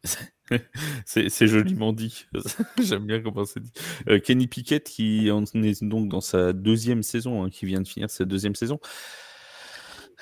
c'est 1.05 1.47
joliment 1.47 1.91
dit. 1.91 2.27
J'aime 2.79 3.07
bien 3.07 3.19
comment 3.21 3.45
c'est 3.45 3.61
dit. 3.61 3.71
Euh, 4.07 4.19
Kenny 4.19 4.47
Pickett 4.47 4.87
qui 4.87 5.31
en 5.31 5.43
est 5.43 5.83
donc 5.83 6.07
dans 6.09 6.21
sa 6.21 6.53
deuxième 6.53 7.01
saison, 7.01 7.43
hein, 7.43 7.49
qui 7.49 7.65
vient 7.65 7.81
de 7.81 7.87
finir 7.87 8.09
sa 8.11 8.25
deuxième 8.25 8.53
saison. 8.53 8.79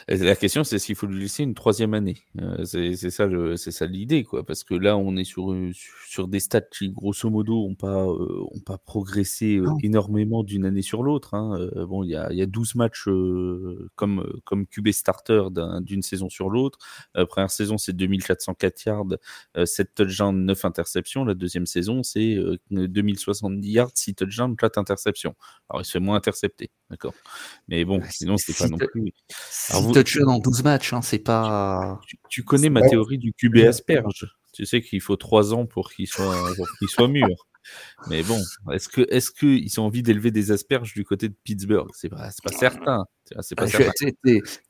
La 0.09 0.35
question, 0.35 0.63
c'est 0.63 0.79
s'il 0.79 0.95
faut 0.95 1.07
lui 1.07 1.21
laisser 1.21 1.43
une 1.43 1.53
troisième 1.53 1.93
année? 1.93 2.17
Euh, 2.41 2.65
c'est 2.65 3.09
ça, 3.09 3.27
c'est 3.55 3.71
ça 3.71 3.85
l'idée, 3.85 4.23
quoi. 4.23 4.45
Parce 4.45 4.63
que 4.63 4.73
là, 4.73 4.97
on 4.97 5.15
est 5.15 5.23
sur, 5.23 5.51
euh, 5.51 5.71
sur 6.07 6.27
des 6.27 6.41
stats 6.41 6.61
qui, 6.61 6.89
grosso 6.89 7.29
modo, 7.29 7.67
n'ont 7.67 7.75
pas, 7.75 8.05
euh, 8.05 8.43
ont 8.51 8.59
pas 8.59 8.77
progressé 8.77 9.61
énormément 9.81 10.43
d'une 10.43 10.65
année 10.65 10.81
sur 10.81 11.03
l'autre. 11.03 11.33
Hein. 11.35 11.69
bon, 11.87 12.03
il 12.03 12.09
y 12.09 12.15
a, 12.15 12.31
y 12.33 12.41
a 12.41 12.45
12 12.45 12.75
matchs 12.75 13.05
comme, 13.95 14.25
comme 14.43 14.67
QB 14.67 14.91
starter 14.91 15.43
d'une 15.81 16.01
saison 16.01 16.29
sur 16.29 16.49
l'autre. 16.49 16.79
première 17.29 17.51
saison, 17.51 17.77
c'est 17.77 17.93
2404 17.93 18.85
yards, 18.85 19.05
7 19.63 19.95
touchdowns, 19.95 20.45
9 20.45 20.65
interceptions. 20.65 21.23
La 21.23 21.33
deuxième 21.33 21.65
saison, 21.65 22.03
c'est 22.03 22.37
2070 22.71 23.69
yards, 23.69 23.91
6 23.93 24.15
touchdowns, 24.15 24.55
4 24.57 24.77
interceptions. 24.77 25.35
Alors, 25.69 25.81
il 25.81 25.85
se 25.85 25.91
fait 25.91 25.99
moins 25.99 26.17
intercepter, 26.17 26.71
d'accord. 26.89 27.13
Mais 27.67 27.85
bon, 27.85 28.01
sinon, 28.09 28.37
c'est 28.37 28.57
pas 28.57 28.67
non 28.67 28.77
plus 28.77 29.13
touchdowns 29.93 30.29
en 30.29 30.39
12 30.39 30.63
matchs, 30.63 30.93
hein, 30.93 31.01
c'est 31.01 31.19
pas. 31.19 31.99
Tu, 32.29 32.43
connais 32.43 32.69
ma 32.69 32.81
théorie 32.81 33.17
du 33.17 33.33
QB 33.33 33.57
asperge. 33.67 34.27
Tu 34.53 34.65
sais 34.65 34.81
qu'il 34.81 35.01
faut 35.01 35.15
3 35.15 35.53
ans 35.53 35.65
pour 35.65 35.91
qu'il 35.91 36.07
soit, 36.07 36.35
qu 36.79 36.87
soit 36.87 37.07
mûr. 37.07 37.27
Mais 38.09 38.23
bon, 38.23 38.39
est-ce 38.71 38.89
que 38.89 39.07
est-ce 39.09 39.31
qu'ils 39.31 39.79
ont 39.79 39.85
envie 39.85 40.03
d'élever 40.03 40.31
des 40.31 40.51
asperges 40.51 40.93
du 40.93 41.05
côté 41.05 41.29
de 41.29 41.35
Pittsburgh? 41.43 41.89
C'est 41.93 42.09
pas, 42.09 42.29
pas 42.43 42.51
certain. 42.51 43.05
C'est 43.41 43.55
pas 43.55 43.63
ah, 43.63 43.67
certain. 43.67 44.09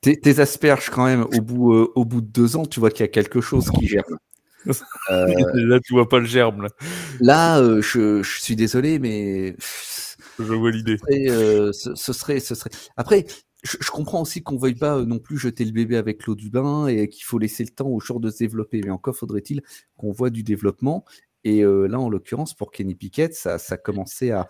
Tes, 0.02 0.40
asperges 0.40 0.90
quand 0.90 1.06
même 1.06 1.24
au 1.24 1.42
bout 1.42 1.74
euh, 1.74 1.92
au 1.96 2.06
bout 2.06 2.22
de 2.22 2.28
deux 2.28 2.56
ans, 2.56 2.66
tu 2.66 2.80
vois 2.80 2.92
qu'il 2.92 3.02
y 3.02 3.10
a 3.10 3.12
quelque 3.12 3.42
chose 3.42 3.70
qui 3.70 3.88
germe. 3.88 4.18
Euh, 5.12 5.28
là, 5.56 5.82
tu 5.82 5.94
vois 5.94 6.08
pas 6.08 6.20
le 6.20 6.26
germe. 6.26 6.62
Là, 6.62 6.70
là 7.20 7.60
euh, 7.60 7.82
je, 7.82 8.24
je, 8.24 8.40
suis 8.40 8.56
désolé, 8.56 8.98
mais 8.98 9.58
je 10.40 10.54
vois 10.54 10.72
l'idée. 10.72 10.96
Ce, 11.06 11.92
ce, 11.96 12.14
serait, 12.14 12.40
ce 12.40 12.56
serait. 12.56 12.70
Après, 12.96 13.26
je, 13.64 13.92
comprends 13.92 14.22
aussi 14.22 14.44
qu'on 14.44 14.58
veuille 14.58 14.76
pas 14.76 14.98
euh, 14.98 15.06
non 15.06 15.20
plus 15.20 15.38
jeter 15.38 15.64
le 15.64 15.72
bébé 15.72 15.96
avec 15.96 16.26
l'eau 16.26 16.36
du 16.36 16.50
bain 16.50 16.88
et 16.88 17.08
qu'il 17.08 17.24
faut 17.24 17.40
laisser 17.40 17.64
le 17.64 17.70
temps 17.70 17.88
au 17.88 18.00
jour 18.00 18.20
de 18.20 18.30
se 18.30 18.40
développer. 18.40 18.82
Mais 18.84 18.92
encore 18.92 19.16
faudrait-il 19.16 19.62
qu'on 19.98 20.12
voit 20.12 20.30
du 20.30 20.44
développement. 20.44 21.06
Et 21.46 21.64
euh, 21.64 21.88
là, 21.88 22.00
en 22.00 22.10
l'occurrence, 22.10 22.54
pour 22.54 22.72
Kenny 22.72 22.96
Pickett, 22.96 23.34
ça, 23.34 23.58
ça 23.58 23.78
commençait 23.78 24.32
à, 24.32 24.48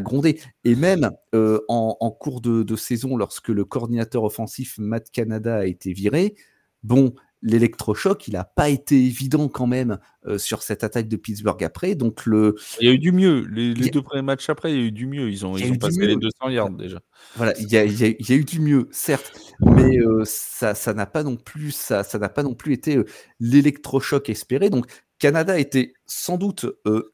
gronder. 0.00 0.40
Et 0.64 0.76
même 0.76 1.10
euh, 1.34 1.60
en, 1.68 2.10
cours 2.10 2.40
de, 2.40 2.76
saison, 2.76 3.16
lorsque 3.16 3.48
le 3.48 3.64
coordinateur 3.64 4.24
offensif 4.24 4.78
Matt 4.78 5.10
Canada 5.10 5.56
a 5.56 5.64
été 5.66 5.92
viré, 5.92 6.34
bon, 6.82 7.14
l'électrochoc, 7.46 8.26
il 8.26 8.34
n'a 8.34 8.44
pas 8.44 8.68
été 8.68 8.96
évident 8.96 9.48
quand 9.48 9.68
même 9.68 9.98
euh, 10.26 10.36
sur 10.36 10.62
cette 10.62 10.82
attaque 10.82 11.06
de 11.06 11.16
Pittsburgh 11.16 11.62
après. 11.62 11.94
Donc 11.94 12.26
le... 12.26 12.56
Il 12.80 12.88
y 12.88 12.90
a 12.90 12.92
eu 12.92 12.98
du 12.98 13.12
mieux. 13.12 13.46
Les, 13.48 13.72
deux 13.72 14.02
premiers 14.02 14.22
matchs 14.22 14.50
après, 14.50 14.72
il 14.72 14.78
y 14.78 14.82
a 14.82 14.86
eu 14.86 14.92
du 14.92 15.06
mieux. 15.06 15.30
Ils 15.30 15.46
ont, 15.46 15.56
ils 15.56 15.70
ont 15.70 15.76
passé 15.76 16.06
les 16.06 16.16
200 16.16 16.48
yards 16.48 16.70
déjà. 16.70 17.00
Voilà, 17.36 17.56
il 17.58 17.70
y 17.70 17.76
a, 17.76 17.84
il 17.84 17.98
y 17.98 18.04
a, 18.04 18.08
il 18.08 18.28
y 18.28 18.32
a 18.32 18.36
eu 18.36 18.44
du 18.44 18.60
mieux, 18.60 18.88
certes, 18.90 19.32
mais 19.60 19.98
euh, 19.98 20.24
ça, 20.24 20.74
ça 20.74 20.92
n'a 20.92 21.06
pas 21.06 21.22
non 21.22 21.36
plus, 21.36 21.70
ça, 21.70 22.02
ça 22.02 22.18
n'a 22.18 22.28
pas 22.28 22.42
non 22.42 22.54
plus 22.54 22.72
été 22.72 22.96
euh, 22.96 23.04
l'électrochoc 23.38 24.28
espéré. 24.28 24.68
Donc 24.68 24.86
Canada 25.20 25.58
était 25.58 25.94
sans 26.04 26.36
doute 26.36 26.66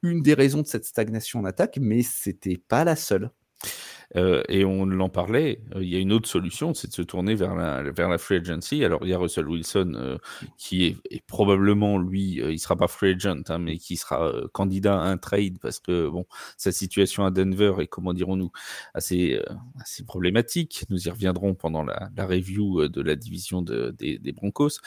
une 0.03 0.23
des 0.23 0.35
raisons 0.35 0.63
de 0.63 0.67
cette 0.67 0.87
stagnation 0.87 1.41
en 1.41 1.45
attaque, 1.45 1.79
mais 1.81 2.03
c'était 2.03 2.57
pas 2.57 2.85
la 2.85 2.97
seule. 2.97 3.31
Euh, 4.17 4.43
et 4.49 4.65
on 4.65 4.85
l'en 4.85 5.09
parlait, 5.09 5.61
euh, 5.75 5.83
il 5.83 5.89
y 5.89 5.97
a 5.97 5.99
une 5.99 6.13
autre 6.13 6.29
solution, 6.29 6.75
c'est 6.75 6.89
de 6.89 6.93
se 6.93 7.03
tourner 7.03 7.35
vers 7.35 7.55
la, 7.55 7.83
vers 7.91 8.09
la 8.09 8.19
free 8.19 8.37
agency. 8.37 8.85
Alors, 8.85 9.01
il 9.05 9.09
y 9.09 9.15
a 9.15 9.19
Russell 9.19 9.49
Wilson 9.49 9.93
euh, 9.95 10.19
qui 10.59 10.85
est, 10.85 11.27
probablement, 11.27 11.99
lui, 11.99 12.41
il 12.43 12.59
sera 12.59 12.77
pas 12.77 12.89
free 12.89 13.15
agent, 13.15 13.43
hein, 13.49 13.59
mais 13.59 13.79
qui 13.79 13.97
sera 13.97 14.33
candidat 14.53 15.01
à 15.01 15.05
un 15.07 15.17
trade 15.17 15.59
parce 15.61 15.79
que, 15.79 16.09
bon, 16.09 16.27
sa 16.57 16.73
situation 16.73 17.25
à 17.25 17.31
Denver 17.31 17.75
est, 17.81 17.87
comment 17.87 18.13
dirons-nous, 18.13 18.53
assez, 18.95 19.41
assez 19.81 20.05
problématique. 20.05 20.85
Nous 20.91 21.07
y 21.07 21.11
reviendrons 21.11 21.55
pendant 21.55 21.83
la, 21.83 22.11
la 22.17 22.27
review 22.27 22.89
de 22.89 23.01
la 23.01 23.17
division 23.17 23.63
de, 23.63 23.95
des, 23.99 24.19
des 24.19 24.33
Broncos. 24.33 24.81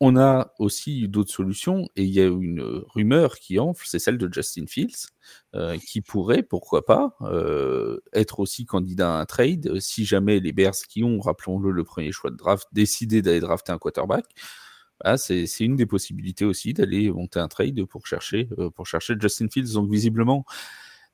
On 0.00 0.16
a 0.16 0.52
aussi 0.60 1.08
d'autres 1.08 1.32
solutions 1.32 1.88
et 1.96 2.04
il 2.04 2.10
y 2.10 2.20
a 2.20 2.26
une 2.26 2.60
rumeur 2.94 3.36
qui 3.40 3.58
enfle, 3.58 3.84
c'est 3.88 3.98
celle 3.98 4.16
de 4.16 4.32
Justin 4.32 4.66
Fields, 4.68 5.08
euh, 5.56 5.76
qui 5.76 6.02
pourrait, 6.02 6.44
pourquoi 6.44 6.86
pas, 6.86 7.16
euh, 7.22 7.98
être 8.12 8.38
aussi 8.38 8.64
candidat 8.64 9.16
à 9.16 9.20
un 9.20 9.26
trade 9.26 9.80
si 9.80 10.04
jamais 10.04 10.38
les 10.38 10.52
Bears 10.52 10.74
qui 10.88 11.02
ont, 11.02 11.18
rappelons-le, 11.18 11.72
le 11.72 11.82
premier 11.82 12.12
choix 12.12 12.30
de 12.30 12.36
draft, 12.36 12.68
décidé 12.72 13.22
d'aller 13.22 13.40
drafter 13.40 13.72
un 13.72 13.78
quarterback. 13.78 14.24
Bah, 15.02 15.16
c'est 15.18 15.46
une 15.60 15.76
des 15.76 15.86
possibilités 15.86 16.44
aussi 16.44 16.74
d'aller 16.74 17.10
monter 17.10 17.40
un 17.40 17.48
trade 17.48 17.84
pour 17.84 18.06
chercher, 18.06 18.48
euh, 18.58 18.70
pour 18.70 18.86
chercher 18.86 19.14
Justin 19.20 19.48
Fields. 19.48 19.72
Donc 19.74 19.90
visiblement, 19.90 20.44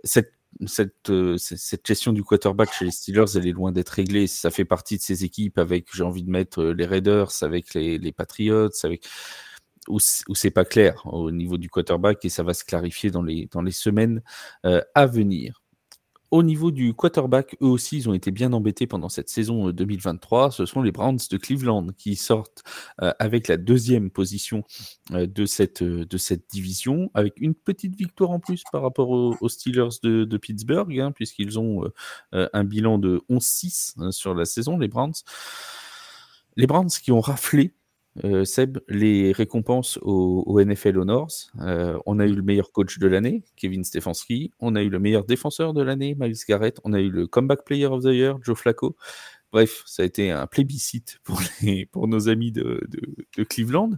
cette 0.05 0.35
cette, 0.67 1.11
euh, 1.11 1.37
cette 1.39 1.87
gestion 1.87 2.13
du 2.13 2.23
quarterback 2.23 2.73
chez 2.73 2.85
les 2.85 2.91
Steelers, 2.91 3.37
elle 3.37 3.47
est 3.47 3.53
loin 3.53 3.73
d'être 3.73 3.91
réglée. 3.91 4.27
Ça 4.27 4.51
fait 4.51 4.65
partie 4.65 4.97
de 4.97 5.03
ces 5.03 5.25
équipes 5.25 5.59
avec, 5.59 5.89
j'ai 5.95 6.05
envie 6.05 6.23
de 6.23 6.31
mettre 6.31 6.61
euh, 6.63 6.73
les 6.73 6.87
Raiders, 6.87 7.31
avec 7.43 7.75
les, 7.75 7.99
les 7.99 8.13
Patriots, 8.13 8.71
avec 8.83 9.07
où, 9.89 9.99
c'est 9.99 10.51
pas 10.51 10.65
clair 10.65 11.03
au 11.05 11.31
niveau 11.31 11.59
du 11.59 11.69
quarterback 11.69 12.25
et 12.25 12.29
ça 12.29 12.43
va 12.43 12.55
se 12.55 12.65
clarifier 12.65 13.11
dans 13.11 13.23
les, 13.23 13.49
dans 13.51 13.63
les 13.63 13.73
semaines 13.73 14.23
euh, 14.65 14.81
à 14.95 15.07
venir. 15.07 15.63
Au 16.31 16.43
niveau 16.43 16.71
du 16.71 16.95
quarterback, 16.95 17.57
eux 17.63 17.67
aussi, 17.67 17.99
ils 17.99 18.09
ont 18.09 18.15
été 18.15 18.31
bien 18.31 18.53
embêtés 18.53 18.87
pendant 18.87 19.09
cette 19.09 19.29
saison 19.29 19.71
2023. 19.71 20.47
Euh, 20.47 20.51
Ce 20.51 20.67
sont 20.67 20.83
les 20.83 20.91
Browns 20.91 21.21
de 21.31 21.37
Cleveland 21.37 21.87
qui 21.97 22.17
sortent 22.17 22.65
euh, 23.03 23.13
avec 23.19 23.47
la 23.47 23.57
deuxième 23.57 24.11
position 24.11 24.65
euh, 25.13 25.27
de, 25.27 25.47
cette, 25.47 25.83
de 25.83 26.17
cette 26.19 26.51
division, 26.51 27.11
avec 27.15 27.35
une 27.41 27.55
petite 27.55 27.95
victoire 27.95 28.31
en 28.31 28.41
plus 28.41 28.63
par 28.73 28.83
rapport 28.83 29.11
aux, 29.11 29.49
Steelers 29.49 30.01
de, 30.03 30.37
Pittsburgh, 30.37 30.99
hein, 30.99 31.13
puisqu'ils 31.13 31.59
ont 31.59 31.85
un 32.33 32.65
bilan 32.65 32.99
de 32.99 33.23
11-6 33.31 33.95
hein, 33.99 34.11
sur 34.11 34.35
la 34.35 34.45
saison, 34.45 34.79
les 34.79 34.89
Browns. 34.89 35.15
Les 36.57 36.67
Browns 36.67 36.89
qui 36.89 37.13
ont 37.13 37.21
raflé 37.21 37.75
euh, 38.23 38.45
Seb, 38.45 38.79
les 38.89 39.33
récompenses 39.33 39.99
au, 40.03 40.61
NFL 40.61 40.99
Honors. 40.99 41.51
Euh, 41.61 41.99
on 42.07 42.21
a 42.21 42.27
eu 42.27 42.35
le 42.35 42.43
meilleur 42.43 42.71
coach 42.71 42.99
de 42.99 43.09
l'année, 43.09 43.43
Kevin 43.57 43.83
Stefanski. 43.83 44.53
On 44.61 44.77
a 44.77 44.83
eu 44.83 44.89
le 44.89 45.01
meilleur 45.01 45.25
défenseur 45.25 45.75
de 45.75 45.83
l'année, 45.83 46.15
Miles 46.19 46.37
Garrett. 46.49 46.81
On 46.85 46.93
a 46.93 47.01
eu 47.01 47.11
le 47.11 47.27
Comeback 47.27 47.65
Player 47.65 47.87
of 47.87 48.05
the 48.05 48.09
Year, 48.09 48.39
Joe 48.43 48.57
Flacco. 48.57 48.97
Bref, 49.53 49.83
ça 49.87 50.03
a 50.03 50.07
été 50.07 50.31
un 50.31 50.47
plébiscite 50.47 51.21
pour, 51.93 52.09
nos 52.09 52.29
amis 52.29 52.53
de, 52.53 52.81
Cleveland. 53.49 53.91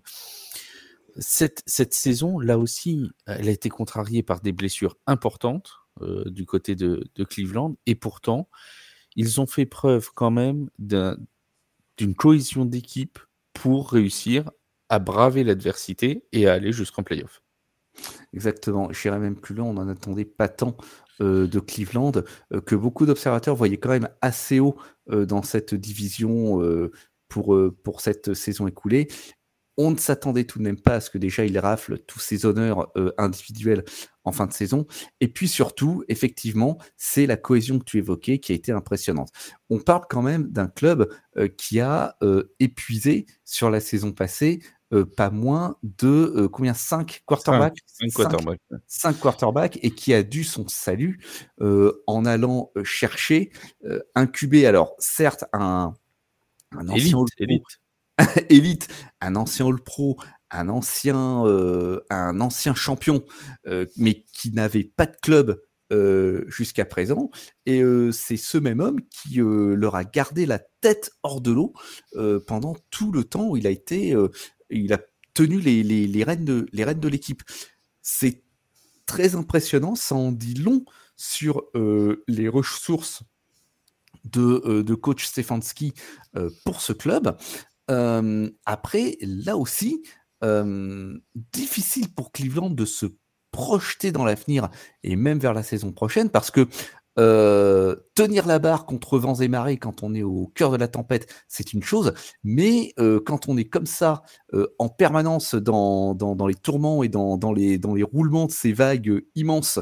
Cette, 1.18 1.62
saison, 1.66 2.38
là 2.38 2.58
aussi, 2.58 3.10
elle 3.26 3.48
a 3.48 3.52
été 3.52 3.68
contrariée 3.68 4.22
par 4.22 4.40
des 4.40 4.52
blessures 4.52 4.96
importantes 5.06 5.72
euh, 6.02 6.24
du 6.26 6.46
côté 6.46 6.74
de, 6.74 7.08
Cleveland. 7.28 7.76
Et 7.86 7.94
pourtant, 7.94 8.48
ils 9.14 9.40
ont 9.40 9.46
fait 9.46 9.66
preuve 9.66 10.10
quand 10.14 10.30
même 10.30 10.68
d'une 10.78 12.14
cohésion 12.14 12.64
d'équipe 12.64 13.18
pour 13.56 13.90
réussir 13.90 14.50
à 14.88 14.98
braver 14.98 15.42
l'adversité 15.42 16.24
et 16.32 16.46
à 16.46 16.52
aller 16.52 16.72
jusqu'en 16.72 17.02
playoff. 17.02 17.42
Exactement. 18.34 18.92
J'irais 18.92 19.18
même 19.18 19.36
plus 19.36 19.54
loin, 19.54 19.66
on 19.66 19.72
n'en 19.72 19.88
attendait 19.88 20.26
pas 20.26 20.48
tant 20.48 20.76
euh, 21.22 21.46
de 21.46 21.58
Cleveland, 21.58 22.12
euh, 22.52 22.60
que 22.60 22.74
beaucoup 22.74 23.06
d'observateurs 23.06 23.56
voyaient 23.56 23.78
quand 23.78 23.88
même 23.88 24.10
assez 24.20 24.60
haut 24.60 24.76
euh, 25.10 25.24
dans 25.24 25.42
cette 25.42 25.74
division 25.74 26.60
pour, 27.28 27.58
pour 27.82 28.00
cette 28.02 28.34
saison 28.34 28.66
écoulée. 28.66 29.08
On 29.76 29.90
ne 29.90 29.96
s'attendait 29.96 30.44
tout 30.44 30.58
de 30.58 30.64
même 30.64 30.80
pas 30.80 30.94
à 30.94 31.00
ce 31.00 31.10
que 31.10 31.18
déjà 31.18 31.44
il 31.44 31.58
rafle 31.58 31.98
tous 31.98 32.18
ses 32.18 32.46
honneurs 32.46 32.90
individuels 33.18 33.84
en 34.26 34.32
fin 34.32 34.46
de 34.46 34.52
saison. 34.52 34.86
Et 35.20 35.28
puis 35.28 35.48
surtout, 35.48 36.04
effectivement, 36.08 36.78
c'est 36.96 37.26
la 37.26 37.36
cohésion 37.36 37.78
que 37.78 37.84
tu 37.84 37.98
évoquais 37.98 38.38
qui 38.38 38.52
a 38.52 38.54
été 38.54 38.72
impressionnante. 38.72 39.30
On 39.70 39.78
parle 39.78 40.02
quand 40.10 40.22
même 40.22 40.48
d'un 40.48 40.66
club 40.66 41.08
euh, 41.38 41.48
qui 41.48 41.80
a 41.80 42.16
euh, 42.22 42.52
épuisé 42.60 43.26
sur 43.44 43.70
la 43.70 43.80
saison 43.80 44.12
passée 44.12 44.60
euh, 44.92 45.04
pas 45.04 45.30
moins 45.30 45.76
de 45.82 46.48
combien? 46.52 46.74
5 46.74 47.22
quarterbacks? 47.26 47.78
5 48.86 49.18
quarterbacks. 49.18 49.78
et 49.82 49.90
qui 49.90 50.14
a 50.14 50.22
dû 50.22 50.44
son 50.44 50.68
salut 50.68 51.20
en 51.60 52.24
allant 52.24 52.70
chercher, 52.84 53.50
incuber, 54.14 54.64
alors 54.64 54.94
certes, 54.98 55.44
un, 55.52 55.92
un 56.76 56.88
ancien 56.88 57.18
élite, 57.18 57.28
élite, 57.38 57.80
un 59.20 59.36
ancien 59.36 59.66
All-Pro, 59.66 60.16
un 60.50 60.68
ancien, 60.68 61.44
euh, 61.46 62.00
un 62.10 62.40
ancien 62.40 62.74
champion, 62.74 63.24
euh, 63.66 63.86
mais 63.96 64.24
qui 64.32 64.52
n'avait 64.52 64.84
pas 64.84 65.06
de 65.06 65.16
club 65.22 65.62
euh, 65.92 66.44
jusqu'à 66.48 66.84
présent. 66.84 67.30
Et 67.64 67.82
c'est 68.12 68.36
ce 68.36 68.58
même 68.58 68.80
homme 68.80 69.00
qui 69.10 69.36
leur 69.40 69.94
a 69.94 70.04
gardé 70.04 70.46
la 70.46 70.58
tête 70.58 71.12
hors 71.22 71.40
de 71.40 71.52
l'eau 71.52 71.74
pendant 72.46 72.76
tout 72.90 73.12
le 73.12 73.24
temps 73.24 73.48
où 73.48 73.56
il 73.56 73.66
a 73.66 73.70
été, 73.70 74.14
il 74.70 74.92
a 74.92 75.00
tenu 75.34 75.60
les, 75.60 75.82
les, 75.82 76.06
les 76.06 76.24
rênes 76.24 76.44
de 76.44 77.08
l'équipe. 77.08 77.42
C'est 78.02 78.42
très 79.04 79.34
impressionnant, 79.34 79.94
ça 79.94 80.14
en 80.14 80.32
dit 80.32 80.54
long 80.54 80.84
sur 81.16 81.62
les 82.28 82.48
ressources 82.48 83.22
de 84.24 84.94
coach 84.94 85.26
Stefanski 85.26 85.92
pour 86.64 86.80
ce 86.80 86.92
club. 86.92 87.36
Après, 87.88 89.16
là 89.20 89.56
aussi, 89.56 90.02
difficile 91.52 92.12
pour 92.14 92.32
Cleveland 92.32 92.70
de 92.70 92.84
se 92.84 93.06
projeter 93.50 94.12
dans 94.12 94.24
l'avenir 94.24 94.68
et 95.02 95.16
même 95.16 95.38
vers 95.38 95.54
la 95.54 95.62
saison 95.62 95.92
prochaine 95.92 96.28
parce 96.28 96.50
que 96.50 96.68
tenir 98.14 98.46
la 98.46 98.58
barre 98.58 98.84
contre 98.84 99.18
vents 99.18 99.36
et 99.36 99.48
marées 99.48 99.78
quand 99.78 100.02
on 100.02 100.14
est 100.14 100.22
au 100.22 100.52
cœur 100.54 100.70
de 100.70 100.76
la 100.76 100.88
tempête, 100.88 101.32
c'est 101.48 101.72
une 101.72 101.82
chose, 101.82 102.12
mais 102.44 102.94
quand 103.24 103.48
on 103.48 103.56
est 103.56 103.64
comme 103.64 103.86
ça 103.86 104.22
en 104.78 104.90
permanence 104.90 105.54
dans, 105.54 106.14
les 106.46 106.54
tourments 106.54 107.02
et 107.02 107.08
dans 107.08 107.52
les 107.52 108.02
roulements 108.02 108.46
de 108.46 108.52
ces 108.52 108.74
vagues 108.74 109.24
immenses 109.34 109.80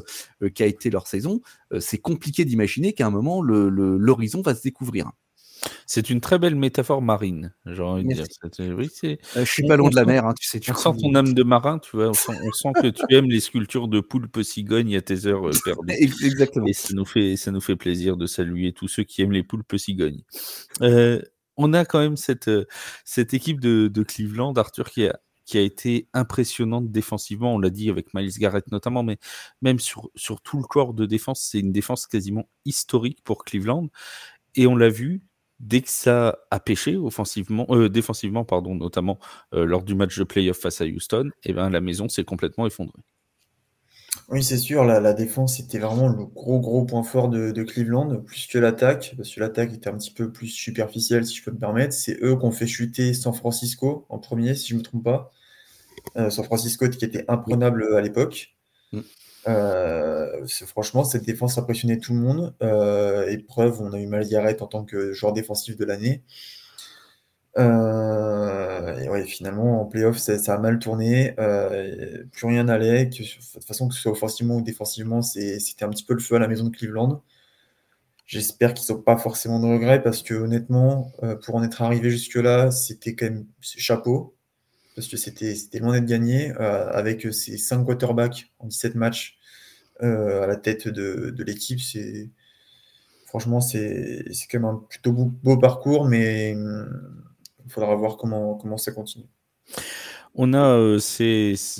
qu'a 0.54 0.66
été 0.66 0.90
leur 0.90 1.08
saison, 1.08 1.40
c'est 1.80 1.98
compliqué 1.98 2.44
d'imaginer 2.44 2.92
qu'à 2.92 3.06
un 3.06 3.10
moment 3.10 3.42
l'horizon 3.42 4.42
va 4.42 4.54
se 4.54 4.62
découvrir. 4.62 5.10
C'est 5.86 6.10
une 6.10 6.20
très 6.20 6.38
belle 6.38 6.54
métaphore 6.54 7.02
marine, 7.02 7.54
j'ai 7.66 7.82
envie 7.82 8.04
de 8.04 8.12
dire. 8.14 8.24
Oui, 8.76 8.90
euh, 9.04 9.16
je 9.36 9.44
suis 9.44 9.66
pas 9.66 9.76
loin 9.76 9.90
de 9.90 9.96
la 9.96 10.04
mer, 10.04 10.26
hein, 10.26 10.34
tu 10.38 10.46
sais. 10.46 10.60
Tu 10.60 10.70
on 10.70 10.74
sent 10.74 10.90
ton 11.00 11.14
âme 11.14 11.34
de 11.34 11.42
marin, 11.42 11.78
tu 11.78 11.96
vois. 11.96 12.08
On 12.08 12.14
sent, 12.14 12.72
que 12.80 12.88
tu 12.88 13.02
aimes 13.10 13.30
les 13.30 13.40
sculptures 13.40 13.88
de 13.88 14.00
poulpe 14.00 14.42
cigognes 14.42 14.96
à 14.96 15.02
tes 15.02 15.26
heures 15.26 15.48
euh, 15.48 15.52
perdues. 15.64 15.92
Exactement. 16.24 16.66
Et 16.66 16.72
ça 16.72 16.94
nous, 16.94 17.04
fait, 17.04 17.36
ça 17.36 17.50
nous 17.50 17.60
fait 17.60 17.76
plaisir 17.76 18.16
de 18.16 18.26
saluer 18.26 18.72
tous 18.72 18.88
ceux 18.88 19.04
qui 19.04 19.22
aiment 19.22 19.32
les 19.32 19.42
poulpes 19.42 19.76
cigognes. 19.76 20.22
Euh, 20.82 21.20
on 21.56 21.72
a 21.72 21.84
quand 21.84 22.00
même 22.00 22.16
cette, 22.16 22.50
cette 23.04 23.34
équipe 23.34 23.60
de, 23.60 23.88
de 23.88 24.02
Cleveland, 24.02 24.54
Arthur, 24.54 24.90
qui 24.90 25.06
a, 25.06 25.18
qui 25.44 25.58
a 25.58 25.60
été 25.60 26.08
impressionnante 26.12 26.90
défensivement. 26.90 27.54
On 27.54 27.58
l'a 27.58 27.70
dit 27.70 27.90
avec 27.90 28.14
Miles 28.14 28.38
Garrett 28.38 28.70
notamment, 28.72 29.02
mais 29.02 29.18
même 29.62 29.78
sur, 29.78 30.10
sur 30.14 30.40
tout 30.40 30.58
le 30.58 30.64
corps 30.64 30.94
de 30.94 31.06
défense, 31.06 31.46
c'est 31.50 31.60
une 31.60 31.72
défense 31.72 32.06
quasiment 32.06 32.48
historique 32.64 33.22
pour 33.24 33.44
Cleveland. 33.44 33.88
Et 34.56 34.66
on 34.66 34.76
l'a 34.76 34.88
vu, 34.88 35.22
dès 35.60 35.80
que 35.80 35.90
ça 35.90 36.38
a 36.50 36.60
pêché 36.60 36.96
offensivement, 36.96 37.66
euh, 37.70 37.88
défensivement, 37.88 38.44
pardon, 38.44 38.74
notamment 38.74 39.18
euh, 39.54 39.64
lors 39.64 39.82
du 39.82 39.94
match 39.94 40.18
de 40.18 40.24
playoff 40.24 40.58
face 40.58 40.80
à 40.80 40.84
Houston, 40.84 41.30
eh 41.44 41.52
ben, 41.52 41.70
la 41.70 41.80
maison 41.80 42.08
s'est 42.08 42.24
complètement 42.24 42.66
effondrée. 42.66 43.00
Oui, 44.28 44.42
c'est 44.42 44.58
sûr, 44.58 44.84
la, 44.84 45.12
défense 45.12 45.58
était 45.60 45.78
vraiment 45.78 46.08
le 46.08 46.24
gros 46.24 46.60
gros 46.60 46.84
point 46.84 47.02
fort 47.02 47.28
de, 47.28 47.62
Cleveland, 47.62 48.20
plus 48.20 48.46
que 48.46 48.58
l'attaque, 48.58 49.14
parce 49.16 49.34
que 49.34 49.40
l'attaque 49.40 49.74
était 49.74 49.88
un 49.88 49.98
petit 49.98 50.12
peu 50.12 50.32
plus 50.32 50.48
superficielle, 50.48 51.26
si 51.26 51.36
je 51.36 51.44
peux 51.44 51.50
me 51.50 51.58
permettre. 51.58 51.92
C'est 51.92 52.22
eux 52.22 52.36
qui 52.36 52.44
ont 52.44 52.52
fait 52.52 52.66
chuter 52.66 53.12
San 53.12 53.34
Francisco 53.34 54.06
en 54.08 54.18
premier, 54.18 54.54
si 54.54 54.68
je 54.68 54.74
ne 54.74 54.78
me 54.78 54.84
trompe 54.84 55.04
pas. 55.04 55.30
Euh, 56.16 56.30
San 56.30 56.44
Francisco 56.44 56.88
qui 56.88 57.04
était 57.04 57.24
imprenable 57.28 57.94
à 57.96 58.00
l'époque. 58.00 58.54
Euh, 59.48 60.46
franchement, 60.66 61.04
cette 61.04 61.24
défense 61.24 61.58
a 61.58 61.62
impressionné 61.62 61.98
tout 61.98 62.12
le 62.14 62.20
monde. 62.20 62.54
Euh, 62.62 63.28
épreuve, 63.28 63.80
on 63.82 63.92
a 63.92 63.98
eu 63.98 64.06
Mal 64.06 64.26
Garrett 64.28 64.62
en 64.62 64.66
tant 64.66 64.84
que 64.84 65.12
joueur 65.12 65.32
défensif 65.32 65.76
de 65.76 65.84
l'année. 65.84 66.22
Euh, 67.56 68.98
et 68.98 69.08
ouais, 69.08 69.24
finalement, 69.24 69.82
en 69.82 69.84
playoff, 69.84 70.18
ça, 70.18 70.38
ça 70.38 70.54
a 70.54 70.58
mal 70.58 70.78
tourné. 70.78 71.34
Plus 72.32 72.46
rien 72.46 72.64
n'allait. 72.64 73.06
De 73.06 73.16
toute 73.16 73.64
façon, 73.64 73.88
que 73.88 73.94
ce 73.94 74.00
soit 74.00 74.12
offensivement 74.12 74.56
ou 74.56 74.62
défensivement, 74.62 75.22
c'était 75.22 75.84
un 75.84 75.90
petit 75.90 76.04
peu 76.04 76.14
le 76.14 76.20
feu 76.20 76.36
à 76.36 76.38
la 76.38 76.48
maison 76.48 76.64
de 76.64 76.76
Cleveland. 76.76 77.22
J'espère 78.26 78.72
qu'ils 78.74 78.94
n'ont 78.94 79.02
pas 79.02 79.18
forcément 79.18 79.60
de 79.60 79.66
regrets 79.66 80.02
parce 80.02 80.22
que 80.22 80.34
honnêtement, 80.34 81.12
pour 81.44 81.56
en 81.56 81.62
être 81.62 81.82
arrivé 81.82 82.10
jusque-là, 82.10 82.70
c'était 82.70 83.14
quand 83.14 83.26
même 83.26 83.46
chapeau 83.60 84.33
parce 84.94 85.08
que 85.08 85.16
c'était 85.16 85.56
loin 85.80 85.94
d'être 85.94 86.06
gagné, 86.06 86.52
euh, 86.52 86.88
avec 86.90 87.26
ces 87.32 87.58
5 87.58 87.84
quarterbacks 87.84 88.52
en 88.58 88.66
17 88.66 88.94
matchs 88.94 89.38
euh, 90.02 90.42
à 90.42 90.46
la 90.46 90.56
tête 90.56 90.88
de, 90.88 91.34
l'équipe. 91.44 91.80
C'est 91.80 92.30
Franchement, 93.26 93.60
c'est 93.60 94.24
quand 94.48 94.60
même 94.60 94.64
un 94.64 94.86
plutôt 94.88 95.12
beau, 95.12 95.58
parcours, 95.58 96.06
mais 96.06 96.52
il 96.52 97.70
faudra 97.70 97.96
voir 97.96 98.16
comment, 98.16 98.54
comment 98.54 98.76
ça 98.76 98.92
continue. 98.92 99.26
On 100.36 100.52
a, 100.52 100.76
euh, 100.76 100.98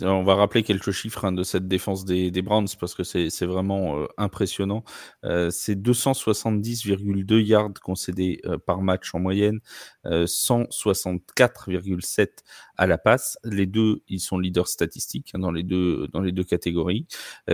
on 0.03 0.23
va 0.23 0.37
rappeler 0.37 0.63
quelques 0.63 0.93
chiffres 0.93 1.25
hein, 1.25 1.33
de 1.33 1.43
cette 1.43 1.67
défense 1.67 2.05
des, 2.05 2.31
Browns 2.41 2.69
parce 2.79 2.95
que 2.95 3.03
c'est 3.03 3.47
vraiment 3.47 3.99
euh, 3.99 4.07
impressionnant. 4.17 4.85
Euh, 5.25 5.51
c'est 5.51 5.75
270,2 5.75 7.41
yards 7.41 7.75
concédés 7.83 8.41
par 8.65 8.81
match 8.81 9.13
en 9.13 9.19
moyenne, 9.19 9.59
164,7 10.05 12.29
à 12.77 12.87
la 12.87 12.99
passe. 12.99 13.39
Les 13.45 13.67
deux, 13.67 14.03
ils 14.09 14.21
sont 14.21 14.39
leaders 14.39 14.69
statistiques 14.69 15.31
hein, 15.35 15.39
dans 15.39 15.53
les 15.53 15.63
deux 15.63 16.09
dans 16.13 16.21
les 16.21 16.33
deux 16.33 16.45
catégories. 16.45 17.07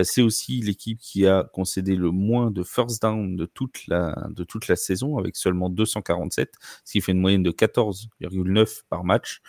c'est 0.03 0.21
aussi 0.21 0.61
l'équipe 0.61 0.99
qui 0.99 1.27
a 1.27 1.43
concédé 1.53 1.95
le 1.95 2.11
moins 2.11 2.51
de 2.51 2.63
first 2.63 3.01
down 3.01 3.35
de 3.35 3.45
toute 3.45 3.87
la 3.87 4.15
de 4.29 4.43
toute 4.43 4.67
la 4.67 4.75
saison 4.75 5.17
avec 5.17 5.35
seulement 5.35 5.69
247, 5.69 6.53
ce 6.85 6.91
qui 6.91 7.01
fait 7.01 7.11
une 7.11 7.19
moyenne 7.19 7.43
de 7.43 7.51
14,9 7.51 8.83
par 8.89 9.03
match. 9.03 9.41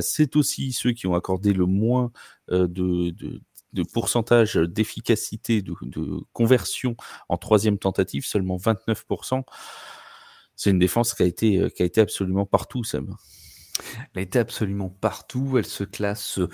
c'est 0.00 0.36
aussi 0.36 0.72
ceux 0.72 0.92
qui 0.92 1.06
ont 1.06 1.14
accordé 1.14 1.52
le 1.52 1.66
moins 1.66 2.12
euh, 2.50 2.66
de, 2.66 3.10
de, 3.72 3.82
pourcentage 3.92 4.56
d'efficacité, 4.56 5.62
de, 5.62 5.74
conversion 6.32 6.96
en 7.28 7.38
troisième 7.38 7.78
tentative, 7.78 8.26
seulement 8.26 8.56
29%. 8.56 9.42
C'est 10.56 10.70
une 10.70 10.78
défense 10.78 11.14
qui 11.14 11.22
a 11.22 11.26
été, 11.26 11.58
euh, 11.58 11.68
qui 11.70 11.82
a 11.82 11.86
été 11.86 12.00
absolument 12.00 12.46
partout, 12.46 12.84
Sam. 12.84 13.16
Elle 14.14 14.22
été 14.22 14.38
absolument 14.38 14.88
partout. 14.88 15.56
Elle 15.58 15.66
se 15.66 15.84
classe 15.84 16.38
euh, 16.38 16.48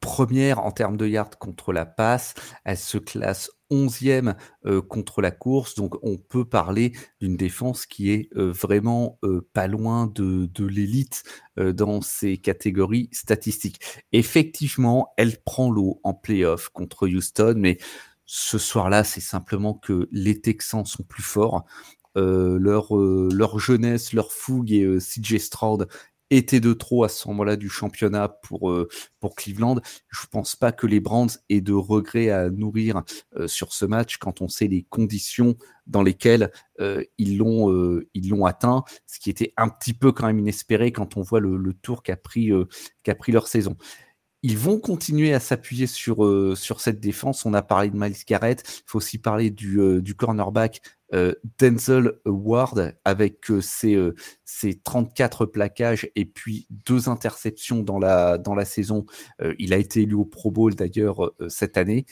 première 0.00 0.60
en 0.60 0.70
termes 0.70 0.96
de 0.96 1.06
yards 1.06 1.38
contre 1.38 1.72
la 1.72 1.86
passe. 1.86 2.34
Elle 2.64 2.78
se 2.78 2.98
classe 2.98 3.50
onzième 3.70 4.34
euh, 4.66 4.82
contre 4.82 5.22
la 5.22 5.30
course. 5.30 5.74
Donc 5.74 5.96
on 6.02 6.16
peut 6.16 6.44
parler 6.44 6.92
d'une 7.20 7.36
défense 7.36 7.86
qui 7.86 8.10
est 8.10 8.28
euh, 8.36 8.52
vraiment 8.52 9.18
pas 9.52 9.66
loin 9.66 10.06
de, 10.06 10.48
l'élite 10.66 11.24
dans 11.56 12.00
ces 12.00 12.38
catégories 12.38 13.08
statistiques. 13.12 13.80
Effectivement, 14.12 15.12
elle 15.16 15.42
prend 15.42 15.70
l'eau 15.70 16.00
en 16.02 16.14
playoff 16.14 16.68
contre 16.68 17.08
Houston, 17.08 17.54
mais 17.56 17.78
ce 18.24 18.58
soir-là, 18.58 19.04
c'est 19.04 19.20
simplement 19.20 19.74
que 19.74 20.08
les 20.12 20.40
Texans 20.40 20.84
sont 20.84 21.02
plus 21.02 21.22
forts. 21.22 21.64
leur 22.14 23.58
jeunesse, 23.58 24.12
leur 24.12 24.32
fougue 24.32 24.72
et 24.72 24.98
CJ 24.98 25.38
Stroud 25.38 25.88
était 26.36 26.60
de 26.60 26.72
trop 26.72 27.04
à 27.04 27.08
ce 27.08 27.28
moment-là 27.28 27.56
du 27.56 27.68
championnat 27.68 28.28
pour, 28.28 28.70
euh, 28.70 28.88
pour 29.20 29.34
Cleveland. 29.34 29.76
Je 30.08 30.22
ne 30.22 30.30
pense 30.30 30.56
pas 30.56 30.72
que 30.72 30.86
les 30.86 31.00
Browns 31.00 31.30
aient 31.50 31.60
de 31.60 31.72
regrets 31.72 32.30
à 32.30 32.50
nourrir 32.50 33.02
euh, 33.36 33.46
sur 33.46 33.72
ce 33.72 33.84
match 33.84 34.16
quand 34.16 34.40
on 34.40 34.48
sait 34.48 34.66
les 34.66 34.84
conditions 34.84 35.56
dans 35.86 36.02
lesquelles 36.02 36.50
euh, 36.80 37.04
ils 37.18 37.36
l'ont 37.38 37.70
ils 38.14 38.28
l'ont 38.28 38.46
atteint, 38.46 38.84
ce 39.06 39.18
qui 39.18 39.30
était 39.30 39.52
un 39.56 39.68
petit 39.68 39.94
peu 39.94 40.12
quand 40.12 40.26
même 40.26 40.38
inespéré 40.38 40.92
quand 40.92 41.16
on 41.16 41.22
voit 41.22 41.40
le, 41.40 41.56
le 41.56 41.74
tour 41.74 42.02
qu'a 42.02 42.16
pris, 42.16 42.50
qu'a 43.02 43.14
pris 43.14 43.32
leur 43.32 43.46
saison. 43.46 43.76
Ils 44.42 44.58
vont 44.58 44.78
continuer 44.78 45.34
à 45.34 45.40
s'appuyer 45.40 45.86
sur, 45.86 46.56
sur 46.56 46.80
cette 46.80 47.00
défense. 47.00 47.46
On 47.46 47.54
a 47.54 47.62
parlé 47.62 47.90
de 47.90 47.96
Miles 47.96 48.16
Garrett. 48.26 48.62
Il 48.66 48.82
faut 48.86 48.98
aussi 48.98 49.18
parler 49.18 49.50
du, 49.50 50.02
du 50.02 50.14
cornerback 50.14 50.80
euh, 51.14 51.34
Denzel 51.58 52.12
Ward 52.24 52.94
avec 53.04 53.50
euh, 53.50 53.60
ses, 53.60 54.80
34 54.82 55.42
euh, 55.42 55.46
plaquages 55.46 56.08
et 56.16 56.24
puis 56.24 56.66
deux 56.70 57.10
interceptions 57.10 57.82
dans 57.82 57.98
la, 57.98 58.38
dans 58.38 58.54
la 58.54 58.64
saison. 58.64 59.04
il 59.58 59.74
a 59.74 59.76
été 59.76 60.02
élu 60.02 60.14
au 60.14 60.24
Pro 60.24 60.50
Bowl 60.50 60.74
d'ailleurs 60.74 61.32
cette 61.48 61.76
année. 61.76 62.06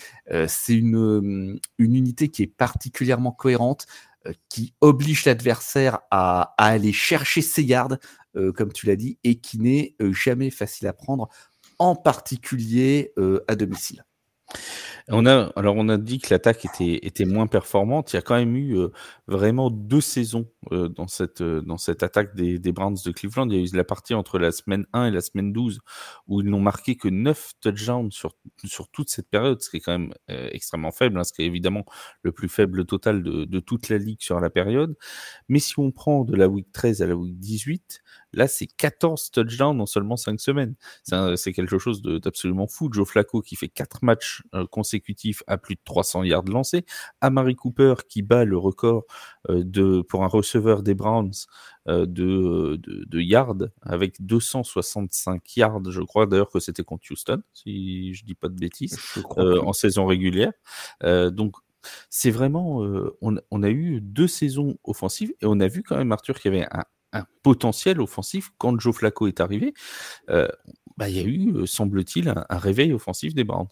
C'est 0.49 0.75
une, 0.75 1.59
une 1.79 1.95
unité 1.95 2.29
qui 2.29 2.43
est 2.43 2.47
particulièrement 2.55 3.33
cohérente, 3.33 3.87
qui 4.49 4.75
oblige 4.81 5.25
l'adversaire 5.25 6.01
à, 6.11 6.55
à, 6.59 6.67
aller 6.67 6.93
chercher 6.93 7.43
ses 7.43 7.65
gardes, 7.65 7.99
comme 8.55 8.73
tu 8.73 8.87
l'as 8.87 8.97
dit, 8.97 9.19
et 9.25 9.37
qui 9.37 9.59
n'est 9.59 9.95
jamais 10.13 10.51
facile 10.51 10.89
à 10.89 10.93
prendre, 10.93 11.29
en 11.81 11.97
particulier 11.97 13.13
à 13.49 13.57
domicile. 13.57 14.05
On 15.13 15.27
a, 15.27 15.51
alors 15.57 15.75
on 15.77 15.89
a 15.89 15.97
dit 15.97 16.19
que 16.19 16.33
l'attaque 16.33 16.65
était, 16.65 17.01
était 17.03 17.25
moins 17.25 17.47
performante. 17.47 18.13
Il 18.13 18.17
y 18.17 18.19
a 18.19 18.23
quand 18.23 18.37
même 18.37 18.55
eu 18.55 18.79
euh, 18.79 18.89
vraiment 19.27 19.71
deux 19.71 20.01
saisons 20.01 20.47
euh, 20.73 20.89
dans, 20.89 21.09
cette, 21.09 21.41
euh, 21.41 21.63
dans 21.63 21.79
cette 21.79 22.03
attaque 22.05 22.37
des, 22.37 22.59
des, 22.59 22.73
Browns 22.73 22.97
de 23.05 23.11
Cleveland. 23.11 23.49
Il 23.49 23.57
y 23.57 23.61
a 23.61 23.63
eu 23.63 23.77
la 23.77 23.85
partie 23.85 24.15
entre 24.15 24.39
la 24.39 24.53
semaine 24.53 24.87
1 24.93 25.07
et 25.07 25.11
la 25.11 25.21
semaine 25.21 25.53
12 25.53 25.81
où 26.29 26.41
ils 26.43 26.49
n'ont 26.49 26.61
marqué 26.61 26.97
que 26.97 27.09
9 27.09 27.53
touchdowns 27.61 28.13
sur, 28.13 28.35
sur 28.65 28.89
toute 28.89 29.11
cette 29.11 29.29
période, 29.29 29.61
ce 29.63 29.71
qui 29.71 29.79
est 29.79 29.81
quand 29.81 29.99
même 29.99 30.15
extrêmement 30.29 30.93
faible, 30.93 31.19
hein, 31.19 31.25
ce 31.25 31.33
qui 31.33 31.43
est 31.43 31.47
évidemment 31.47 31.85
le 32.23 32.31
plus 32.33 32.49
faible 32.49 32.85
total 32.85 33.23
de, 33.23 33.45
de, 33.45 33.61
toute 33.61 33.89
la 33.89 33.99
ligue 33.99 34.21
sur 34.21 34.39
la 34.39 34.51
période. 34.51 34.97
Mais 35.49 35.59
si 35.59 35.79
on 35.79 35.91
prend 35.91 36.25
de 36.25 36.37
la 36.37 36.49
week 36.49 36.71
13 36.73 37.03
à 37.03 37.07
la 37.07 37.17
week 37.17 37.39
18, 37.39 38.01
Là, 38.33 38.47
c'est 38.49 38.67
14 38.67 39.31
touchdowns 39.31 39.81
en 39.81 39.87
seulement 39.87 40.17
5 40.17 40.41
semaines. 40.41 40.75
C'est 41.37 41.53
quelque 41.53 41.79
chose 41.79 42.03
d'absolument 42.03 42.67
fou. 42.67 42.89
Joe 42.93 43.09
Flacco 43.09 43.43
qui 43.43 43.57
fait 43.57 43.69
4 43.69 44.05
matchs 44.05 44.43
euh, 44.55 44.67
consécutifs 44.67 45.43
à 45.47 45.59
plus 45.59 45.75
de 45.75 45.81
300 45.85 46.25
yards 46.25 46.45
lancés. 46.45 46.85
Amari 47.21 47.57
Cooper 47.57 47.95
qui 48.09 48.23
bat 48.23 48.45
le 48.45 48.57
record 48.57 49.05
euh, 49.49 49.63
de, 49.65 50.03
pour 50.03 50.25
un 50.25 50.29
receveur 50.29 50.83
des 50.83 50.95
Browns 50.95 51.33
euh, 51.89 52.07
de, 52.07 52.77
de, 52.83 53.21
yards 53.21 53.69
avec 53.83 54.25
265 54.25 55.57
yards. 55.57 55.91
Je 55.91 56.03
crois 56.03 56.27
d'ailleurs 56.27 56.51
que 56.51 56.61
c'était 56.61 56.85
contre 56.85 57.05
Houston, 57.11 57.43
si 57.53 58.15
je 58.15 58.25
dis 58.25 58.35
pas 58.35 58.49
de 58.49 58.55
bêtises, 58.55 58.99
en 59.37 59.73
saison 59.73 60.07
régulière. 60.07 60.53
donc, 61.03 61.57
c'est 62.11 62.31
vraiment, 62.31 62.83
on, 63.23 63.63
a 63.63 63.71
eu 63.71 64.01
deux 64.03 64.27
saisons 64.27 64.77
offensives 64.85 65.33
et 65.41 65.47
on 65.47 65.61
a 65.61 65.69
vu 65.69 65.83
quand 65.83 65.97
même 65.97 66.13
Arthur 66.13 66.39
qu'il 66.39 66.53
y 66.53 66.57
avait 66.57 66.69
un, 66.71 66.85
potentiel 67.43 68.01
offensif 68.01 68.51
quand 68.59 68.79
Joe 68.79 68.95
Flacco 68.95 69.27
est 69.27 69.41
arrivé. 69.41 69.75
bah, 70.29 71.09
il 71.09 71.17
y 71.17 71.21
a 71.21 71.23
eu, 71.23 71.67
semble-t-il, 71.67 72.29
un, 72.29 72.45
réveil 72.51 72.93
offensif 72.93 73.35
des 73.35 73.45
Browns. 73.45 73.69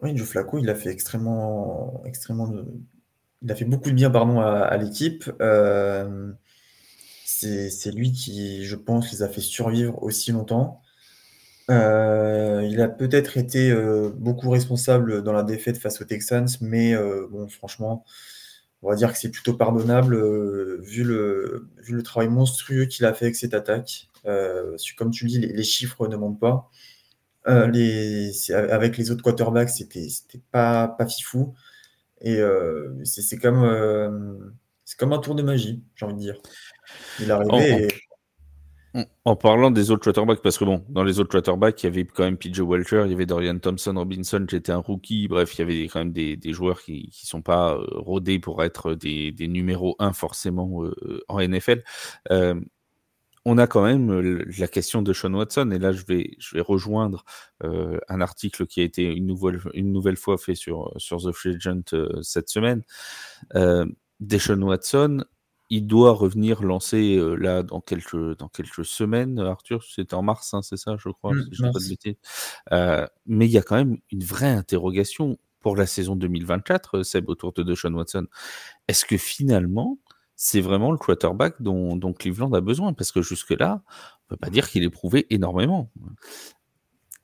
Oui, 0.00 0.16
Joe 0.16 0.26
Flacco, 0.26 0.58
il 0.58 0.68
a 0.70 0.74
fait 0.74 0.90
extrêmement, 0.90 2.02
extrêmement, 2.06 2.50
il 3.42 3.52
a 3.52 3.54
fait 3.54 3.64
beaucoup 3.64 3.90
de 3.90 3.94
bien, 3.94 4.10
pardon, 4.10 4.40
à, 4.40 4.76
l'équipe. 4.76 5.30
c'est 7.24 7.92
lui 7.92 8.12
qui, 8.12 8.64
je 8.64 8.76
pense, 8.76 9.12
les 9.12 9.22
a 9.22 9.28
fait 9.28 9.40
survivre 9.40 10.02
aussi 10.02 10.32
longtemps. 10.32 10.82
Euh, 11.70 12.66
il 12.70 12.80
a 12.80 12.88
peut-être 12.88 13.36
été 13.36 13.70
euh, 13.70 14.10
beaucoup 14.14 14.50
responsable 14.50 15.22
dans 15.22 15.32
la 15.32 15.42
défaite 15.42 15.78
face 15.78 16.00
aux 16.00 16.04
Texans, 16.04 16.48
mais 16.60 16.94
euh, 16.94 17.26
bon, 17.30 17.48
franchement, 17.48 18.04
on 18.82 18.90
va 18.90 18.96
dire 18.96 19.12
que 19.12 19.18
c'est 19.18 19.30
plutôt 19.30 19.54
pardonnable 19.54 20.16
vu, 20.82 21.04
le, 21.04 21.68
vu 21.78 21.94
le 21.94 22.02
travail 22.02 22.28
monstrueux 22.28 22.86
qu'il 22.86 23.06
a 23.06 23.14
fait 23.14 23.26
avec 23.26 23.36
cette 23.36 23.54
attaque. 23.54 24.08
comme 24.96 25.10
tu 25.10 25.26
dis, 25.26 25.38
les, 25.38 25.62
chiffres 25.62 26.08
ne 26.08 26.16
montent 26.16 26.40
pas. 26.40 26.68
Les, 27.46 28.32
avec 28.50 28.96
les 28.96 29.10
autres 29.10 29.22
quarterbacks, 29.22 29.70
c'était 29.70 30.08
pas, 30.50 30.88
pas 30.88 31.06
fifou. 31.06 31.54
Et 32.20 32.40
c'est 33.04 33.38
comme, 33.38 34.52
c'est 34.84 34.98
comme 34.98 35.12
un 35.12 35.18
tour 35.18 35.34
de 35.34 35.42
magie, 35.42 35.82
j'ai 35.94 36.04
envie 36.04 36.14
de 36.14 36.20
dire. 36.20 36.42
Il 37.20 37.28
est 37.28 37.32
arrivé 37.32 37.84
et 37.84 37.88
en 39.24 39.36
parlant 39.36 39.70
des 39.70 39.90
autres 39.90 40.04
quarterbacks, 40.04 40.42
parce 40.42 40.58
que 40.58 40.64
bon, 40.64 40.84
dans 40.88 41.02
les 41.02 41.18
autres 41.18 41.30
quarterbacks, 41.30 41.82
il 41.82 41.86
y 41.86 41.88
avait 41.88 42.04
quand 42.04 42.24
même 42.24 42.36
PJ 42.36 42.60
Welcher, 42.60 43.02
il 43.06 43.10
y 43.10 43.14
avait 43.14 43.26
Dorian 43.26 43.58
Thompson 43.58 43.94
Robinson 43.96 44.44
qui 44.46 44.56
était 44.56 44.72
un 44.72 44.78
rookie, 44.78 45.28
bref, 45.28 45.54
il 45.54 45.58
y 45.60 45.62
avait 45.62 45.88
quand 45.88 46.00
même 46.00 46.12
des, 46.12 46.52
joueurs 46.52 46.82
qui 46.82 47.10
ne 47.22 47.26
sont 47.26 47.42
pas 47.42 47.74
euh, 47.74 47.86
rodés 47.92 48.38
pour 48.38 48.62
être 48.62 48.94
des, 48.94 49.34
numéros 49.48 49.96
1 49.98 50.12
forcément 50.12 50.84
euh, 50.84 51.22
en 51.28 51.40
NFL. 51.40 51.82
Euh, 52.30 52.60
on 53.44 53.58
a 53.58 53.66
quand 53.66 53.82
même 53.82 54.44
la 54.58 54.68
question 54.68 55.02
de 55.02 55.12
Sean 55.12 55.34
Watson, 55.34 55.70
et 55.72 55.78
là 55.78 55.92
je 55.92 56.04
vais, 56.04 56.30
rejoindre 56.60 57.24
un 57.60 58.20
article 58.20 58.66
qui 58.66 58.80
a 58.80 58.84
été 58.84 59.02
une 59.04 59.26
nouvelle, 59.26 59.60
une 59.74 59.92
nouvelle 59.92 60.16
fois 60.16 60.38
fait 60.38 60.54
sur, 60.54 60.92
sur 60.96 61.18
The 61.18 61.32
Free 61.32 61.58
cette 62.22 62.48
semaine. 62.48 62.82
Deshaun 64.20 64.62
Watson, 64.62 65.24
il 65.72 65.86
doit 65.86 66.12
revenir 66.12 66.62
lancer 66.62 67.16
euh, 67.16 67.34
là 67.34 67.62
dans 67.62 67.80
quelques, 67.80 68.36
dans 68.36 68.48
quelques 68.48 68.84
semaines. 68.84 69.40
Arthur, 69.40 69.82
c'était 69.82 70.12
en 70.12 70.20
mars, 70.20 70.52
hein, 70.52 70.60
c'est 70.60 70.76
ça, 70.76 70.96
je 70.98 71.08
crois. 71.08 71.32
Mmh, 71.32 71.72
pas 71.72 71.78
de 71.78 72.16
euh, 72.72 73.06
mais 73.24 73.46
il 73.46 73.52
y 73.52 73.56
a 73.56 73.62
quand 73.62 73.76
même 73.76 73.96
une 74.10 74.22
vraie 74.22 74.50
interrogation 74.50 75.38
pour 75.60 75.74
la 75.74 75.86
saison 75.86 76.14
2024, 76.14 76.98
euh, 76.98 77.02
Seb, 77.04 77.30
autour 77.30 77.54
de 77.54 77.62
Deshaun 77.62 77.94
Watson. 77.94 78.26
Est-ce 78.86 79.06
que 79.06 79.16
finalement, 79.16 79.98
c'est 80.36 80.60
vraiment 80.60 80.92
le 80.92 80.98
quarterback 80.98 81.62
dont, 81.62 81.96
dont, 81.96 82.12
Cleveland 82.12 82.52
a 82.52 82.60
besoin? 82.60 82.92
Parce 82.92 83.10
que 83.10 83.22
jusque-là, 83.22 83.80
on 83.88 84.34
ne 84.34 84.36
peut 84.36 84.36
pas 84.36 84.50
dire 84.50 84.68
qu'il 84.68 84.84
ait 84.84 84.90
prouvé 84.90 85.26
énormément. 85.30 85.90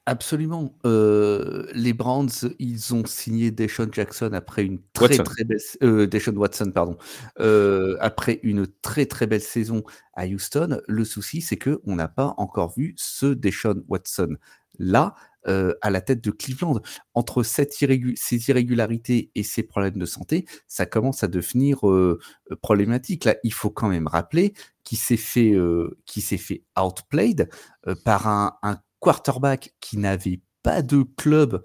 Absolument. 0.09 0.75
Euh, 0.87 1.67
les 1.75 1.93
Browns, 1.93 2.31
ils 2.59 2.95
ont 2.95 3.05
signé 3.05 3.51
Deshaun 3.51 3.91
Jackson 3.93 4.31
après 4.33 4.65
une 4.65 4.79
très 4.95 5.19
très 5.19 5.45
belle 5.45 5.59
euh, 5.83 6.09
Watson, 6.35 6.73
pardon, 6.75 6.97
euh, 7.41 7.95
après 8.01 8.41
une 8.43 8.67
très 8.81 9.05
très 9.05 9.27
belle 9.27 9.43
saison 9.43 9.83
à 10.15 10.27
Houston. 10.27 10.81
Le 10.89 11.05
souci, 11.05 11.43
c'est 11.43 11.59
que 11.59 11.83
on 11.85 11.97
n'a 11.97 12.09
pas 12.09 12.33
encore 12.39 12.73
vu 12.75 12.95
ce 12.97 13.27
Deshaun 13.27 13.85
Watson 13.87 14.37
là 14.79 15.15
à 15.45 15.89
la 15.89 16.03
tête 16.03 16.23
de 16.23 16.31
Cleveland. 16.31 16.81
Entre 17.15 17.43
cette 17.43 17.73
ces 17.73 18.51
irrégularités 18.51 19.31
et 19.35 19.43
ces 19.43 19.63
problèmes 19.63 19.97
de 19.97 20.05
santé, 20.05 20.47
ça 20.67 20.85
commence 20.85 21.25
à 21.25 21.29
devenir 21.29 21.81
problématique. 22.61 23.25
Là, 23.25 23.37
il 23.45 23.53
faut 23.55 23.71
quand 23.71 23.89
même 23.89 24.09
rappeler 24.09 24.53
qu'il 24.85 24.99
s'est 24.99 25.17
fait, 25.17 25.55
qui 26.05 26.21
s'est 26.21 26.37
fait 26.37 26.65
outplayed 26.77 27.49
par 28.05 28.29
un, 28.29 28.59
un 28.63 28.79
quarterback 29.01 29.75
qui 29.81 29.99
n'avait 29.99 30.41
pas 30.63 30.83
de 30.83 31.03
club 31.17 31.63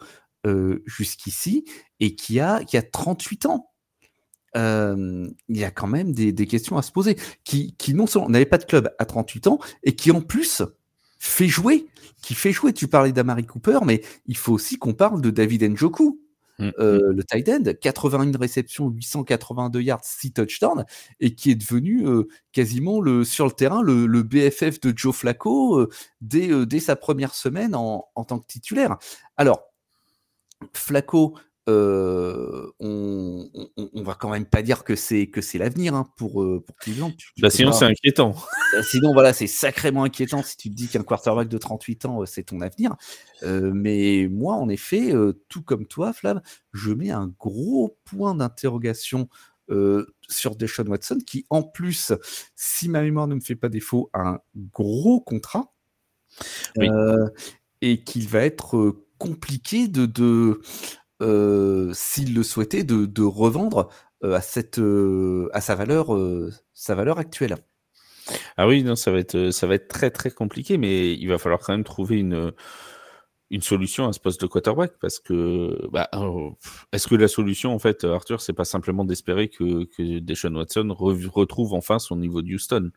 jusqu'ici 0.86 1.64
et 2.02 2.16
qui 2.16 2.42
a, 2.42 2.64
qui 2.66 2.76
a 2.76 2.82
38 2.82 3.46
ans. 3.46 3.72
il 4.56 5.34
y 5.50 5.64
a 5.64 5.72
quand 5.72 5.88
même 5.88 6.12
des, 6.14 6.48
questions 6.48 6.78
à 6.78 6.82
se 6.82 6.92
poser. 6.92 7.18
Qui, 7.44 7.76
qui 7.78 7.94
non 7.94 8.08
seulement 8.08 8.30
n'avait 8.30 8.46
pas 8.46 8.58
de 8.58 8.66
club 8.66 8.94
à 9.00 9.06
38 9.06 9.48
ans 9.48 9.60
et 9.84 9.96
qui 9.96 10.12
en 10.12 10.22
plus 10.22 10.62
fait 11.20 11.48
jouer, 11.48 11.86
qui 12.22 12.36
fait 12.36 12.52
jouer. 12.52 12.74
Tu 12.74 12.88
parlais 12.88 13.14
d'Amari 13.14 13.46
Cooper, 13.46 13.80
mais 13.86 14.04
il 14.26 14.38
faut 14.38 14.54
aussi 14.54 14.78
qu'on 14.78 14.94
parle 14.94 15.22
de 15.22 15.30
David 15.30 15.64
Njoku. 15.64 16.23
Mmh, 16.60 16.70
euh, 16.80 17.14
le 17.14 17.24
tight 17.24 17.50
end, 17.50 17.64
81 17.82 18.38
réceptions, 18.38 18.90
882 18.90 19.82
yards, 19.82 20.04
6 20.04 20.34
touchdowns, 20.34 20.86
et 21.20 21.34
qui 21.34 21.52
est 21.52 21.56
devenu 21.56 22.08
euh, 22.08 22.28
quasiment 22.52 23.02
le, 23.02 23.24
sur 23.24 23.46
le 23.46 23.52
terrain 23.52 23.82
le, 23.82 24.24
BFF 24.24 24.80
de 24.80 24.94
Joe 24.96 25.16
Flacco 25.16 25.80
euh, 25.80 25.90
dès, 26.22 26.66
dès, 26.66 26.80
sa 26.80 26.96
première 26.96 27.34
semaine 27.34 27.76
en, 27.76 28.06
en, 28.16 28.24
tant 28.24 28.40
que 28.40 28.46
titulaire. 28.46 28.98
Alors, 29.36 29.64
Flacco, 30.74 31.36
on, 31.68 32.74
on, 32.80 34.04
va 34.04 34.16
quand 34.16 34.30
même 34.30 34.46
pas 34.46 34.62
dire 34.62 34.84
que 34.84 34.96
c'est 34.96 35.28
que 35.28 35.42
c'est 35.42 35.58
l'avenir 35.58 35.96
hein, 35.96 36.08
pour 36.18 36.34
pour 36.66 36.76
Cleveland. 36.78 37.14
Bah, 37.40 37.50
sinon 37.50 37.72
c'est 37.72 37.86
inquiétant. 37.86 38.36
Bah, 38.74 38.84
sinon 38.84 39.14
voilà 39.14 39.34
c'est 39.34 39.48
sacrément 39.48 40.04
inquiétant 40.04 40.44
si 40.44 40.58
tu 40.58 40.70
te 40.70 40.76
dis 40.76 40.88
qu'un 40.88 41.04
quarterback 41.04 41.48
de 41.48 41.58
38 41.58 42.06
ans 42.06 42.26
c'est 42.26 42.44
ton 42.44 42.62
avenir. 42.62 42.96
mais 43.44 44.28
moi 44.30 44.56
en 44.56 44.70
effet 44.70 45.14
tout 45.50 45.62
comme 45.62 45.86
toi 45.86 46.14
Flav, 46.14 46.42
je 46.74 46.92
mets 46.92 47.12
un 47.12 47.34
gros 47.40 47.98
point 48.04 48.36
d'interrogation 48.36 49.30
sur 50.28 50.56
Deshaun 50.56 50.88
Watson 50.88 51.20
qui 51.26 51.46
en 51.50 51.64
plus 51.64 52.12
si 52.56 52.90
ma 52.90 53.02
mémoire 53.02 53.28
ne 53.28 53.36
me 53.36 53.42
fait 53.42 53.56
pas 53.56 53.70
défaut 53.70 54.10
a 54.14 54.20
un 54.22 54.40
gros 54.56 55.22
contrat 55.22 55.74
et 57.82 58.04
qu'il 58.04 58.28
va 58.28 58.40
être 58.40 58.96
compliqué 59.18 59.88
de, 59.88 60.06
de 60.06 60.24
euh, 60.24 60.62
s'il 61.22 62.36
le 62.36 62.44
souhaitait, 62.44 62.84
de, 62.84 63.24
revendre 63.24 63.90
euh, 64.24 64.34
à, 64.34 64.42
cette, 64.42 64.80
euh, 64.80 65.50
à 65.54 65.62
sa 65.62 65.76
valeur, 65.76 66.08
sa 66.74 66.96
valeur 66.96 67.20
actuelle. 67.20 67.58
Ah 68.56 68.68
oui, 68.68 68.84
non, 68.84 68.96
ça 68.96 69.12
va 69.12 69.20
être, 69.20 69.52
ça 69.52 69.68
va 69.68 69.76
être 69.76 69.90
très 69.90 70.10
très 70.10 70.32
compliqué, 70.32 70.78
mais 70.78 71.14
il 71.14 71.28
va 71.28 71.38
falloir 71.38 71.60
quand 71.60 71.74
même 71.74 71.84
trouver 71.84 72.20
une, 72.20 72.54
une 73.50 73.62
solution 73.62 74.08
à 74.08 74.14
ce 74.14 74.20
poste 74.20 74.40
de 74.42 74.48
quarterback 74.48 74.94
parce 75.02 75.20
que 75.20 75.88
bah, 75.92 76.10
est-ce 76.94 77.08
que 77.08 77.16
la 77.16 77.28
solution 77.28 77.74
en 77.74 77.80
fait, 77.80 78.06
Arthur, 78.06 78.40
c'est 78.40 78.54
pas 78.54 78.64
simplement 78.64 79.04
d'espérer 79.04 79.50
que, 79.50 79.84
que 79.86 80.20
Deshaun 80.20 80.56
Watson 80.56 80.96
retrouve 80.98 81.74
enfin 81.74 82.00
son 82.00 82.16
niveau 82.16 82.42
de 82.42 82.54
Houston? 82.54 82.92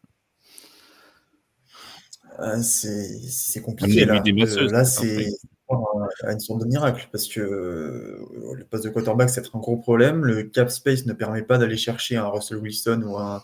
C'est 2.63 3.63
compliqué 3.63 4.05
là. 4.05 4.23
là 4.71 4.85
c'est 4.85 5.29
à 5.69 6.33
une 6.33 6.41
sorte 6.41 6.61
de 6.61 6.67
miracle 6.67 7.09
parce 7.11 7.27
que 7.27 7.41
euh, 7.41 8.55
le 8.55 8.65
poste 8.65 8.85
de 8.85 8.91
quarterback, 8.91 9.31
c'est 9.31 9.43
un 9.55 9.59
gros 9.59 9.77
problème. 9.77 10.25
Le 10.25 10.45
cap 10.45 10.71
space 10.71 11.07
ne 11.07 11.13
permet 11.13 11.43
pas 11.43 11.59
d'aller 11.59 11.77
chercher 11.77 12.17
un 12.17 12.29
Russell 12.29 12.59
Wilson 12.59 13.03
ou 13.05 13.17
un. 13.17 13.43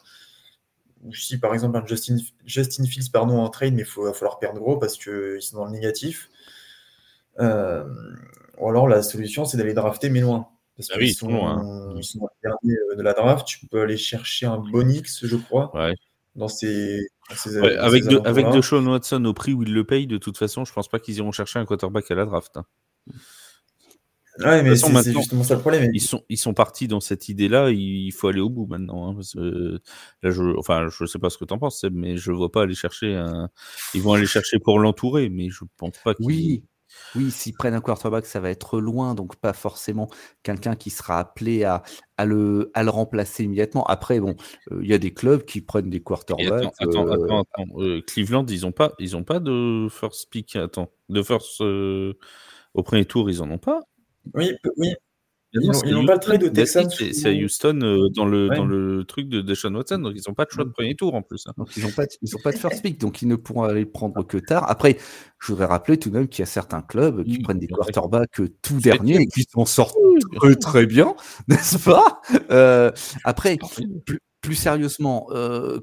Ou 1.04 1.12
si 1.12 1.38
par 1.38 1.52
exemple 1.52 1.76
un 1.76 1.84
Justin, 1.84 2.16
Justin 2.46 2.84
Fields 2.84 3.10
pardon, 3.12 3.38
en 3.38 3.48
trade, 3.48 3.74
mais 3.74 3.82
il 3.82 4.02
va 4.02 4.12
falloir 4.12 4.38
perdre 4.38 4.60
gros 4.60 4.76
parce 4.76 4.96
qu'ils 4.96 5.42
sont 5.42 5.56
dans 5.56 5.64
le 5.64 5.72
négatif. 5.72 6.30
Euh, 7.40 7.84
ou 8.58 8.68
alors 8.68 8.86
la 8.86 9.02
solution, 9.02 9.44
c'est 9.44 9.56
d'aller 9.56 9.74
drafter, 9.74 10.10
mais 10.10 10.20
loin. 10.20 10.46
Parce 10.76 10.90
ah 10.94 10.98
qu'ils 10.98 11.14
sont, 11.14 11.28
loin. 11.28 11.94
ils 11.96 12.04
sont 12.04 12.28
dernier 12.42 12.78
euh, 12.92 12.94
de 12.94 13.02
la 13.02 13.14
draft. 13.14 13.46
Tu 13.46 13.66
peux 13.66 13.80
aller 13.80 13.96
chercher 13.96 14.46
un 14.46 14.58
Bonix, 14.58 15.26
je 15.26 15.36
crois. 15.36 15.74
Ouais 15.74 15.94
dans 16.36 16.48
ces. 16.48 17.08
Avec, 17.78 18.04
de, 18.04 18.20
avec 18.24 18.50
de 18.50 18.60
Sean 18.60 18.84
Watson 18.86 19.24
au 19.24 19.34
prix 19.34 19.52
où 19.52 19.62
ils 19.62 19.72
le 19.72 19.84
payent, 19.84 20.06
de 20.06 20.18
toute 20.18 20.38
façon, 20.38 20.64
je 20.64 20.72
pense 20.72 20.88
pas 20.88 20.98
qu'ils 20.98 21.16
iront 21.16 21.32
chercher 21.32 21.58
un 21.58 21.64
quarterback 21.64 22.10
à 22.10 22.14
la 22.14 22.24
draft. 22.24 22.56
Hein. 22.56 22.64
Ouais, 24.38 24.62
mais 24.62 24.76
c'est 24.76 25.12
justement 25.12 25.44
ça 25.44 25.56
le 25.56 25.60
problème. 25.60 25.90
Ils 25.92 26.00
sont, 26.00 26.24
ils 26.30 26.38
sont 26.38 26.54
partis 26.54 26.88
dans 26.88 27.00
cette 27.00 27.28
idée-là, 27.28 27.70
il 27.70 28.10
faut 28.12 28.28
aller 28.28 28.40
au 28.40 28.48
bout 28.48 28.66
maintenant. 28.66 29.10
Hein, 29.10 29.14
parce 29.14 29.34
que 29.34 29.80
là, 30.22 30.30
je, 30.30 30.58
enfin, 30.58 30.88
je 30.88 31.04
sais 31.04 31.18
pas 31.18 31.28
ce 31.28 31.36
que 31.36 31.44
tu 31.44 31.52
en 31.52 31.58
penses, 31.58 31.84
mais 31.92 32.16
je 32.16 32.32
vois 32.32 32.50
pas 32.50 32.62
aller 32.62 32.74
chercher 32.74 33.14
un. 33.14 33.50
Ils 33.94 34.00
vont 34.00 34.14
aller 34.14 34.26
chercher 34.26 34.58
pour 34.58 34.78
l'entourer, 34.78 35.28
mais 35.28 35.50
je 35.50 35.64
pense 35.76 35.98
pas 36.02 36.14
qu'ils. 36.14 36.24
Oui, 36.24 36.64
Oui, 37.14 37.30
s'ils 37.30 37.54
prennent 37.54 37.74
un 37.74 37.80
quarterback, 37.80 38.26
ça 38.26 38.40
va 38.40 38.50
être 38.50 38.80
loin, 38.80 39.14
donc 39.14 39.36
pas 39.36 39.52
forcément 39.52 40.08
quelqu'un 40.42 40.76
qui 40.76 40.90
sera 40.90 41.18
appelé 41.18 41.64
à, 41.64 41.82
à, 42.16 42.24
le, 42.24 42.70
à 42.74 42.82
le 42.82 42.90
remplacer 42.90 43.44
immédiatement. 43.44 43.84
Après, 43.84 44.18
bon, 44.20 44.34
euh, 44.70 44.80
il 44.82 44.88
y 44.88 44.94
a 44.94 44.98
des 44.98 45.12
clubs 45.12 45.44
qui 45.44 45.60
prennent 45.60 45.90
des 45.90 46.02
quarterbacks. 46.02 46.72
Attends, 46.78 47.06
attends, 47.06 47.10
attends, 47.10 47.40
attends. 47.40 48.00
Cleveland, 48.06 48.46
ils 48.46 48.62
n'ont 48.62 48.72
pas, 48.72 48.92
ils 48.98 49.16
ont 49.16 49.24
pas 49.24 49.40
de 49.40 49.88
first 49.90 50.30
pick. 50.30 50.56
Attends, 50.56 50.90
de 51.08 51.22
first 51.22 51.60
au 51.60 52.82
premier 52.82 53.04
tour, 53.04 53.28
ils 53.28 53.42
en 53.42 53.50
ont 53.50 53.58
pas? 53.58 53.80
Oui, 54.34 54.52
oui. 54.76 54.94
Ils 55.54 55.92
n'ont 55.92 56.06
pas 56.06 56.14
le 56.14 56.20
trade 56.20 56.40
de 56.40 56.48
Texans. 56.48 56.88
C'est 56.90 57.28
à 57.28 57.32
Houston 57.32 57.78
euh, 57.82 58.08
dans, 58.14 58.24
le, 58.24 58.48
dans 58.48 58.64
le 58.64 59.04
truc 59.04 59.28
de 59.28 59.42
Deshaun 59.42 59.74
Watson, 59.74 59.98
donc 59.98 60.14
ils 60.16 60.22
n'ont 60.26 60.34
pas 60.34 60.46
de 60.46 60.50
choix 60.50 60.64
de 60.64 60.70
premier 60.70 60.94
tour 60.94 61.14
en 61.14 61.22
plus. 61.22 61.44
Hein. 61.46 61.52
Donc 61.58 61.76
ils 61.76 61.82
n'ont 61.82 61.90
pas, 61.90 62.06
de, 62.06 62.42
pas 62.42 62.52
de 62.52 62.56
first 62.56 62.82
pick, 62.82 62.98
donc 62.98 63.20
ils 63.20 63.28
ne 63.28 63.36
pourront 63.36 63.64
aller 63.64 63.84
prendre 63.84 64.26
que 64.26 64.38
tard. 64.38 64.70
Après, 64.70 64.96
je 65.40 65.52
voudrais 65.52 65.66
rappeler 65.66 65.98
tout 65.98 66.08
de 66.08 66.14
même 66.14 66.28
qu'il 66.28 66.40
y 66.40 66.44
a 66.44 66.46
certains 66.46 66.80
clubs 66.80 67.24
qui 67.24 67.40
prennent 67.40 67.58
des 67.58 67.66
quarterbacks 67.66 68.40
euh, 68.40 68.48
tout 68.62 68.78
dernier 68.78 69.22
et 69.22 69.26
qui 69.26 69.42
s'en 69.42 69.66
sortent 69.66 69.96
très, 70.36 70.54
très 70.54 70.86
bien, 70.86 71.14
n'est-ce 71.48 71.78
pas? 71.78 72.22
Euh, 72.50 72.90
Après, 73.24 73.58
plus, 74.40 74.54
sérieusement, 74.54 75.28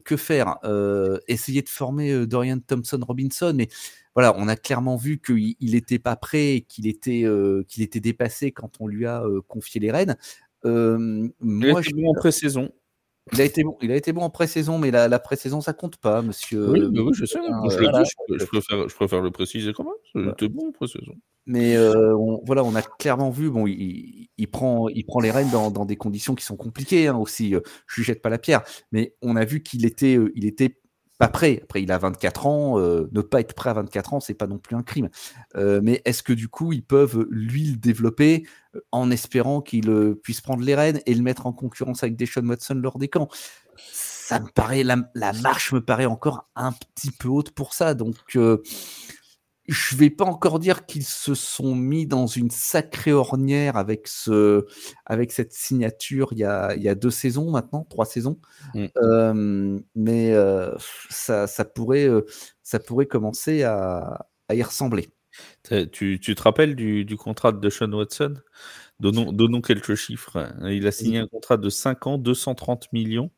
que 0.03 0.17
faire? 0.17 0.57
Essayer 1.27 1.61
de 1.61 1.69
former 1.69 2.25
Dorian 2.25 2.57
Thompson 2.65 2.99
Robinson, 3.07 3.53
mais 3.55 3.69
voilà, 4.15 4.35
on 4.37 4.47
a 4.47 4.55
clairement 4.55 4.95
vu 4.95 5.19
qu'il 5.19 5.55
n'était 5.61 5.99
pas 5.99 6.15
prêt, 6.15 6.65
qu'il 6.67 6.87
était, 6.87 7.23
euh, 7.23 7.63
qu'il 7.67 7.83
était 7.83 7.99
dépassé 7.99 8.51
quand 8.51 8.79
on 8.79 8.87
lui 8.87 9.05
a 9.05 9.23
euh, 9.23 9.41
confié 9.47 9.79
les 9.79 9.91
rênes. 9.91 10.17
Euh, 10.65 11.29
il 11.41 11.65
a 11.65 11.79
été 11.79 11.93
bon 11.93 12.09
en 12.09 12.13
pré-saison. 12.13 12.69
Il 13.31 13.41
a 13.41 13.43
été 13.43 13.63
bon, 13.63 13.77
il 13.81 13.91
a 13.91 13.95
été 13.95 14.11
bon 14.11 14.21
en 14.21 14.31
pré-saison, 14.31 14.79
mais 14.79 14.89
la, 14.89 15.07
la 15.07 15.19
pré-saison 15.19 15.61
ça 15.61 15.73
compte 15.73 15.97
pas, 15.97 16.23
monsieur. 16.23 16.69
Oui, 16.71 16.81
je 17.13 17.25
sais. 17.25 17.37
je, 17.39 18.45
préfère, 18.95 19.21
le 19.21 19.29
préciser 19.29 19.71
quand 19.71 19.83
même. 19.83 19.93
Il 20.25 20.31
était 20.31 20.49
bon 20.49 20.69
en 20.69 20.71
pré-saison. 20.71 21.13
Mais 21.45 21.77
voilà, 22.45 22.63
on 22.63 22.73
a 22.73 22.81
clairement 22.81 23.29
vu, 23.29 23.51
bon, 23.51 23.67
il, 23.67 24.47
prend, 24.51 24.89
il 24.89 25.05
prend 25.05 25.19
les 25.19 25.29
rênes 25.29 25.51
dans, 25.51 25.85
des 25.85 25.95
conditions 25.95 26.33
qui 26.33 26.43
sont 26.43 26.57
compliquées 26.57 27.07
hein, 27.07 27.17
aussi. 27.17 27.53
je 27.85 27.95
lui 27.95 28.03
jette 28.03 28.23
pas 28.23 28.29
la 28.29 28.39
pierre, 28.39 28.63
mais 28.91 29.15
on 29.21 29.35
a 29.35 29.45
vu 29.45 29.61
qu'il 29.61 29.85
était, 29.85 30.17
il 30.33 30.45
était 30.45 30.79
pas 31.19 31.27
prêt. 31.27 31.59
Après, 31.61 31.83
il 31.83 31.91
a 31.91 31.97
24 31.97 32.47
ans. 32.47 32.79
Euh, 32.79 33.09
ne 33.11 33.21
pas 33.21 33.41
être 33.41 33.53
prêt 33.53 33.69
à 33.69 33.73
24 33.73 34.13
ans, 34.15 34.19
c'est 34.21 34.33
pas 34.33 34.47
non 34.47 34.57
plus 34.57 34.75
un 34.75 34.83
crime. 34.83 35.09
Euh, 35.55 35.81
mais 35.83 36.01
est-ce 36.05 36.23
que 36.23 36.33
du 36.33 36.47
coup, 36.47 36.73
ils 36.73 36.81
peuvent 36.81 37.27
lui 37.29 37.65
le 37.65 37.77
développer 37.77 38.47
euh, 38.75 38.79
en 38.91 39.11
espérant 39.11 39.61
qu'il 39.61 40.15
puisse 40.23 40.41
prendre 40.41 40.63
les 40.63 40.75
rênes 40.75 41.01
et 41.05 41.13
le 41.13 41.21
mettre 41.21 41.45
en 41.45 41.51
concurrence 41.51 42.03
avec 42.03 42.15
Deshaun 42.15 42.47
Watson 42.47 42.75
lors 42.75 42.97
des 42.97 43.09
camps? 43.09 43.27
Ça 43.91 44.39
me 44.39 44.47
paraît, 44.47 44.83
la, 44.83 44.97
marche 45.41 45.73
me 45.73 45.81
paraît 45.81 46.05
encore 46.05 46.47
un 46.55 46.71
petit 46.71 47.11
peu 47.11 47.27
haute 47.27 47.51
pour 47.51 47.73
ça. 47.73 47.93
Donc, 47.93 48.15
je 49.69 49.95
vais 49.95 50.09
pas 50.09 50.25
encore 50.25 50.59
dire 50.59 50.85
qu'ils 50.85 51.05
se 51.05 51.35
sont 51.35 51.75
mis 51.75 52.05
dans 52.07 52.27
une 52.27 52.49
sacrée 52.49 53.13
ornière 53.13 53.77
avec 53.77 54.07
ce, 54.07 54.65
avec 55.05 55.31
cette 55.31 55.53
signature 55.53 56.29
il 56.31 56.39
y 56.39 56.43
a, 56.43 56.75
il 56.75 56.81
y 56.81 56.89
a 56.89 56.95
deux 56.95 57.11
saisons 57.11 57.51
maintenant, 57.51 57.85
trois 57.89 58.05
saisons. 58.05 58.39
Mmh. 58.73 59.79
mais 59.95 60.33
ça, 61.09 61.47
ça, 61.47 61.65
pourrait, 61.65 62.09
ça 62.63 62.79
pourrait 62.79 63.05
commencer 63.05 63.63
à, 63.63 64.25
à 64.47 64.55
y 64.55 64.63
ressembler. 64.63 65.09
Tu, 65.91 66.19
tu, 66.19 66.35
te 66.35 66.41
rappelles 66.41 66.75
du, 66.75 67.05
du 67.05 67.15
contrat 67.15 67.51
de 67.51 67.69
Sean 67.69 67.91
Watson? 67.91 68.35
Donnons, 68.99 69.31
donnons, 69.31 69.61
quelques 69.61 69.95
chiffres. 69.95 70.53
Il 70.69 70.85
a 70.85 70.91
signé 70.91 71.19
un 71.19 71.27
contrat 71.27 71.57
de 71.57 71.69
5 71.69 72.07
ans, 72.07 72.17
230 72.17 72.91
millions. 72.91 73.31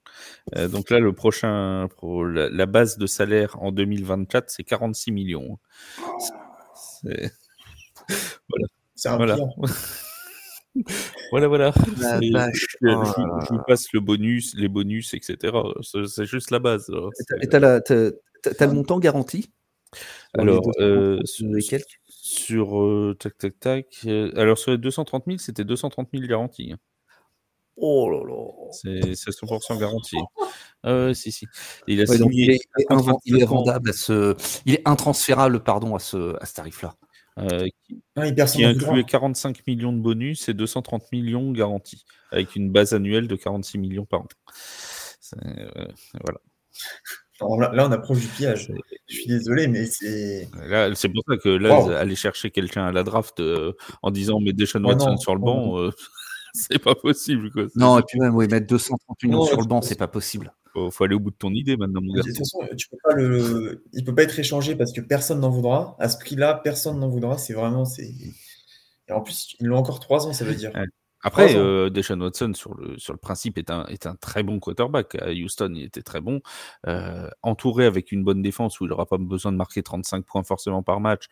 Euh, 0.56 0.68
donc 0.68 0.90
là, 0.90 1.00
le 1.00 1.14
prochain, 1.14 1.88
la, 2.02 2.50
la, 2.50 2.66
base 2.66 2.98
de 2.98 3.06
salaire 3.06 3.62
en 3.62 3.72
2024, 3.72 4.50
c'est 4.50 4.64
46 4.64 5.12
millions. 5.12 5.60
C'est 7.04 7.32
voilà. 8.50 8.68
Un 9.06 9.18
voilà. 9.18 9.38
voilà, 11.32 11.48
voilà. 11.48 11.74
Je, 11.76 13.54
vous 13.54 13.62
passe 13.68 13.92
le 13.94 14.00
bonus, 14.00 14.56
les 14.56 14.68
bonus, 14.68 15.14
etc. 15.14 15.54
C'est 16.08 16.26
juste 16.26 16.52
la 16.52 16.60
base. 16.60 16.92
Et 17.42 17.48
tu 17.48 17.56
as, 17.56 17.82
le 18.68 18.74
montant 18.74 19.00
garanti? 19.00 19.52
Alors, 20.34 20.72
euh, 20.80 21.20
sur 21.26 21.46
euh, 22.52 23.14
tac 23.16 23.38
tac 23.38 23.60
tac. 23.60 23.86
Euh, 24.06 24.32
alors 24.36 24.58
sur 24.58 24.72
les 24.72 24.78
230 24.78 25.24
000, 25.28 25.38
c'était 25.38 25.64
230 25.64 26.10
000 26.14 26.28
garantis. 26.28 26.72
Hein. 26.74 26.78
Oh 27.78 28.10
là 28.10 28.24
là. 28.28 28.52
C'est 28.72 29.32
100% 29.32 29.80
garanti. 29.80 30.18
Euh, 30.86 31.14
si, 31.14 31.32
si. 31.32 31.48
Il, 31.88 32.02
a 32.02 32.06
signé 32.06 32.60
il, 33.26 33.42
est, 33.42 33.46
vendable 33.46 33.90
à 33.90 33.94
ce. 33.94 34.36
Il 34.66 34.76
est 34.76 34.88
intransférable, 34.88 35.64
pardon, 35.64 35.96
à 35.96 36.00
ce, 36.00 36.36
à 36.42 36.46
ce 36.46 36.54
tarif-là. 36.54 36.96
Euh, 37.40 37.66
qui, 37.88 38.04
ah, 38.18 38.30
qui 38.30 38.66
incluait 38.66 39.06
45 39.06 39.66
millions 39.66 39.94
de 39.94 40.00
bonus 40.00 40.50
et 40.50 40.54
230 40.54 41.12
millions 41.14 41.52
garantis, 41.52 42.04
avec 42.32 42.56
une 42.56 42.70
base 42.72 42.94
annuelle 42.94 43.28
de 43.28 43.36
46 43.36 43.78
millions 43.78 44.06
par 44.06 44.22
an. 44.22 44.28
Euh, 45.46 45.88
voilà 46.22 46.40
là, 47.42 47.88
on 47.88 47.92
approche 47.92 48.20
du 48.20 48.28
pillage. 48.28 48.72
Je 49.08 49.16
suis 49.16 49.28
désolé, 49.28 49.68
mais 49.68 49.86
c'est. 49.86 50.48
c'est 50.96 51.10
pour 51.10 51.24
ça 51.28 51.38
que 51.38 51.50
là, 51.50 52.00
aller 52.00 52.16
chercher 52.16 52.52
quelqu'un 52.52 52.86
à 52.86 52.92
la 52.92 53.04
draft 53.04 53.40
euh, 53.40 53.74
en 54.02 54.12
disant 54.12 54.40
mais 54.40 54.54
Deshaun 54.54 54.86
Watson 54.86 55.18
sur 55.18 55.36
le 55.36 55.42
banc, 55.42 55.80
euh, 55.80 55.92
c'est 56.54 56.80
pas 56.80 56.96
possible. 56.96 57.52
Non, 57.76 58.00
et 58.00 58.04
puis 58.08 58.20
même, 58.20 58.36
oui, 58.36 58.48
mettre 58.48 58.68
230 58.68 59.24
millions 59.24 59.46
sur 59.46 59.60
le 59.60 59.68
banc, 59.68 59.82
c'est 59.82 59.98
pas 59.98 60.08
possible. 60.08 60.54
Faut, 60.74 60.90
faut 60.90 61.04
aller 61.04 61.16
au 61.16 61.20
bout 61.20 61.32
de 61.32 61.36
ton 61.36 61.52
idée 61.52 61.76
maintenant, 61.76 62.00
mon 62.02 62.14
gars. 62.14 62.22
De 62.22 62.28
toute 62.28 62.38
façon, 62.38 62.60
tu 62.78 62.88
peux 62.88 62.98
pas 63.04 63.14
le... 63.14 63.84
il 63.92 64.06
peut 64.06 64.16
pas 64.16 64.24
être 64.24 64.40
échangé 64.40 64.76
parce 64.76 64.94
que 64.94 65.02
personne 65.02 65.42
n'en 65.42 65.50
voudra. 65.50 65.98
À 66.00 66.08
ce 66.08 66.18
prix-là, 66.18 66.62
personne 66.64 67.00
n'en 67.00 67.10
voudra. 67.10 67.38
C'est 67.38 67.54
vraiment. 67.54 67.84
Et 68.00 69.12
en 69.12 69.22
plus, 69.22 69.56
ils 69.60 69.68
l'ont 69.68 69.78
encore 69.78 70.00
trois 70.00 70.28
ans, 70.28 70.34
ça 70.34 70.46
veut 70.46 70.56
dire. 70.56 70.72
Après, 71.24 71.56
euh, 71.56 71.90
Deshaun 71.90 72.22
Watson, 72.22 72.54
sur 72.56 72.74
le, 72.76 72.98
sur 72.98 73.14
le 73.14 73.20
principe, 73.20 73.58
est 73.58 73.70
un, 73.70 73.86
est 73.86 74.08
un 74.08 74.16
très 74.16 74.44
bon 74.44 74.60
quarterback. 74.60 75.16
À 75.16 75.32
Houston, 75.32 75.74
il 75.76 75.84
était 75.84 76.02
très 76.02 76.22
bon. 76.22 76.42
Euh, 76.88 77.30
entouré 77.44 77.86
avec 77.86 78.12
une 78.12 78.24
bonne 78.24 78.42
défense 78.42 78.80
où 78.80 78.86
il 78.86 78.90
n'aura 78.90 79.06
pas 79.06 79.18
besoin 79.18 79.52
de 79.52 79.58
marquer 79.58 79.84
35 79.84 80.26
points 80.26 80.44
forcément 80.44 80.84
par 80.84 81.00
match, 81.00 81.28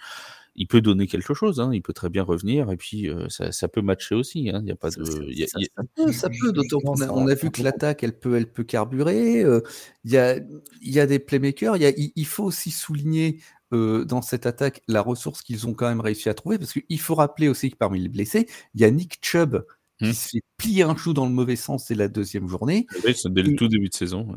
il 0.56 0.68
peut 0.68 0.82
donner 0.82 1.08
quelque 1.08 1.34
chose. 1.34 1.60
Hein. 1.60 1.72
Il 1.74 1.82
peut 1.82 1.94
très 1.94 2.10
bien 2.10 2.24
revenir 2.24 2.70
et 2.70 2.78
puis 2.78 3.10
euh, 3.10 3.28
ça, 3.30 3.52
ça, 3.52 3.68
peut 3.68 3.82
matcher 3.82 4.14
aussi. 4.14 4.50
Hein. 4.50 4.60
Il 4.62 4.68
y 4.68 4.72
a 4.72 4.76
pas 4.76 4.90
de. 4.90 5.32
Y 5.32 5.44
a, 5.44 5.48
ça, 5.48 5.60
ça, 5.76 5.84
peut, 5.96 6.12
ça 6.12 6.30
peut 6.30 6.52
d'autant 6.52 6.80
qu'on 6.80 7.02
a, 7.02 7.10
on 7.10 7.28
a 7.28 7.34
vu 7.34 7.50
que 7.50 7.64
l'attaque, 7.64 8.04
elle 8.04 8.18
peut, 8.18 8.36
elle 8.36 8.52
peut 8.52 8.66
carburer. 8.66 9.44
Euh, 9.44 9.62
il, 10.04 10.12
y 10.12 10.18
a, 10.18 10.36
il 10.36 10.92
y 10.92 11.00
a 11.00 11.08
des 11.08 11.20
playmakers. 11.20 11.78
Il, 11.78 12.12
y 12.16 12.24
faut 12.26 12.44
aussi 12.44 12.72
souligner 12.72 13.40
euh, 13.74 14.04
dans 14.04 14.22
cette 14.22 14.46
attaque 14.46 14.82
la 14.88 15.02
ressource 15.02 15.42
qu'ils 15.42 15.68
ont 15.68 15.74
quand 15.74 15.88
même 15.88 16.02
réussi 16.02 16.28
à 16.28 16.34
trouver 16.34 16.58
parce 16.58 16.74
qu'il 16.74 17.00
faut 17.00 17.16
rappeler 17.16 17.48
aussi 17.48 17.72
que 17.72 17.78
parmi 17.78 18.00
les 18.00 18.10
blessés, 18.10 18.48
il 18.76 18.82
y 18.82 18.84
a 18.84 18.92
Nick 18.92 19.20
Chubb 19.22 19.64
qui 20.00 20.10
mmh. 20.10 20.14
se 20.14 20.30
fait 20.30 20.42
plier 20.58 20.84
un 20.84 20.96
chou 20.96 21.14
dans 21.14 21.26
le 21.26 21.32
mauvais 21.32 21.56
sens 21.56 21.88
dès 21.88 21.96
la 21.96 22.08
deuxième 22.08 22.48
journée. 22.48 22.88
Oui, 23.06 23.14
c'est 23.16 23.32
dès 23.32 23.44
le 23.44 23.56
tout 23.56 23.68
début 23.68 23.90
de 23.90 23.94
saison. 23.94 24.28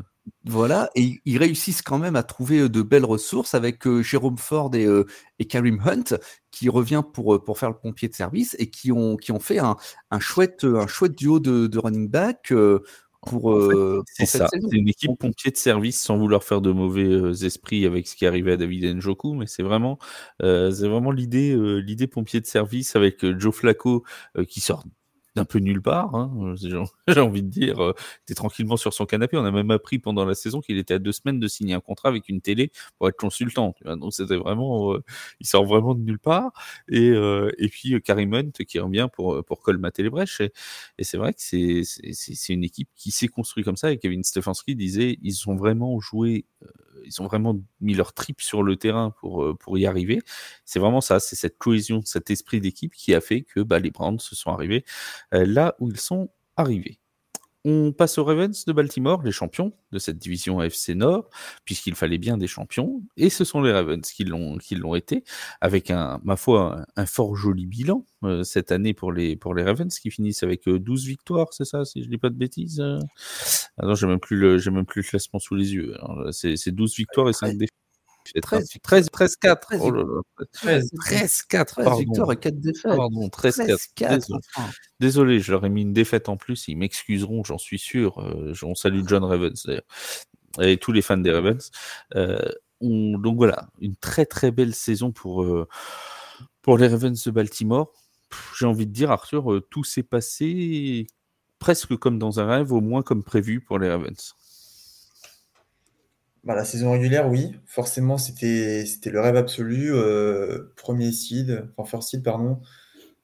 Voilà, 0.45 0.89
et 0.95 1.21
ils 1.25 1.37
réussissent 1.37 1.81
quand 1.81 1.97
même 1.97 2.15
à 2.15 2.23
trouver 2.23 2.59
euh, 2.61 2.69
de 2.69 2.81
belles 2.81 3.05
ressources 3.05 3.55
avec 3.55 3.85
euh, 3.87 4.01
Jérôme 4.01 4.37
Ford 4.37 4.73
et, 4.73 4.85
euh, 4.85 5.05
et, 5.39 5.45
Karim 5.45 5.81
Hunt 5.85 6.17
qui 6.51 6.69
revient 6.69 7.03
pour, 7.13 7.43
pour 7.43 7.59
faire 7.59 7.69
le 7.69 7.77
pompier 7.77 8.07
de 8.07 8.13
service 8.13 8.55
et 8.59 8.69
qui 8.69 8.91
ont, 8.91 9.17
qui 9.17 9.31
ont 9.31 9.39
fait 9.39 9.59
un, 9.59 9.75
un 10.11 10.19
chouette, 10.19 10.63
un 10.63 10.87
chouette 10.87 11.17
duo 11.17 11.39
de, 11.39 11.67
de 11.67 11.79
running 11.79 12.09
back. 12.09 12.53
pour, 13.25 13.61
c'est 14.05 14.25
ça, 14.25 14.47
c'est 14.49 14.77
une 14.77 14.87
équipe 14.87 15.11
pompier 15.17 15.51
de 15.51 15.57
service 15.57 16.01
sans 16.01 16.17
vouloir 16.17 16.43
faire 16.43 16.61
de 16.61 16.71
mauvais 16.71 17.31
esprits 17.45 17.85
avec 17.85 18.07
ce 18.07 18.15
qui 18.15 18.25
arrivait 18.25 18.53
à 18.53 18.57
David 18.57 18.97
Njoku, 18.97 19.33
mais 19.33 19.47
c'est 19.47 19.63
vraiment, 19.63 19.97
c'est 20.41 20.87
vraiment 20.87 21.11
l'idée, 21.11 21.55
l'idée 21.81 22.07
pompier 22.07 22.39
de 22.41 22.45
service 22.45 22.95
avec 22.95 23.25
Joe 23.39 23.55
Flacco 23.55 24.03
qui 24.47 24.61
sort 24.61 24.83
d'un 25.35 25.45
peu 25.45 25.59
nulle 25.59 25.81
part, 25.81 26.13
hein, 26.15 26.31
euh, 26.41 26.55
j'ai 26.55 26.75
envie 27.19 27.41
de 27.43 27.47
dire, 27.49 27.81
euh, 27.83 27.93
était 28.23 28.35
tranquillement 28.35 28.77
sur 28.77 28.93
son 28.93 29.05
canapé. 29.05 29.37
On 29.37 29.45
a 29.45 29.51
même 29.51 29.71
appris 29.71 29.99
pendant 29.99 30.25
la 30.25 30.35
saison 30.35 30.61
qu'il 30.61 30.77
était 30.77 30.95
à 30.95 30.99
deux 30.99 31.11
semaines 31.11 31.39
de 31.39 31.47
signer 31.47 31.73
un 31.73 31.79
contrat 31.79 32.09
avec 32.09 32.29
une 32.29 32.41
télé 32.41 32.71
pour 32.97 33.09
être 33.09 33.17
consultant. 33.17 33.75
Donc 33.85 34.13
c'était 34.13 34.37
vraiment, 34.37 34.93
euh, 34.93 35.03
il 35.39 35.47
sort 35.47 35.65
vraiment 35.65 35.95
de 35.95 36.01
nulle 36.01 36.19
part. 36.19 36.51
Et, 36.87 37.09
euh, 37.09 37.51
et 37.57 37.67
puis 37.69 37.99
Karim 38.01 38.33
Hunt 38.33 38.51
qui 38.67 38.79
revient 38.79 39.07
pour 39.13 39.43
pour 39.45 39.61
colmater 39.61 40.03
les 40.03 40.09
brèches. 40.09 40.41
Et, 40.41 40.51
et 40.97 41.03
c'est 41.03 41.17
vrai 41.17 41.33
que 41.33 41.41
c'est 41.41 41.81
c'est 41.83 42.53
une 42.53 42.63
équipe 42.63 42.89
qui 42.95 43.11
s'est 43.11 43.27
construite 43.27 43.65
comme 43.65 43.77
ça. 43.77 43.91
Et 43.91 43.97
Kevin 43.97 44.23
Stefanski 44.23 44.75
disait, 44.75 45.17
ils 45.21 45.49
ont 45.49 45.55
vraiment 45.55 45.99
joué 45.99 46.45
ils 47.05 47.21
ont 47.21 47.25
vraiment 47.25 47.59
mis 47.81 47.93
leur 47.93 48.13
trip 48.13 48.41
sur 48.41 48.63
le 48.63 48.75
terrain 48.75 49.11
pour, 49.19 49.43
euh, 49.43 49.53
pour 49.55 49.77
y 49.77 49.85
arriver. 49.85 50.21
C'est 50.65 50.79
vraiment 50.79 51.01
ça, 51.01 51.19
c'est 51.19 51.35
cette 51.35 51.57
cohésion, 51.57 52.01
cet 52.05 52.29
esprit 52.31 52.61
d'équipe 52.61 52.93
qui 52.93 53.13
a 53.13 53.21
fait 53.21 53.41
que 53.43 53.59
bah, 53.61 53.79
les 53.79 53.91
Browns 53.91 54.19
se 54.19 54.35
sont 54.35 54.51
arrivés 54.51 54.85
euh, 55.33 55.45
là 55.45 55.75
où 55.79 55.89
ils 55.89 55.99
sont 55.99 56.29
arrivés. 56.57 56.99
On 57.65 57.93
passe 57.93 58.17
aux 58.17 58.25
Ravens 58.25 58.65
de 58.65 58.73
Baltimore, 58.73 59.23
les 59.23 59.31
champions 59.31 59.73
de 59.91 59.99
cette 59.99 60.17
division 60.17 60.59
AFC 60.59 60.89
Nord, 60.89 61.29
puisqu'il 61.63 61.95
fallait 61.95 62.17
bien 62.17 62.37
des 62.37 62.47
champions, 62.47 63.01
et 63.15 63.29
ce 63.29 63.45
sont 63.45 63.61
les 63.61 63.71
Ravens 63.71 64.01
qui 64.01 64.25
l'ont 64.25 64.57
qui 64.57 64.75
l'ont 64.75 64.95
été, 64.95 65.23
avec 65.61 65.89
un, 65.89 66.19
ma 66.23 66.35
foi, 66.35 66.85
un, 66.97 67.05
fort 67.05 67.35
joli 67.35 67.65
bilan 67.65 68.05
euh, 68.23 68.43
cette 68.43 68.71
année 68.71 68.93
pour 68.93 69.13
les 69.13 69.35
pour 69.35 69.55
les 69.55 69.63
Ravens 69.63 69.97
qui 69.97 70.11
finissent 70.11 70.43
avec 70.43 70.67
12 70.67 71.05
euh, 71.05 71.07
victoires, 71.07 71.47
c'est 71.53 71.65
ça, 71.65 71.85
si 71.85 72.03
je 72.03 72.09
dis 72.09 72.17
pas 72.17 72.29
de 72.29 72.35
bêtises. 72.35 72.81
Euh? 72.81 72.99
Ah 73.77 73.85
non, 73.85 73.95
j'ai 73.95 74.07
même 74.07 74.19
plus 74.19 74.37
le 74.37 74.57
j'ai 74.57 74.71
même 74.71 74.85
plus 74.85 75.01
le 75.01 75.07
classement 75.07 75.39
sous 75.39 75.55
les 75.55 75.73
yeux. 75.73 75.95
C'est 76.31 76.71
12 76.71 76.95
victoires 76.95 77.29
et 77.29 77.33
5 77.33 77.57
défaites. 77.57 77.82
13, 78.41 78.69
13, 78.81 79.09
13, 79.11 79.35
4. 79.37 79.59
13, 79.67 79.81
Oh 79.83 79.91
là 79.91 80.03
là. 80.03 80.45
13. 80.53 80.89
13, 81.05 81.41
4. 81.43 81.73
13 81.75 81.85
Pardon. 81.85 81.99
victoires 81.99 82.31
et 82.31 82.37
4 82.37 82.59
défaites. 82.59 82.95
Pardon, 82.95 83.29
13, 83.29 83.57
4. 83.57 83.65
13 83.67 83.87
4. 83.95 84.09
Désolé. 84.19 84.39
Désolé, 84.99 85.39
je 85.39 85.51
leur 85.51 85.65
ai 85.65 85.69
mis 85.69 85.81
une 85.81 85.93
défaite 85.93 86.29
en 86.29 86.37
plus. 86.37 86.67
Ils 86.67 86.77
m'excuseront, 86.77 87.43
j'en 87.43 87.57
suis 87.57 87.79
sûr. 87.79 88.19
Euh, 88.19 88.53
on 88.63 88.75
salue 88.75 89.01
John 89.05 89.23
Ravens 89.23 89.61
d'ailleurs. 89.65 89.83
Et 90.61 90.77
tous 90.77 90.91
les 90.91 91.01
fans 91.01 91.17
des 91.17 91.31
Ravens. 91.31 91.71
Euh, 92.15 92.37
on- 92.81 93.17
donc 93.17 93.37
voilà, 93.37 93.69
une 93.79 93.95
très 93.95 94.25
très 94.25 94.51
belle 94.51 94.73
saison 94.75 95.11
pour, 95.11 95.43
euh, 95.43 95.67
pour 96.61 96.77
les 96.77 96.87
Ravens 96.87 97.21
de 97.23 97.31
Baltimore. 97.31 97.91
J'ai 98.59 98.65
envie 98.65 98.87
de 98.87 98.91
dire, 98.91 99.11
Arthur, 99.11 99.61
tout 99.69 99.83
s'est 99.83 100.03
passé 100.03 101.07
presque 101.59 101.95
comme 101.97 102.19
dans 102.19 102.39
un 102.39 102.45
rêve, 102.47 102.71
au 102.73 102.81
moins 102.81 103.01
comme 103.03 103.23
prévu 103.23 103.61
pour 103.61 103.79
les 103.79 103.89
Ravens. 103.89 104.33
Bah, 106.43 106.55
la 106.55 106.65
saison 106.65 106.91
régulière, 106.91 107.29
oui, 107.29 107.55
forcément, 107.65 108.17
c'était 108.17 108.83
le 109.05 109.21
rêve 109.21 109.37
absolu. 109.37 109.93
euh, 109.93 110.73
premier 110.75 111.11
seed, 111.13 111.65
enfin 111.77 111.97
first 111.97 112.09
seed, 112.09 112.23
pardon. 112.23 112.59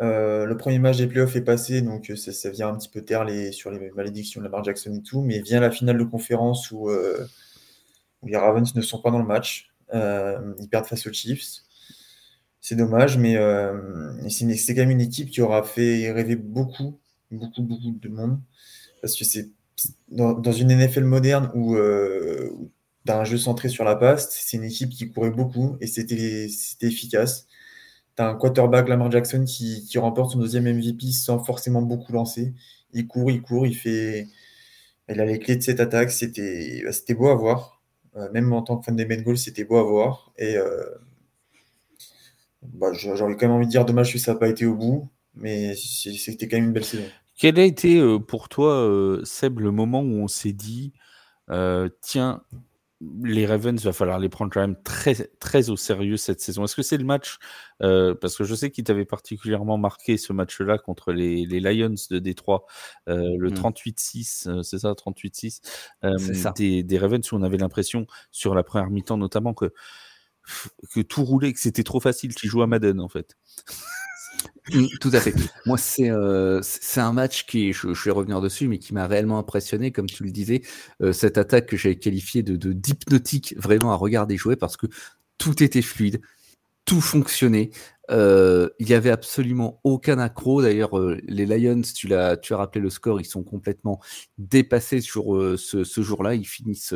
Euh, 0.02 0.46
le 0.46 0.56
premier 0.56 0.80
match 0.80 0.98
des 0.98 1.08
playoffs 1.08 1.36
est 1.36 1.42
passé, 1.42 1.82
donc 1.82 2.10
euh, 2.10 2.16
ça, 2.16 2.50
vient 2.50 2.70
un 2.70 2.78
petit 2.78 2.88
peu 2.88 3.02
taire 3.04 3.26
les, 3.26 3.52
sur 3.52 3.72
les 3.72 3.92
malédictions 3.92 4.40
de 4.40 4.46
Lamar 4.46 4.64
Jackson 4.64 4.94
et 4.94 5.04
tout, 5.04 5.22
mais 5.22 5.42
vient 5.42 5.60
la 5.60 5.72
finale 5.72 5.98
de 5.98 6.04
conférence 6.06 6.72
où, 6.72 6.90
les 8.24 8.38
Ravens 8.38 8.76
ne 8.76 8.82
sont 8.82 9.02
pas 9.02 9.12
dans 9.12 9.20
le 9.20 9.26
match. 9.26 9.70
Ils 9.94 10.70
perdent 10.72 10.86
face 10.86 11.06
aux 11.08 11.14
Chiefs. 11.14 11.64
C'est 12.62 12.76
dommage, 12.76 13.18
mais 13.18 13.36
c'est 14.30 14.76
quand 14.76 14.82
même 14.82 14.92
une 14.92 15.02
équipe 15.02 15.30
qui 15.30 15.42
aura 15.42 15.64
fait 15.64 16.12
rêver 16.12 16.36
beaucoup, 16.38 17.00
beaucoup, 17.32 17.64
beaucoup 17.64 17.92
de 17.92 18.10
monde. 18.10 18.40
Parce 19.02 19.16
que 19.18 19.26
c'est 19.26 19.50
dans, 20.10 20.52
une 20.54 20.70
NFL 20.70 21.04
moderne 21.04 21.52
où 21.54 21.76
tu 23.06 23.12
as 23.12 23.20
un 23.20 23.24
jeu 23.24 23.38
centré 23.38 23.70
sur 23.70 23.84
la 23.84 23.96
passe, 23.96 24.30
c'est 24.32 24.58
une 24.58 24.64
équipe 24.64 24.90
qui 24.90 25.10
courait 25.10 25.32
beaucoup 25.32 25.78
et 25.82 25.88
c'était 25.88 26.48
efficace. 26.82 27.48
Tu 28.16 28.24
as 28.24 28.30
un 28.30 28.36
quarterback, 28.36 28.90
Lamar 28.90 29.12
Jackson, 29.12 29.46
qui, 29.46 29.98
remporte 29.98 30.32
son 30.32 30.40
deuxième 30.40 30.66
MVP 30.66 31.12
sans 31.12 31.40
forcément 31.44 31.82
beaucoup 31.82 32.12
lancer. 32.12 32.54
Il 32.94 33.08
court, 33.08 33.32
il 33.32 33.42
court, 33.42 33.68
il 33.68 33.76
fait. 33.76 34.28
Il 35.10 35.20
a 35.20 35.26
les 35.26 35.40
clés 35.40 35.56
de 35.56 35.62
cette 35.62 35.80
attaque. 35.80 36.12
C'était 36.12 36.84
bah, 36.84 37.16
beau 37.16 37.28
à 37.30 37.36
voir. 37.36 37.82
Euh, 38.16 38.30
même 38.32 38.52
en 38.54 38.62
tant 38.62 38.78
que 38.78 38.86
fan 38.86 38.96
des 38.96 39.06
Bengals, 39.06 39.38
c'était 39.38 39.64
beau 39.64 39.78
à 39.78 39.84
voir. 39.84 40.32
Et 40.38 40.58
euh, 40.58 40.84
bah, 42.62 42.92
j'aurais 42.94 43.36
quand 43.36 43.48
même 43.48 43.52
envie 43.52 43.66
de 43.66 43.72
dire 43.72 43.86
dommage 43.86 44.12
que 44.12 44.20
ça 44.20 44.34
n'a 44.34 44.40
pas 44.40 44.50
été 44.50 44.66
au 44.66 44.76
bout, 44.76 45.10
mais 45.36 45.76
c'était 45.76 46.48
quand 46.48 46.58
même 46.58 46.68
une 46.68 46.74
belle 46.74 46.86
saison. 46.86 47.04
Quel 47.38 47.58
a 47.58 47.64
été 47.64 48.00
euh, 48.00 48.20
pour 48.20 48.50
toi, 48.50 49.20
Seb, 49.24 49.60
le 49.60 49.72
moment 49.72 50.02
où 50.02 50.16
on 50.16 50.28
s'est 50.28 50.54
dit, 50.54 50.92
tiens, 52.02 52.44
les 53.24 53.46
Ravens, 53.46 53.82
va 53.82 53.94
falloir 53.94 54.20
les 54.20 54.28
prendre 54.28 54.52
quand 54.52 54.60
même 54.60 54.76
très, 54.84 55.16
très 55.40 55.70
au 55.70 55.78
sérieux 55.78 56.18
cette 56.18 56.42
saison 56.42 56.66
Est-ce 56.66 56.76
que 56.76 56.82
c'est 56.82 56.98
le 56.98 57.06
match 57.06 57.38
euh, 57.82 58.14
Parce 58.14 58.36
que 58.36 58.44
je 58.44 58.54
sais 58.54 58.72
qu'il 58.72 58.84
t'avait 58.84 59.06
particulièrement 59.06 59.78
marqué 59.78 60.18
ce 60.18 60.34
match-là 60.34 60.78
contre 60.78 61.14
les, 61.14 61.46
les 61.46 61.60
Lions 61.62 61.96
de 62.10 62.20
Détroit, 62.20 62.66
euh, 63.08 63.36
le 63.38 63.50
Mm. 63.50 63.54
38-6, 63.54 64.48
euh, 64.50 64.64
c'est 64.64 64.80
ça, 64.80 64.94
38-6, 64.94 65.62
euh, 66.04 66.18
C'est 66.18 66.34
ça. 66.34 66.54
des, 66.58 66.84
des 66.84 66.98
Ravens 66.98 67.32
où 67.32 67.36
on 67.36 67.44
avait 67.44 67.58
l'impression, 67.58 68.06
sur 68.32 68.54
la 68.54 68.64
première 68.64 68.90
mi-temps 68.90 69.18
notamment, 69.18 69.54
que, 69.54 69.72
que 70.94 71.00
tout 71.00 71.24
roulait, 71.24 71.54
que 71.54 71.60
c'était 71.60 71.84
trop 71.84 72.00
facile, 72.00 72.36
tu 72.36 72.48
joues 72.48 72.62
à 72.64 72.68
Madden 72.68 73.00
en 73.00 73.08
fait. 73.10 73.38
Mm, 74.72 74.86
Tout 75.02 75.10
à 75.14 75.20
fait. 75.22 75.36
Moi, 75.66 75.78
c'est 75.78 76.12
euh, 76.12 76.60
c'est 76.62 77.00
un 77.02 77.12
match 77.14 77.46
qui, 77.46 77.74
je, 77.74 77.94
je 77.94 78.04
vais 78.06 78.12
revenir 78.12 78.40
dessus, 78.42 78.68
mais 78.68 78.78
qui 78.78 78.94
m'a 78.94 79.08
réellement 79.08 79.40
impressionné, 79.40 79.92
comme 79.92 80.06
tu 80.08 80.24
le 80.24 80.32
disais, 80.32 80.62
euh, 81.02 81.12
cette 81.12 81.38
attaque 81.38 81.66
que 81.68 81.78
j'avais 81.78 81.96
qualifiée 81.98 82.44
de 82.44 82.56
de- 82.56 82.74
d'hypnotique, 82.74 83.56
vraiment 83.58 83.92
à 83.92 83.96
regarder 83.96 84.38
jouer, 84.38 84.56
parce 84.56 84.78
que 84.78 84.86
tout 85.38 85.64
était 85.64 85.82
fluide, 85.82 86.22
tout 86.90 87.02
fonctionnait. 87.02 87.70
Euh, 88.10 88.68
il 88.80 88.90
y 88.90 88.96
avait 88.96 89.12
absolument 89.12 89.80
aucun 89.84 90.18
accro. 90.18 90.64
D'ailleurs, 90.64 90.98
euh, 90.98 91.20
les 91.28 91.46
Lions, 91.46 91.84
tu 91.84 92.08
l'as, 92.08 92.36
tu 92.36 92.56
as 92.56 92.58
rappelé 92.58 92.82
le 92.82 92.90
score, 92.90 93.22
ils 93.22 93.26
sont 93.26 93.44
complètement 93.44 94.00
dépassés 94.40 95.00
sur 95.00 95.36
euh, 95.36 95.56
ce, 95.56 96.02
jour-là. 96.02 96.34
Ils 96.34 96.48
finissent, 96.48 96.96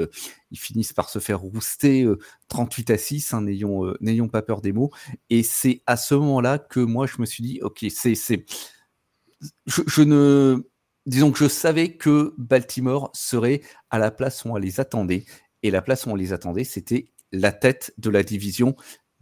ils 0.50 0.58
finissent 0.58 0.94
par 0.94 1.10
se 1.10 1.20
faire 1.20 1.42
rouster 1.42 2.06
euh, 2.06 2.18
38 2.48 2.90
à 2.90 2.98
6. 2.98 3.34
hein, 3.36 3.42
n'ayons, 3.42 3.94
n'ayons 4.02 4.30
pas 4.30 4.42
peur 4.42 4.62
des 4.62 4.74
mots. 4.74 4.90
Et 5.30 5.44
c'est 5.44 5.84
à 5.86 5.96
ce 5.96 6.16
moment-là 6.16 6.58
que 6.58 6.80
moi, 6.80 7.06
je 7.06 7.18
me 7.20 7.28
suis 7.28 7.44
dit, 7.44 7.60
ok, 7.62 7.86
c'est, 7.92 8.16
c'est, 8.16 8.46
je 9.68 10.02
ne, 10.02 10.68
disons 11.06 11.32
que 11.32 11.38
je 11.38 11.48
savais 11.48 11.98
que 11.98 12.34
Baltimore 12.40 13.12
serait 13.14 13.62
à 13.92 14.00
la 14.00 14.10
place 14.10 14.44
où 14.44 14.50
on 14.50 14.56
les 14.56 14.80
attendait. 14.80 15.26
Et 15.62 15.70
la 15.70 15.84
place 15.84 16.08
où 16.08 16.10
on 16.10 16.16
les 16.16 16.34
attendait, 16.34 16.64
c'était 16.64 17.14
la 17.34 17.52
tête 17.52 17.94
de 17.98 18.10
la 18.10 18.24
division, 18.24 18.76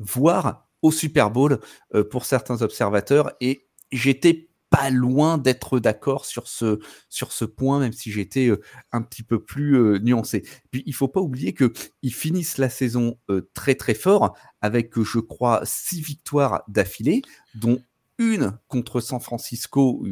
voire 0.05 0.67
au 0.81 0.91
Super 0.91 1.31
Bowl 1.31 1.59
euh, 1.95 2.03
pour 2.03 2.25
certains 2.25 2.61
observateurs. 2.61 3.31
Et 3.41 3.67
j'étais 3.91 4.49
pas 4.69 4.89
loin 4.89 5.37
d'être 5.37 5.79
d'accord 5.79 6.25
sur 6.25 6.47
ce, 6.47 7.45
point, 7.45 7.79
même 7.79 7.91
si 7.91 8.11
j'étais 8.11 8.47
euh, 8.47 8.61
un 8.91 9.01
petit 9.01 9.23
peu 9.23 9.43
plus 9.43 9.75
euh, 9.75 9.99
nuancé. 9.99 10.43
Puis 10.71 10.83
il 10.85 10.93
faut 10.93 11.09
pas 11.09 11.19
oublier 11.19 11.53
que 11.53 11.73
ils 12.01 12.13
finissent 12.13 12.57
la 12.57 12.69
saison 12.69 13.17
très 13.53 13.75
très 13.75 13.93
fort 13.93 14.35
avec, 14.61 14.99
je 15.01 15.19
crois, 15.19 15.61
six 15.65 16.01
victoires 16.01 16.63
d'affilée, 16.67 17.21
dont 17.55 17.83
une 18.17 18.57
contre 18.67 19.01
San 19.01 19.19
Francisco 19.19 20.03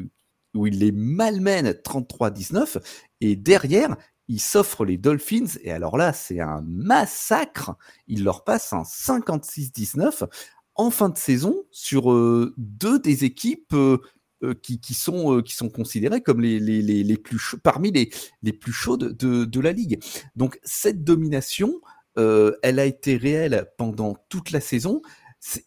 où, 0.56 0.68
ils 0.68 0.80
les 0.80 0.92
malmènent 0.92 1.72
33-19, 1.72 2.82
et 3.22 3.36
derrière 3.36 3.96
ils 4.30 4.40
s'offrent 4.40 4.86
les 4.86 4.98
Dolphins, 4.98 5.58
et 5.64 5.72
alors 5.72 5.98
là 5.98 6.14
c'est 6.14 6.40
un 6.40 6.62
massacre, 6.66 7.76
ils 8.08 8.24
leur 8.24 8.46
passent 8.46 8.72
un 8.72 8.84
56-19 8.84 10.28
en 10.76 10.92
fin 10.92 11.10
de 11.10 11.18
saison 11.18 11.64
sur 11.72 12.12
euh, 12.12 12.54
deux 12.58 13.00
des 13.00 13.26
équipes 13.26 13.74
euh, 13.74 13.98
euh, 14.44 14.54
qui, 14.54 14.94
sont, 14.94 15.44
considérées 15.74 16.22
comme 16.22 16.40
les, 16.40 17.18
plus 17.18 17.56
parmi 17.62 17.92
les, 17.92 18.10
les 18.44 18.54
plus 18.54 18.72
chaudes 18.72 19.18
de, 19.18 19.44
de 19.44 19.60
la 19.60 19.74
ligue. 19.74 20.00
Donc 20.38 20.58
cette 20.64 21.04
domination, 21.04 21.82
elle 22.16 22.80
a 22.80 22.86
été 22.86 23.16
réelle 23.16 23.72
pendant 23.78 24.16
toute 24.28 24.52
la 24.52 24.60
saison 24.60 25.02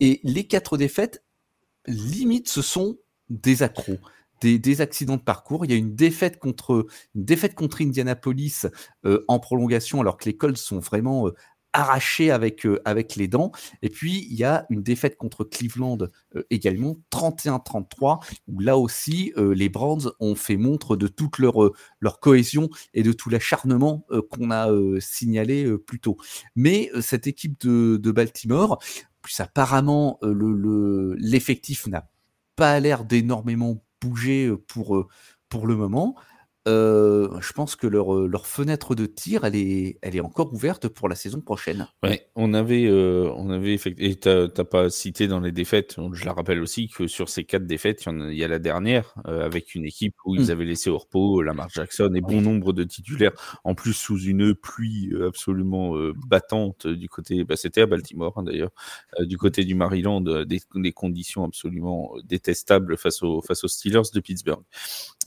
et 0.01 0.21
les 0.23 0.45
quatre 0.47 0.77
défaites, 0.77 1.25
limite, 1.87 2.49
ce 2.49 2.63
sont 2.63 2.99
des 3.31 3.63
accros. 3.63 3.99
Des, 4.43 4.81
accidents 4.81 5.17
de 5.17 5.23
parcours. 5.23 5.65
Il 5.65 5.71
y 5.71 5.75
a 5.75 5.77
une 5.77 5.95
défaite 5.95 6.39
contre, 6.39 6.87
une 7.15 7.25
défaite 7.25 7.55
contre 7.55 7.83
Indianapolis 7.83 8.67
euh, 9.05 9.25
en 9.29 9.39
prolongation, 9.39 10.01
alors 10.01 10.17
que 10.17 10.25
les 10.25 10.37
Colts 10.37 10.57
sont 10.57 10.81
vraiment 10.81 11.29
euh, 11.29 11.35
arrachés 11.73 12.31
avec, 12.31 12.67
euh, 12.67 12.81
avec 12.85 13.17
les 13.17 13.29
dents. 13.29 13.53
Et 13.83 13.89
puis, 13.89 14.27
il 14.31 14.37
y 14.37 14.45
a 14.45 14.67
une 14.69 14.83
défaite 14.83 15.17
contre 15.17 15.45
Cleveland 15.45 15.99
également, 16.51 16.97
31-33, 17.11 18.23
où 18.49 18.61
là 18.61 18.77
aussi, 18.77 19.33
les 19.37 19.69
Browns 19.69 20.11
ont 20.21 20.35
fait 20.35 20.57
montre 20.57 20.97
de 20.97 21.07
toute 21.09 21.39
leur, 21.39 21.71
leur 22.01 22.21
cohésion 22.21 22.69
et 22.93 23.03
de 23.03 23.13
tout 23.13 23.31
l'acharnement 23.31 24.07
qu'on 24.31 24.51
a 24.51 24.69
signalé 25.01 25.67
plus 25.87 26.01
tôt. 26.01 26.19
Mais 26.57 26.91
cette 27.01 27.27
équipe 27.27 27.59
de, 27.65 27.97
de 27.97 28.11
Baltimore, 28.11 28.79
plus 29.23 29.41
apparemment, 29.41 30.19
euh, 30.23 30.35
le, 30.35 31.15
l'effectif 31.15 31.87
n'a 31.87 32.11
pas 32.57 32.79
l'air 32.81 33.05
d'énormément 33.05 33.83
bouger 34.03 34.53
pour, 34.69 35.09
pour 35.49 35.67
le 35.67 35.77
moment. 35.77 36.17
Euh, 36.69 37.29
je 37.41 37.53
pense 37.53 37.75
que 37.75 37.89
leur, 37.89 38.15
leur 38.29 38.47
fenêtre 38.47 38.95
de 38.95 39.07
tir, 39.07 39.45
elle 39.45 39.57
est, 39.57 39.99
elle 40.01 40.15
est 40.15 40.21
encore 40.21 40.53
ouverte 40.53 40.87
pour 40.87 41.09
la 41.09 41.17
saison 41.17 41.41
prochaine. 41.41 41.89
Ouais, 42.05 42.29
on 42.37 42.55
avait, 42.55 42.87
euh, 42.87 43.33
on 43.37 43.51
avait 43.51 43.75
effectivement, 43.75 44.11
et 44.13 44.15
t'as, 44.15 44.65
pas 44.65 44.89
cité 44.89 45.27
dans 45.27 45.41
les 45.41 45.51
défaites, 45.51 45.97
je 46.13 46.25
la 46.25 46.33
rappelle 46.33 46.61
aussi 46.61 46.89
que 46.89 47.09
sur 47.09 47.29
ces 47.29 47.43
quatre 47.45 47.67
défaites, 47.67 48.05
il 48.07 48.13
y, 48.13 48.23
a, 48.23 48.31
il 48.31 48.39
y 48.39 48.45
a 48.45 48.49
la 48.49 48.61
dernière 48.61 49.15
euh, 49.27 49.45
avec 49.45 49.75
une 49.75 49.85
équipe 49.85 50.15
où 50.25 50.37
ils 50.37 50.47
Mm. 50.47 50.51
avaient 50.51 50.65
laissé 50.65 50.91
au 50.91 50.99
repos 50.99 51.43
Lamar 51.43 51.69
Jackson 51.69 52.13
et 52.15 52.21
bon 52.21 52.41
nombre 52.41 52.73
de 52.73 52.85
titulaires, 52.85 53.33
en 53.65 53.75
plus 53.75 53.93
sous 53.93 54.21
une 54.21 54.55
pluie 54.55 55.11
euh, 55.13 55.29
absolument 55.29 55.97
euh, 55.97 56.13
battante 56.29 56.87
du 56.87 57.09
côté, 57.09 57.45
bah, 57.45 57.57
c'était 57.57 57.83
à 57.83 57.87
Baltimore 57.87 58.35
hein, 58.37 58.45
d'ailleurs, 58.45 58.71
euh, 59.19 59.25
du 59.25 59.37
côté 59.37 59.65
du 59.65 59.75
Maryland, 59.75 60.25
euh, 60.27 60.45
des, 60.45 60.61
des 60.75 60.93
conditions 60.93 61.45
absolument 61.45 62.13
euh, 62.17 62.21
détestables 62.25 62.97
face 62.97 63.23
aux, 63.23 63.41
face 63.41 63.65
aux 63.65 63.69
Steelers 63.69 64.03
de 64.15 64.21
Pittsburgh. 64.21 64.63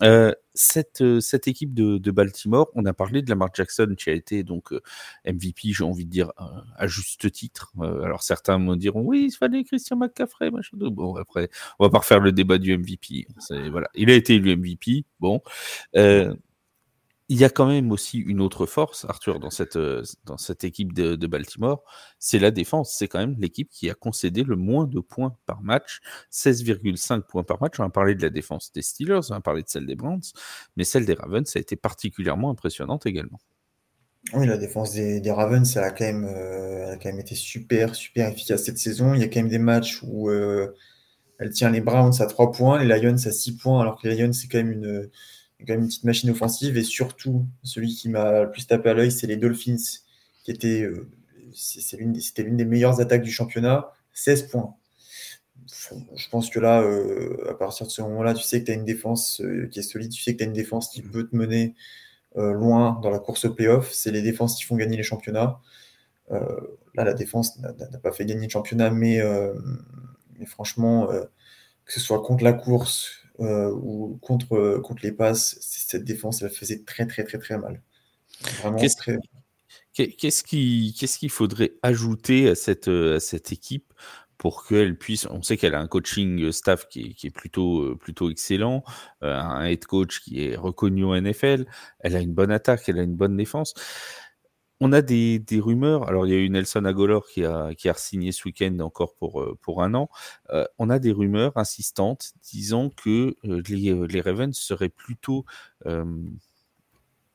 Euh, 0.01 0.33
cette, 0.53 1.01
euh, 1.01 1.19
cette 1.25 1.47
équipe 1.47 1.73
de, 1.73 2.11
Baltimore, 2.11 2.69
on 2.75 2.85
a 2.85 2.93
parlé 2.93 3.21
de 3.21 3.29
Lamar 3.29 3.49
Jackson 3.53 3.95
qui 3.97 4.09
a 4.09 4.13
été 4.13 4.43
donc 4.43 4.71
euh, 4.71 4.81
MVP, 5.25 5.73
j'ai 5.73 5.83
envie 5.83 6.05
de 6.05 6.11
dire 6.11 6.31
euh, 6.39 6.45
à 6.77 6.87
juste 6.87 7.31
titre. 7.31 7.73
Euh, 7.79 8.03
alors 8.03 8.23
certains 8.23 8.57
me 8.59 8.75
diront 8.75 9.01
oui, 9.01 9.27
il 9.29 9.31
fallait 9.31 9.63
Christian 9.63 9.97
McCaffrey, 9.97 10.51
machin. 10.51 10.77
Bon 10.77 11.15
après, 11.15 11.49
on 11.79 11.85
va 11.85 11.89
pas 11.89 11.99
refaire 11.99 12.19
le 12.19 12.31
débat 12.31 12.57
du 12.57 12.77
MVP. 12.77 13.27
Il 13.95 14.09
a 14.09 14.13
été 14.13 14.35
élu 14.35 14.55
MVP. 14.55 15.05
Bon, 15.19 15.41
il 17.27 17.39
y 17.39 17.43
a 17.43 17.49
quand 17.49 17.65
même 17.65 17.91
aussi 17.91 18.19
une 18.19 18.39
autre 18.39 18.67
force, 18.67 19.05
Arthur, 19.05 19.39
dans 19.39 19.49
cette, 19.49 19.79
dans 20.25 20.37
cette 20.37 20.63
équipe 20.63 20.93
de, 20.93 21.27
Baltimore, 21.27 21.83
c'est 22.19 22.37
la 22.37 22.51
défense. 22.51 22.95
C'est 22.97 23.07
quand 23.07 23.19
même 23.19 23.35
l'équipe 23.39 23.69
qui 23.69 23.89
a 23.89 23.95
concédé 23.95 24.43
le 24.43 24.55
moins 24.55 24.85
de 24.85 24.99
points 24.99 25.35
par 25.47 25.61
match, 25.63 26.01
16,5 26.31 27.23
points 27.23 27.43
par 27.43 27.59
match. 27.61 27.79
On 27.79 27.83
a 27.83 27.89
parlé 27.89 28.13
de 28.13 28.21
la 28.21 28.29
défense 28.29 28.71
des 28.73 28.83
Steelers, 28.83 29.21
on 29.31 29.33
a 29.33 29.41
parlé 29.41 29.63
de 29.63 29.69
celle 29.69 29.87
des 29.87 29.95
Browns, 29.95 30.21
mais 30.77 30.83
celle 30.83 31.05
des 31.05 31.15
Ravens 31.15 31.55
a 31.55 31.59
été 31.59 31.75
particulièrement 31.75 32.51
impressionnante 32.51 33.07
également. 33.07 33.39
Oui, 34.33 34.45
la 34.45 34.57
défense 34.57 34.93
des, 34.93 35.31
Ravens, 35.31 35.75
elle 35.75 35.83
a, 35.83 35.91
quand 35.91 36.05
même, 36.05 36.25
euh, 36.25 36.85
elle 36.87 36.93
a 36.93 36.97
quand 36.97 37.09
même 37.09 37.19
été 37.19 37.35
super, 37.35 37.95
super 37.95 38.29
efficace 38.29 38.63
cette 38.63 38.79
saison. 38.79 39.13
Il 39.13 39.21
y 39.21 39.23
a 39.23 39.27
quand 39.27 39.39
même 39.39 39.49
des 39.49 39.59
matchs 39.59 40.01
où 40.03 40.29
euh, 40.29 40.75
elle 41.39 41.51
tient 41.51 41.71
les 41.71 41.81
Browns 41.81 42.13
à 42.19 42.25
3 42.27 42.51
points, 42.51 42.83
les 42.83 42.99
Lions 42.99 43.13
à 43.13 43.31
6 43.31 43.57
points, 43.57 43.81
alors 43.81 43.99
que 43.99 44.07
les 44.07 44.15
Lions, 44.15 44.33
c'est 44.33 44.47
quand 44.47 44.57
même 44.59 44.71
une, 44.71 45.09
quand 45.59 45.73
même 45.73 45.81
une 45.81 45.87
petite 45.87 46.03
machine 46.03 46.29
offensive. 46.29 46.77
Et 46.77 46.83
surtout, 46.83 47.45
celui 47.63 47.93
qui 47.95 48.09
m'a 48.09 48.43
le 48.43 48.51
plus 48.51 48.67
tapé 48.67 48.89
à 48.89 48.93
l'œil, 48.93 49.11
c'est 49.11 49.27
les 49.27 49.37
Dolphins, 49.37 49.77
qui 50.43 50.51
étaient, 50.51 50.81
euh, 50.81 51.09
c'est 51.53 51.97
l'une 51.97 52.19
c'était 52.19 52.43
l'une 52.43 52.57
des 52.57 52.65
meilleures 52.65 52.99
attaques 52.99 53.23
du 53.23 53.31
championnat, 53.31 53.91
16 54.13 54.47
points. 54.49 54.75
Je 56.15 56.29
pense 56.29 56.49
que 56.49 56.59
là, 56.59 56.81
euh, 56.81 57.49
à 57.49 57.53
partir 57.53 57.87
de 57.87 57.91
ce 57.91 58.01
moment-là, 58.01 58.33
tu 58.33 58.43
sais 58.43 58.59
que 58.59 58.65
tu 58.65 58.71
as 58.71 58.75
une 58.75 58.85
défense 58.85 59.41
euh, 59.41 59.67
qui 59.67 59.79
est 59.79 59.83
solide, 59.83 60.11
tu 60.11 60.21
sais 60.21 60.33
que 60.33 60.39
tu 60.39 60.43
as 60.43 60.47
une 60.47 60.53
défense 60.53 60.89
qui 60.89 61.01
peut 61.01 61.27
te 61.27 61.35
mener 61.35 61.75
loin 62.37 62.99
dans 63.01 63.09
la 63.09 63.19
course 63.19 63.45
au 63.45 63.53
playoff. 63.53 63.93
C'est 63.93 64.11
les 64.11 64.21
défenses 64.21 64.57
qui 64.57 64.65
font 64.65 64.75
gagner 64.75 64.97
les 64.97 65.03
championnats. 65.03 65.61
Là, 66.29 67.05
la 67.05 67.13
défense 67.13 67.57
n'a 67.59 67.97
pas 67.99 68.11
fait 68.11 68.25
gagner 68.25 68.47
le 68.47 68.51
championnat, 68.51 68.89
mais, 68.89 69.21
mais 70.37 70.45
franchement, 70.45 71.07
que 71.85 71.93
ce 71.93 72.01
soit 72.01 72.21
contre 72.21 72.43
la 72.43 72.51
course 72.51 73.24
euh, 73.39 73.71
ou 73.71 74.17
contre, 74.21 74.53
euh, 74.55 74.79
contre 74.81 75.03
les 75.03 75.11
passes, 75.11 75.57
cette 75.61 76.03
défense, 76.03 76.41
elle 76.41 76.49
faisait 76.49 76.83
très, 76.83 77.05
très, 77.05 77.23
très, 77.23 77.37
très 77.39 77.57
mal. 77.57 77.81
Qu'est-ce 78.79 78.97
très. 78.97 79.17
Qu'est- 79.93 80.11
Qu'est-ce 80.11 80.43
qui- 80.43 80.95
qu'est-ce 80.99 81.17
qu'il 81.19 81.29
faudrait 81.29 81.73
ajouter 81.81 82.49
à 82.49 82.55
cette, 82.55 82.87
euh, 82.89 83.15
à 83.17 83.19
cette 83.19 83.51
équipe 83.51 83.93
pour 84.37 84.65
qu'elle 84.67 84.97
puisse. 84.97 85.25
On 85.31 85.41
sait 85.41 85.55
qu'elle 85.55 85.73
a 85.75 85.79
un 85.79 85.87
coaching 85.87 86.51
staff 86.51 86.87
qui 86.89 87.01
est, 87.01 87.13
qui 87.13 87.27
est 87.27 87.31
plutôt, 87.31 87.95
plutôt 87.95 88.29
excellent, 88.29 88.83
euh, 89.23 89.33
un 89.33 89.63
head 89.65 89.85
coach 89.85 90.19
qui 90.19 90.43
est 90.43 90.57
reconnu 90.57 91.05
en 91.05 91.15
NFL, 91.15 91.65
elle 92.01 92.15
a 92.17 92.19
une 92.19 92.33
bonne 92.33 92.51
attaque, 92.51 92.83
elle 92.89 92.99
a 92.99 93.03
une 93.03 93.15
bonne 93.15 93.37
défense. 93.37 93.73
On 94.85 94.91
a 94.91 95.01
des, 95.01 95.39
des 95.39 95.59
rumeurs. 95.59 96.07
Alors, 96.07 96.27
il 96.27 96.29
y 96.31 96.35
a 96.35 96.37
eu 96.37 96.47
Nelson 96.47 96.85
Agolor 96.85 97.25
qui 97.25 97.43
a, 97.43 97.73
qui 97.73 97.89
a 97.89 97.95
signé 97.95 98.31
ce 98.31 98.43
week-end 98.45 98.77
encore 98.81 99.15
pour, 99.15 99.41
euh, 99.41 99.57
pour 99.59 99.81
un 99.81 99.95
an. 99.95 100.09
Euh, 100.51 100.65
on 100.77 100.91
a 100.91 100.99
des 100.99 101.11
rumeurs 101.11 101.53
insistantes 101.55 102.33
disant 102.43 102.91
que 102.91 103.35
euh, 103.45 103.63
les, 103.67 103.95
les 104.07 104.21
Ravens 104.21 104.55
seraient 104.55 104.89
plutôt. 104.89 105.43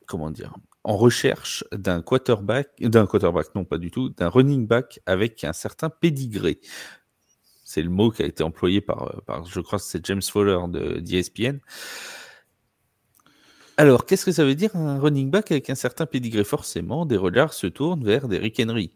comment 0.07 0.31
dire 0.31 0.55
en 0.85 0.97
recherche 0.97 1.65
d'un 1.73 2.03
quarterback, 2.03 2.69
d'un 2.81 3.07
quarterback, 3.07 3.55
non 3.55 3.65
pas 3.65 3.79
du 3.79 3.91
tout, 3.91 4.11
d'un 4.11 4.29
running 4.29 4.67
back 4.67 5.01
avec 5.05 5.45
un 5.45 5.53
certain 5.53 5.91
pédigré. 5.91 6.59
C'est 7.65 7.83
le 7.83 7.91
mot 7.91 8.11
qui 8.11 8.23
a 8.23 8.27
été 8.27 8.45
employé 8.45 8.81
par, 8.81 9.23
par 9.27 9.45
je 9.45 9.61
crois 9.61 9.79
c'est 9.81 10.07
James 10.07 10.23
Fowler 10.23 10.59
de 10.69 11.01
d'ESPN. 11.01 11.59
Alors, 13.81 14.05
qu'est-ce 14.05 14.27
que 14.27 14.33
ça 14.33 14.45
veut 14.45 14.55
dire 14.55 14.77
un 14.77 15.01
running 15.01 15.31
back 15.31 15.53
avec 15.53 15.71
un 15.71 15.75
certain 15.75 16.05
pédigré 16.05 16.45
Forcément, 16.45 17.07
des 17.07 17.17
regards 17.17 17.55
se 17.55 17.67
tournent 17.67 18.05
vers 18.05 18.29
Derrick 18.29 18.61
Henry. 18.61 18.93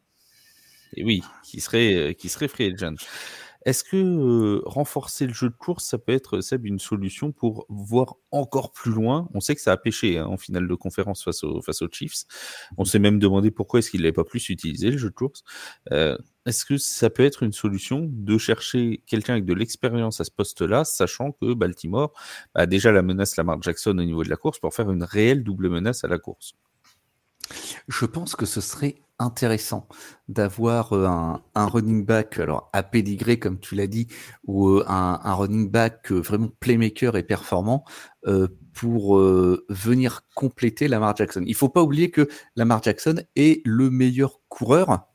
Et 0.94 1.04
oui, 1.04 1.22
qui 1.42 1.62
serait, 1.62 1.94
euh, 1.94 2.12
qui 2.12 2.28
serait 2.28 2.48
free 2.48 2.70
agent. 2.70 2.96
Est-ce 3.64 3.82
que 3.82 3.96
euh, 3.96 4.62
renforcer 4.66 5.26
le 5.26 5.32
jeu 5.32 5.48
de 5.48 5.54
course, 5.54 5.84
ça 5.84 5.98
peut 5.98 6.12
être, 6.12 6.40
Seb, 6.40 6.66
une 6.66 6.78
solution 6.78 7.32
pour 7.32 7.66
voir 7.68 8.16
encore 8.30 8.72
plus 8.72 8.92
loin? 8.92 9.28
On 9.32 9.40
sait 9.40 9.54
que 9.54 9.60
ça 9.60 9.72
a 9.72 9.76
pêché 9.76 10.18
hein, 10.18 10.26
en 10.26 10.36
finale 10.36 10.68
de 10.68 10.74
conférence 10.74 11.24
face, 11.24 11.44
au, 11.44 11.62
face 11.62 11.80
aux 11.82 11.88
Chiefs. 11.90 12.24
On 12.76 12.84
s'est 12.84 12.98
même 12.98 13.18
demandé 13.18 13.50
pourquoi 13.50 13.78
est-ce 13.78 13.90
qu'il 13.90 14.02
n'avait 14.02 14.12
pas 14.12 14.24
plus 14.24 14.48
utilisé 14.50 14.90
le 14.90 14.98
jeu 14.98 15.08
de 15.08 15.14
course. 15.14 15.44
Euh, 15.92 16.18
est-ce 16.46 16.64
que 16.66 16.76
ça 16.76 17.08
peut 17.08 17.24
être 17.24 17.42
une 17.42 17.52
solution 17.52 18.06
de 18.10 18.36
chercher 18.36 19.02
quelqu'un 19.06 19.34
avec 19.34 19.46
de 19.46 19.54
l'expérience 19.54 20.20
à 20.20 20.24
ce 20.24 20.30
poste-là, 20.30 20.84
sachant 20.84 21.32
que 21.32 21.54
Baltimore 21.54 22.12
a 22.54 22.66
déjà 22.66 22.92
la 22.92 23.02
menace 23.02 23.36
Lamar 23.36 23.62
Jackson 23.62 23.92
au 23.92 24.04
niveau 24.04 24.24
de 24.24 24.30
la 24.30 24.36
course 24.36 24.58
pour 24.58 24.74
faire 24.74 24.90
une 24.90 25.04
réelle 25.04 25.42
double 25.42 25.70
menace 25.70 26.04
à 26.04 26.08
la 26.08 26.18
course? 26.18 26.54
Je 27.88 28.06
pense 28.06 28.36
que 28.36 28.46
ce 28.46 28.60
serait 28.60 28.96
intéressant 29.18 29.88
d'avoir 30.28 30.92
euh, 30.92 31.06
un, 31.06 31.42
un, 31.54 31.66
running 31.66 32.04
back, 32.04 32.38
alors 32.38 32.68
à 32.72 32.82
pédigré 32.82 33.38
comme 33.38 33.58
tu 33.60 33.74
l'as 33.74 33.86
dit, 33.86 34.08
ou 34.44 34.68
euh, 34.68 34.84
un, 34.88 35.20
un, 35.22 35.34
running 35.34 35.70
back 35.70 36.10
euh, 36.10 36.20
vraiment 36.20 36.50
playmaker 36.60 37.16
et 37.16 37.22
performant 37.22 37.84
pour 38.72 39.18
venir 39.18 40.22
compléter 40.34 40.88
Lamar 40.88 41.14
Jackson. 41.14 41.44
Il 41.46 41.54
faut 41.54 41.68
pas 41.68 41.82
oublier 41.82 42.10
que 42.10 42.26
Lamar 42.56 42.82
Jackson 42.82 43.16
est 43.36 43.60
le 43.66 43.90
meilleur 43.90 44.40
coureur 44.48 45.13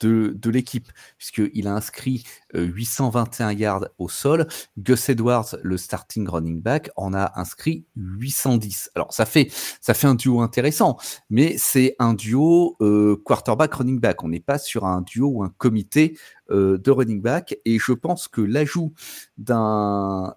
de, 0.00 0.34
de 0.36 0.50
l'équipe, 0.50 0.88
puisqu'il 1.16 1.66
a 1.66 1.74
inscrit 1.74 2.24
euh, 2.54 2.64
821 2.64 3.52
yards 3.52 3.88
au 3.98 4.08
sol. 4.08 4.46
Gus 4.76 5.08
Edwards, 5.08 5.56
le 5.62 5.76
starting 5.76 6.28
running 6.28 6.60
back, 6.60 6.90
en 6.96 7.14
a 7.14 7.32
inscrit 7.38 7.84
810. 7.96 8.90
Alors 8.94 9.12
ça 9.12 9.26
fait, 9.26 9.50
ça 9.80 9.94
fait 9.94 10.06
un 10.06 10.14
duo 10.14 10.40
intéressant, 10.40 10.96
mais 11.30 11.56
c'est 11.58 11.96
un 11.98 12.14
duo 12.14 12.76
euh, 12.80 13.20
quarterback-running 13.24 14.00
back. 14.00 14.22
On 14.24 14.28
n'est 14.28 14.40
pas 14.40 14.58
sur 14.58 14.84
un 14.84 15.02
duo 15.02 15.28
ou 15.28 15.42
un 15.42 15.52
comité 15.58 16.18
euh, 16.50 16.78
de 16.78 16.90
running 16.90 17.20
back. 17.20 17.56
Et 17.64 17.78
je 17.78 17.92
pense 17.92 18.28
que 18.28 18.40
l'ajout 18.40 18.92
d'un 19.36 20.34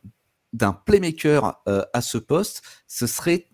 d'un 0.53 0.73
playmaker 0.73 1.61
euh, 1.67 1.83
à 1.93 2.01
ce 2.01 2.17
poste, 2.17 2.61
ce 2.87 3.07
serait 3.07 3.47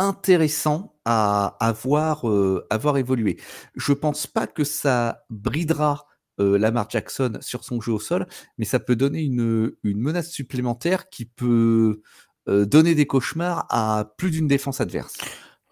intéressant 0.00 0.96
à, 1.04 1.56
à, 1.60 1.72
voir, 1.72 2.28
euh, 2.28 2.66
voir 2.80 2.96
évoluer. 2.96 3.36
Je 3.76 3.92
pense 3.92 4.26
pas 4.26 4.46
que 4.46 4.64
ça 4.64 5.24
bridera 5.28 6.06
euh, 6.40 6.58
Lamar 6.58 6.88
Jackson 6.88 7.34
sur 7.40 7.64
son 7.64 7.80
jeu 7.80 7.92
au 7.92 8.00
sol, 8.00 8.26
mais 8.56 8.64
ça 8.64 8.80
peut 8.80 8.96
donner 8.96 9.20
une, 9.20 9.72
menace 9.84 10.30
supplémentaire 10.30 11.10
qui 11.10 11.26
peut 11.26 12.00
euh, 12.48 12.64
donner 12.64 12.94
des 12.94 13.06
cauchemars 13.06 13.66
à 13.68 14.14
plus 14.16 14.30
d'une 14.30 14.48
défense 14.48 14.80
adverse. 14.80 15.18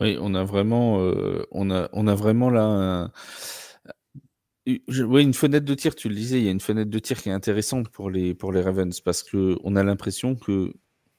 Oui, 0.00 0.18
on 0.20 0.34
a 0.34 0.44
vraiment, 0.44 0.98
on 1.50 1.70
a, 1.70 2.14
vraiment 2.14 2.50
là 2.50 2.62
un... 2.62 3.12
Je, 4.86 5.02
oui, 5.02 5.22
une 5.22 5.34
fenêtre 5.34 5.64
de 5.64 5.74
tir, 5.74 5.94
tu 5.94 6.10
le 6.10 6.14
disais, 6.14 6.38
il 6.38 6.44
y 6.44 6.48
a 6.48 6.50
une 6.50 6.60
fenêtre 6.60 6.90
de 6.90 6.98
tir 6.98 7.20
qui 7.20 7.30
est 7.30 7.32
intéressante 7.32 7.88
pour 7.88 8.10
les, 8.10 8.34
pour 8.34 8.52
les 8.52 8.60
Ravens 8.60 9.00
parce 9.00 9.22
que 9.22 9.56
on 9.64 9.74
a 9.74 9.82
l'impression 9.82 10.36
que 10.36 10.74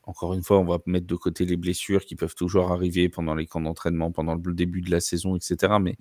encore 0.10 0.34
une 0.34 0.41
fois, 0.41 0.57
on 0.57 0.66
va 0.66 0.80
mettre 0.88 1.05
de 1.05 1.16
côté 1.16 1.45
les 1.45 1.55
blessures 1.55 2.03
qui 2.03 2.16
peuvent 2.16 2.34
toujours 2.34 2.72
arriver 2.72 3.10
pendant 3.10 3.36
les 3.36 3.45
camps 3.45 3.62
d'entraînement, 3.62 4.12
pendant 4.12 4.36
le 4.36 4.53
début 4.55 4.82
de 4.82 4.89
la 4.89 4.99
saison, 4.99 5.36
etc. 5.36 5.74
Mais 5.80 5.97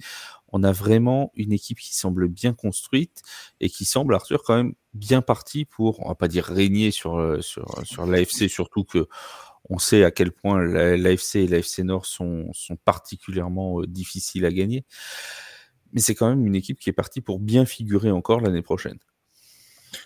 on 0.48 0.62
a 0.62 0.72
vraiment 0.72 1.30
une 1.34 1.52
équipe 1.52 1.78
qui 1.78 1.94
semble 1.94 2.26
bien 2.26 2.54
construite 2.54 3.20
et 3.60 3.68
qui 3.68 3.84
semble, 3.84 4.14
Arthur, 4.14 4.42
quand 4.44 4.56
même 4.56 4.72
bien 4.94 5.20
partie 5.20 5.66
pour, 5.66 6.00
on 6.04 6.08
va 6.08 6.14
pas 6.14 6.26
dire 6.26 6.44
régner 6.44 6.90
sur, 6.90 7.36
sur, 7.44 7.66
sur 7.84 8.06
l'AFC, 8.06 8.48
surtout 8.48 8.84
que 8.84 9.08
on 9.68 9.78
sait 9.78 10.04
à 10.04 10.10
quel 10.10 10.32
point 10.32 10.64
l'AFC 10.64 11.36
et 11.36 11.46
l'AFC 11.46 11.80
Nord 11.80 12.06
sont, 12.06 12.50
sont 12.54 12.76
particulièrement 12.76 13.82
difficiles 13.82 14.46
à 14.46 14.52
gagner. 14.52 14.86
Mais 15.92 16.00
c'est 16.00 16.14
quand 16.14 16.30
même 16.30 16.46
une 16.46 16.54
équipe 16.54 16.78
qui 16.78 16.88
est 16.88 16.94
partie 16.94 17.20
pour 17.20 17.38
bien 17.40 17.66
figurer 17.66 18.10
encore 18.10 18.40
l'année 18.40 18.62
prochaine. 18.62 18.98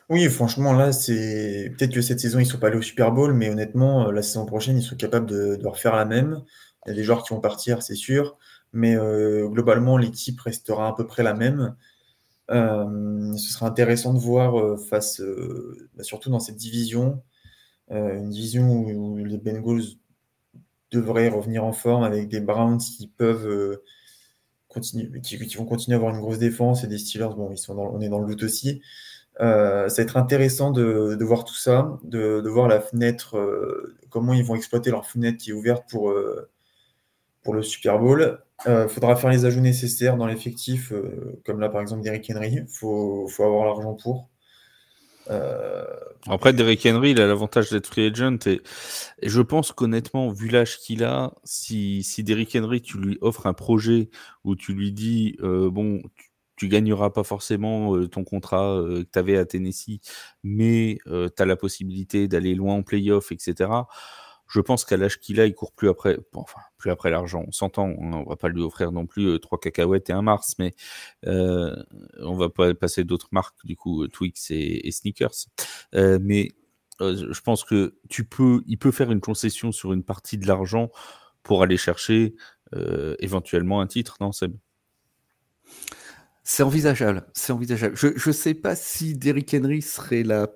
Oui, 0.09 0.29
franchement, 0.29 0.73
là, 0.73 0.93
c'est 0.93 1.73
peut-être 1.77 1.93
que 1.93 2.03
cette 2.03 2.21
saison, 2.21 2.39
ils 2.39 2.45
ne 2.45 2.49
sont 2.49 2.59
pas 2.59 2.69
allés 2.69 2.79
au 2.79 2.83
Super 2.83 3.13
Bowl, 3.13 3.33
mais 3.35 3.51
honnêtement, 3.51 4.11
la 4.11 4.23
saison 4.23 4.47
prochaine, 4.47 4.77
ils 4.79 4.83
sont 4.83 4.97
capables 4.97 5.27
de, 5.27 5.59
refaire 5.65 5.97
la 5.97 6.05
même. 6.05 6.43
Il 6.87 6.91
y 6.91 6.93
a 6.93 6.95
des 6.95 7.05
joueurs 7.05 7.23
qui 7.23 7.33
vont 7.35 7.41
partir, 7.41 7.83
c'est 7.83 7.95
sûr, 7.95 8.37
mais 8.73 8.97
euh, 8.97 9.49
globalement, 9.49 9.97
l'équipe 9.97 10.41
restera 10.41 10.89
à 10.89 10.95
peu 10.95 11.07
près 11.07 11.23
la 11.23 11.35
même. 11.35 11.77
Euh, 12.51 13.37
ce 13.37 13.53
sera 13.53 13.67
intéressant 13.67 14.13
de 14.15 14.19
voir 14.19 14.59
euh, 14.59 14.77
face, 14.77 15.23
bah, 15.97 16.03
surtout 16.05 16.31
dans 16.31 16.41
cette 16.41 16.57
division, 16.57 17.23
une 17.91 18.31
division 18.31 18.71
où, 18.71 19.17
les 19.17 19.39
Bengals 19.39 19.83
devraient 20.91 21.29
revenir 21.29 21.65
en 21.65 21.73
forme 21.73 22.05
avec 22.05 22.29
des 22.29 22.41
Browns 22.41 22.79
qui 22.79 23.07
peuvent 23.07 23.79
continuer, 24.69 25.21
qui, 25.21 25.37
vont 25.57 25.67
continuer 25.67 25.95
à 25.95 25.99
avoir 25.99 26.15
une 26.15 26.21
grosse 26.21 26.39
défense 26.39 26.85
et 26.85 26.87
des 26.87 26.99
Steelers, 26.99 27.35
bon, 27.37 27.55
sont 27.57 27.77
on 27.77 28.01
est 28.01 28.09
dans 28.09 28.19
le 28.19 28.27
doute 28.27 28.45
aussi. 28.45 28.81
Euh, 29.43 29.89
ça 29.89 30.03
va 30.03 30.05
être 30.05 30.17
intéressant 30.17 30.71
de, 30.71 31.25
voir 31.25 31.45
tout 31.45 31.55
ça, 31.55 31.99
de, 32.05 32.49
voir 32.49 32.69
la 32.69 32.81
fenêtre, 32.81 33.37
euh, 33.37 33.97
comment 34.09 34.35
ils 34.35 34.45
vont 34.45 34.55
exploiter 34.55 34.91
leur 34.91 35.05
fenêtre 35.07 35.39
qui 35.39 35.51
est 35.51 35.53
ouverte 35.53 35.85
pour, 35.91 36.11
euh, 36.11 36.49
pour 37.43 37.55
le 37.55 37.63
Super 37.63 37.99
Bowl. 37.99 38.41
Il 38.67 38.87
faudra 38.89 39.17
faire 39.17 39.31
les 39.31 39.45
ajouts 39.45 39.61
nécessaires 39.61 40.17
dans 40.17 40.27
l'effectif, 40.27 40.93
comme 41.45 41.59
là 41.59 41.69
par 41.69 41.81
exemple 41.81 42.03
Derrick 42.03 42.31
Henry. 42.33 42.61
Il 42.61 42.67
faut, 42.69 43.27
avoir 43.41 43.65
l'argent 43.65 43.95
pour. 43.95 44.29
Après, 46.29 46.53
Derrick 46.53 46.87
Henry, 46.87 47.11
il 47.11 47.21
a 47.21 47.27
l'avantage 47.27 47.71
d'être 47.71 47.89
free 47.89 48.07
agent 48.07 48.39
et, 48.47 48.63
je 49.21 49.41
pense 49.41 49.73
qu'honnêtement, 49.73 50.31
vu 50.31 50.47
l'âge 50.47 50.79
qu'il 50.79 51.03
a, 51.03 51.33
si, 51.43 52.05
si 52.05 52.23
Derrick 52.23 52.55
Henry, 52.55 52.83
tu 52.83 52.99
lui 52.99 53.19
offres 53.21 53.47
un 53.47 53.53
projet 53.53 54.11
où 54.45 54.55
tu 54.55 54.75
lui 54.75 54.93
dis, 54.93 55.37
bon, 55.41 56.01
tu 56.63 56.69
gagneras 56.69 57.11
pas 57.11 57.25
forcément 57.25 58.07
ton 58.07 58.23
contrat 58.23 58.81
que 58.87 59.03
tu 59.03 59.19
avais 59.19 59.37
à 59.37 59.45
Tennessee, 59.45 59.99
mais 60.45 60.99
euh, 61.09 61.29
tu 61.37 61.43
as 61.43 61.45
la 61.45 61.57
possibilité 61.57 62.29
d'aller 62.29 62.55
loin 62.55 62.77
en 62.77 62.83
playoff, 62.85 63.33
etc. 63.33 63.69
Je 64.47 64.61
pense 64.61 64.85
qu'à 64.85 64.97
l'âge 64.97 65.19
qu'il 65.19 65.41
a, 65.41 65.47
il 65.47 65.57
court 65.57 65.73
plus 65.73 65.89
après, 65.89 66.19
bon, 66.33 66.43
enfin, 66.43 66.61
plus 66.79 66.93
après 66.93 67.11
l'argent. 67.11 67.45
On 67.49 67.51
s'entend, 67.51 67.89
hein, 67.89 68.13
on 68.13 68.23
va 68.23 68.37
pas 68.37 68.49
lui 68.49 68.63
offrir 68.63 68.93
non 68.93 69.07
plus 69.07 69.41
trois 69.41 69.59
cacahuètes 69.59 70.09
et 70.09 70.13
un 70.13 70.23
Mars, 70.23 70.55
mais 70.61 70.73
on 71.25 72.37
va 72.37 72.49
pas 72.49 72.73
passer 72.75 73.03
d'autres 73.03 73.31
marques, 73.33 73.67
du 73.67 73.75
coup, 73.75 74.07
Twix 74.07 74.53
et, 74.53 74.87
et 74.87 74.93
Sneakers. 74.93 75.49
mais 75.93 76.53
je 77.01 77.41
pense 77.41 77.65
que 77.65 77.97
tu 78.09 78.23
peux, 78.23 78.63
il 78.69 78.79
peut 78.79 78.93
faire 78.93 79.11
une 79.11 79.21
concession 79.21 79.73
sur 79.73 79.93
une 79.93 80.05
partie 80.05 80.39
de 80.39 80.47
l'argent 80.47 80.93
pour 81.43 81.65
aller 81.65 81.77
chercher 81.77 82.37
éventuellement 83.19 83.81
un 83.81 83.89
titre, 83.89 84.19
non, 84.21 84.31
Seb? 84.31 84.55
C'est 86.45 86.63
envisageable, 86.63 87.25
c'est 87.35 87.53
envisageable. 87.53 87.97
Je 87.97 88.09
ne 88.09 88.33
sais 88.33 88.55
pas 88.55 88.75
si 88.75 89.15
Derrick 89.15 89.55
Henry 89.55 89.81
serait 89.81 90.25
la 90.25 90.49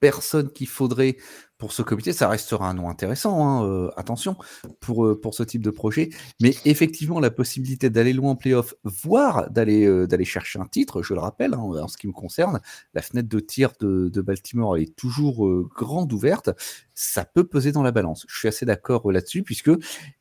personne 0.00 0.50
qu'il 0.52 0.68
faudrait 0.68 1.16
pour 1.58 1.72
ce 1.72 1.82
comité. 1.82 2.12
Ça 2.12 2.28
restera 2.28 2.68
un 2.68 2.74
nom 2.74 2.88
intéressant, 2.88 3.46
hein, 3.46 3.66
euh, 3.66 3.90
attention, 3.96 4.36
pour, 4.80 5.06
euh, 5.06 5.20
pour 5.20 5.34
ce 5.34 5.42
type 5.42 5.62
de 5.62 5.70
projet. 5.70 6.10
Mais 6.40 6.54
effectivement, 6.64 7.18
la 7.18 7.30
possibilité 7.30 7.88
d'aller 7.90 8.12
loin 8.12 8.32
en 8.32 8.36
playoff, 8.36 8.74
voire 8.84 9.50
d'aller 9.50 9.86
euh, 9.86 10.06
chercher 10.24 10.58
un 10.58 10.66
titre, 10.66 11.02
je 11.02 11.14
le 11.14 11.20
rappelle, 11.20 11.54
hein, 11.54 11.58
en 11.58 11.88
ce 11.88 11.96
qui 11.96 12.06
me 12.06 12.12
concerne, 12.12 12.60
la 12.94 13.02
fenêtre 13.02 13.28
de 13.28 13.40
tir 13.40 13.72
de, 13.80 14.20
Baltimore 14.20 14.76
est 14.76 14.94
toujours 14.96 15.48
grande 15.74 16.12
ouverte. 16.12 16.50
Ça 16.94 17.24
peut 17.24 17.44
peser 17.44 17.72
dans 17.72 17.82
la 17.82 17.92
balance. 17.92 18.26
Je 18.28 18.38
suis 18.38 18.48
assez 18.48 18.66
d'accord 18.66 19.10
là-dessus, 19.10 19.42
puisque 19.42 19.70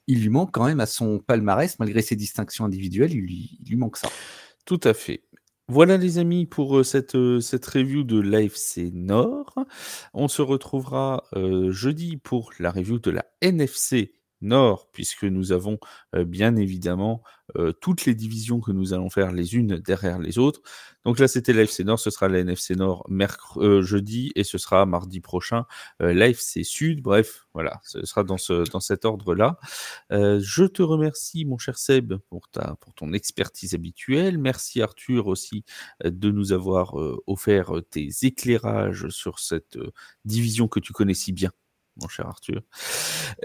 il 0.07 0.21
lui 0.21 0.29
manque 0.29 0.51
quand 0.51 0.65
même 0.65 0.79
à 0.79 0.85
son 0.85 1.19
palmarès, 1.19 1.79
malgré 1.79 2.01
ses 2.01 2.15
distinctions 2.15 2.65
individuelles, 2.65 3.13
il 3.13 3.25
lui 3.67 3.75
manque 3.75 3.97
ça. 3.97 4.09
Tout 4.65 4.79
à 4.83 4.93
fait. 4.93 5.23
Voilà 5.67 5.97
les 5.97 6.19
amis 6.19 6.45
pour 6.45 6.85
cette, 6.85 7.17
cette 7.39 7.65
review 7.65 8.03
de 8.03 8.19
l'AFC 8.19 8.91
Nord. 8.93 9.55
On 10.13 10.27
se 10.27 10.41
retrouvera 10.43 11.23
jeudi 11.69 12.17
pour 12.17 12.51
la 12.59 12.71
review 12.71 12.99
de 12.99 13.09
la 13.09 13.25
NFC 13.41 14.13
Nord, 14.41 14.89
puisque 14.91 15.23
nous 15.23 15.51
avons 15.51 15.79
bien 16.13 16.55
évidemment 16.55 17.23
toutes 17.79 18.05
les 18.05 18.15
divisions 18.15 18.59
que 18.59 18.71
nous 18.71 18.93
allons 18.93 19.09
faire 19.09 19.31
les 19.31 19.55
unes 19.55 19.77
derrière 19.77 20.19
les 20.19 20.37
autres. 20.37 20.61
Donc 21.03 21.19
là, 21.19 21.27
c'était 21.27 21.53
l'AFC 21.53 21.81
Nord, 21.81 21.99
ce 21.99 22.09
sera 22.09 22.27
la 22.27 22.39
NFC 22.39 22.75
Nord 22.75 23.05
mercredi, 23.09 23.85
jeudi, 23.85 24.31
et 24.35 24.43
ce 24.43 24.57
sera 24.57 24.85
mardi 24.85 25.19
prochain 25.19 25.65
l'AFC 25.99 26.63
Sud. 26.63 27.01
Bref, 27.01 27.47
voilà, 27.53 27.79
ce 27.83 28.03
sera 28.05 28.23
dans, 28.23 28.37
ce, 28.37 28.69
dans 28.71 28.79
cet 28.79 29.05
ordre-là. 29.05 29.59
je 30.11 30.65
te 30.65 30.81
remercie, 30.81 31.45
mon 31.45 31.57
cher 31.57 31.77
Seb, 31.77 32.15
pour, 32.29 32.49
ta, 32.49 32.75
pour 32.81 32.93
ton 32.93 33.13
expertise 33.13 33.75
habituelle. 33.75 34.37
Merci 34.37 34.81
Arthur 34.81 35.27
aussi 35.27 35.63
de 36.03 36.31
nous 36.31 36.51
avoir 36.51 36.95
offert 37.27 37.73
tes 37.89 38.09
éclairages 38.23 39.09
sur 39.09 39.39
cette 39.39 39.77
division 40.25 40.67
que 40.67 40.79
tu 40.79 40.93
connais 40.93 41.13
si 41.13 41.31
bien 41.31 41.51
mon 42.01 42.07
cher 42.07 42.27
Arthur. 42.27 42.61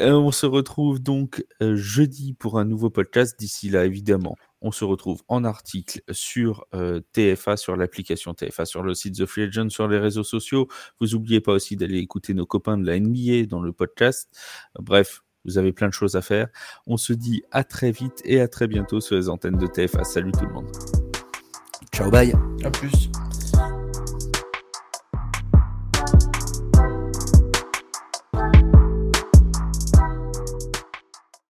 Euh, 0.01 0.13
on 0.13 0.31
se 0.31 0.47
retrouve 0.47 1.01
donc 1.01 1.45
euh, 1.63 1.77
jeudi 1.77 2.33
pour 2.33 2.59
un 2.59 2.65
nouveau 2.65 2.91
podcast. 2.91 3.39
D'ici 3.39 3.71
là, 3.71 3.85
évidemment, 3.85 4.37
on 4.61 4.73
se 4.73 4.85
retrouve 4.85 5.23
en 5.29 5.45
article 5.45 6.03
sur 6.11 6.67
euh, 6.75 7.01
TFA, 7.13 7.57
sur 7.57 7.77
l'application 7.77 8.35
TFA, 8.35 8.65
sur 8.65 8.83
le 8.83 8.95
site 8.95 9.17
The 9.17 9.27
Free 9.27 9.45
Agent, 9.45 9.71
sur 9.71 9.89
les 9.89 9.99
réseaux 9.99 10.25
sociaux. 10.25 10.69
Vous 11.01 11.09
n'oubliez 11.09 11.41
pas 11.41 11.53
aussi 11.53 11.77
d'aller 11.77 11.99
écouter 11.99 12.35
nos 12.35 12.47
copains 12.47 12.79
de 12.79 12.87
la 12.87 12.99
NBA 12.99 13.47
dans 13.47 13.63
le 13.63 13.73
podcast. 13.73 14.29
Bref, 14.79 15.23
vous 15.45 15.59
avez 15.59 15.73
plein 15.73 15.89
de 15.89 15.95
choses 15.95 16.17
à 16.17 16.23
faire. 16.23 16.49
On 16.87 16.97
se 16.97 17.13
dit 17.13 17.43
à 17.51 17.65
très 17.65 17.93
vite 17.93 18.21
et 18.25 18.41
à 18.41 18.49
très 18.49 18.67
bientôt 18.67 19.01
sur 19.01 19.17
les 19.17 19.29
antennes 19.29 19.57
de 19.57 19.67
TFA. 19.67 20.05
Salut 20.05 20.33
tout 20.33 20.45
le 20.45 20.53
monde. 20.53 20.71
Ciao, 21.93 22.11
bye. 22.11 22.33
À 22.65 22.71
plus. 22.71 23.11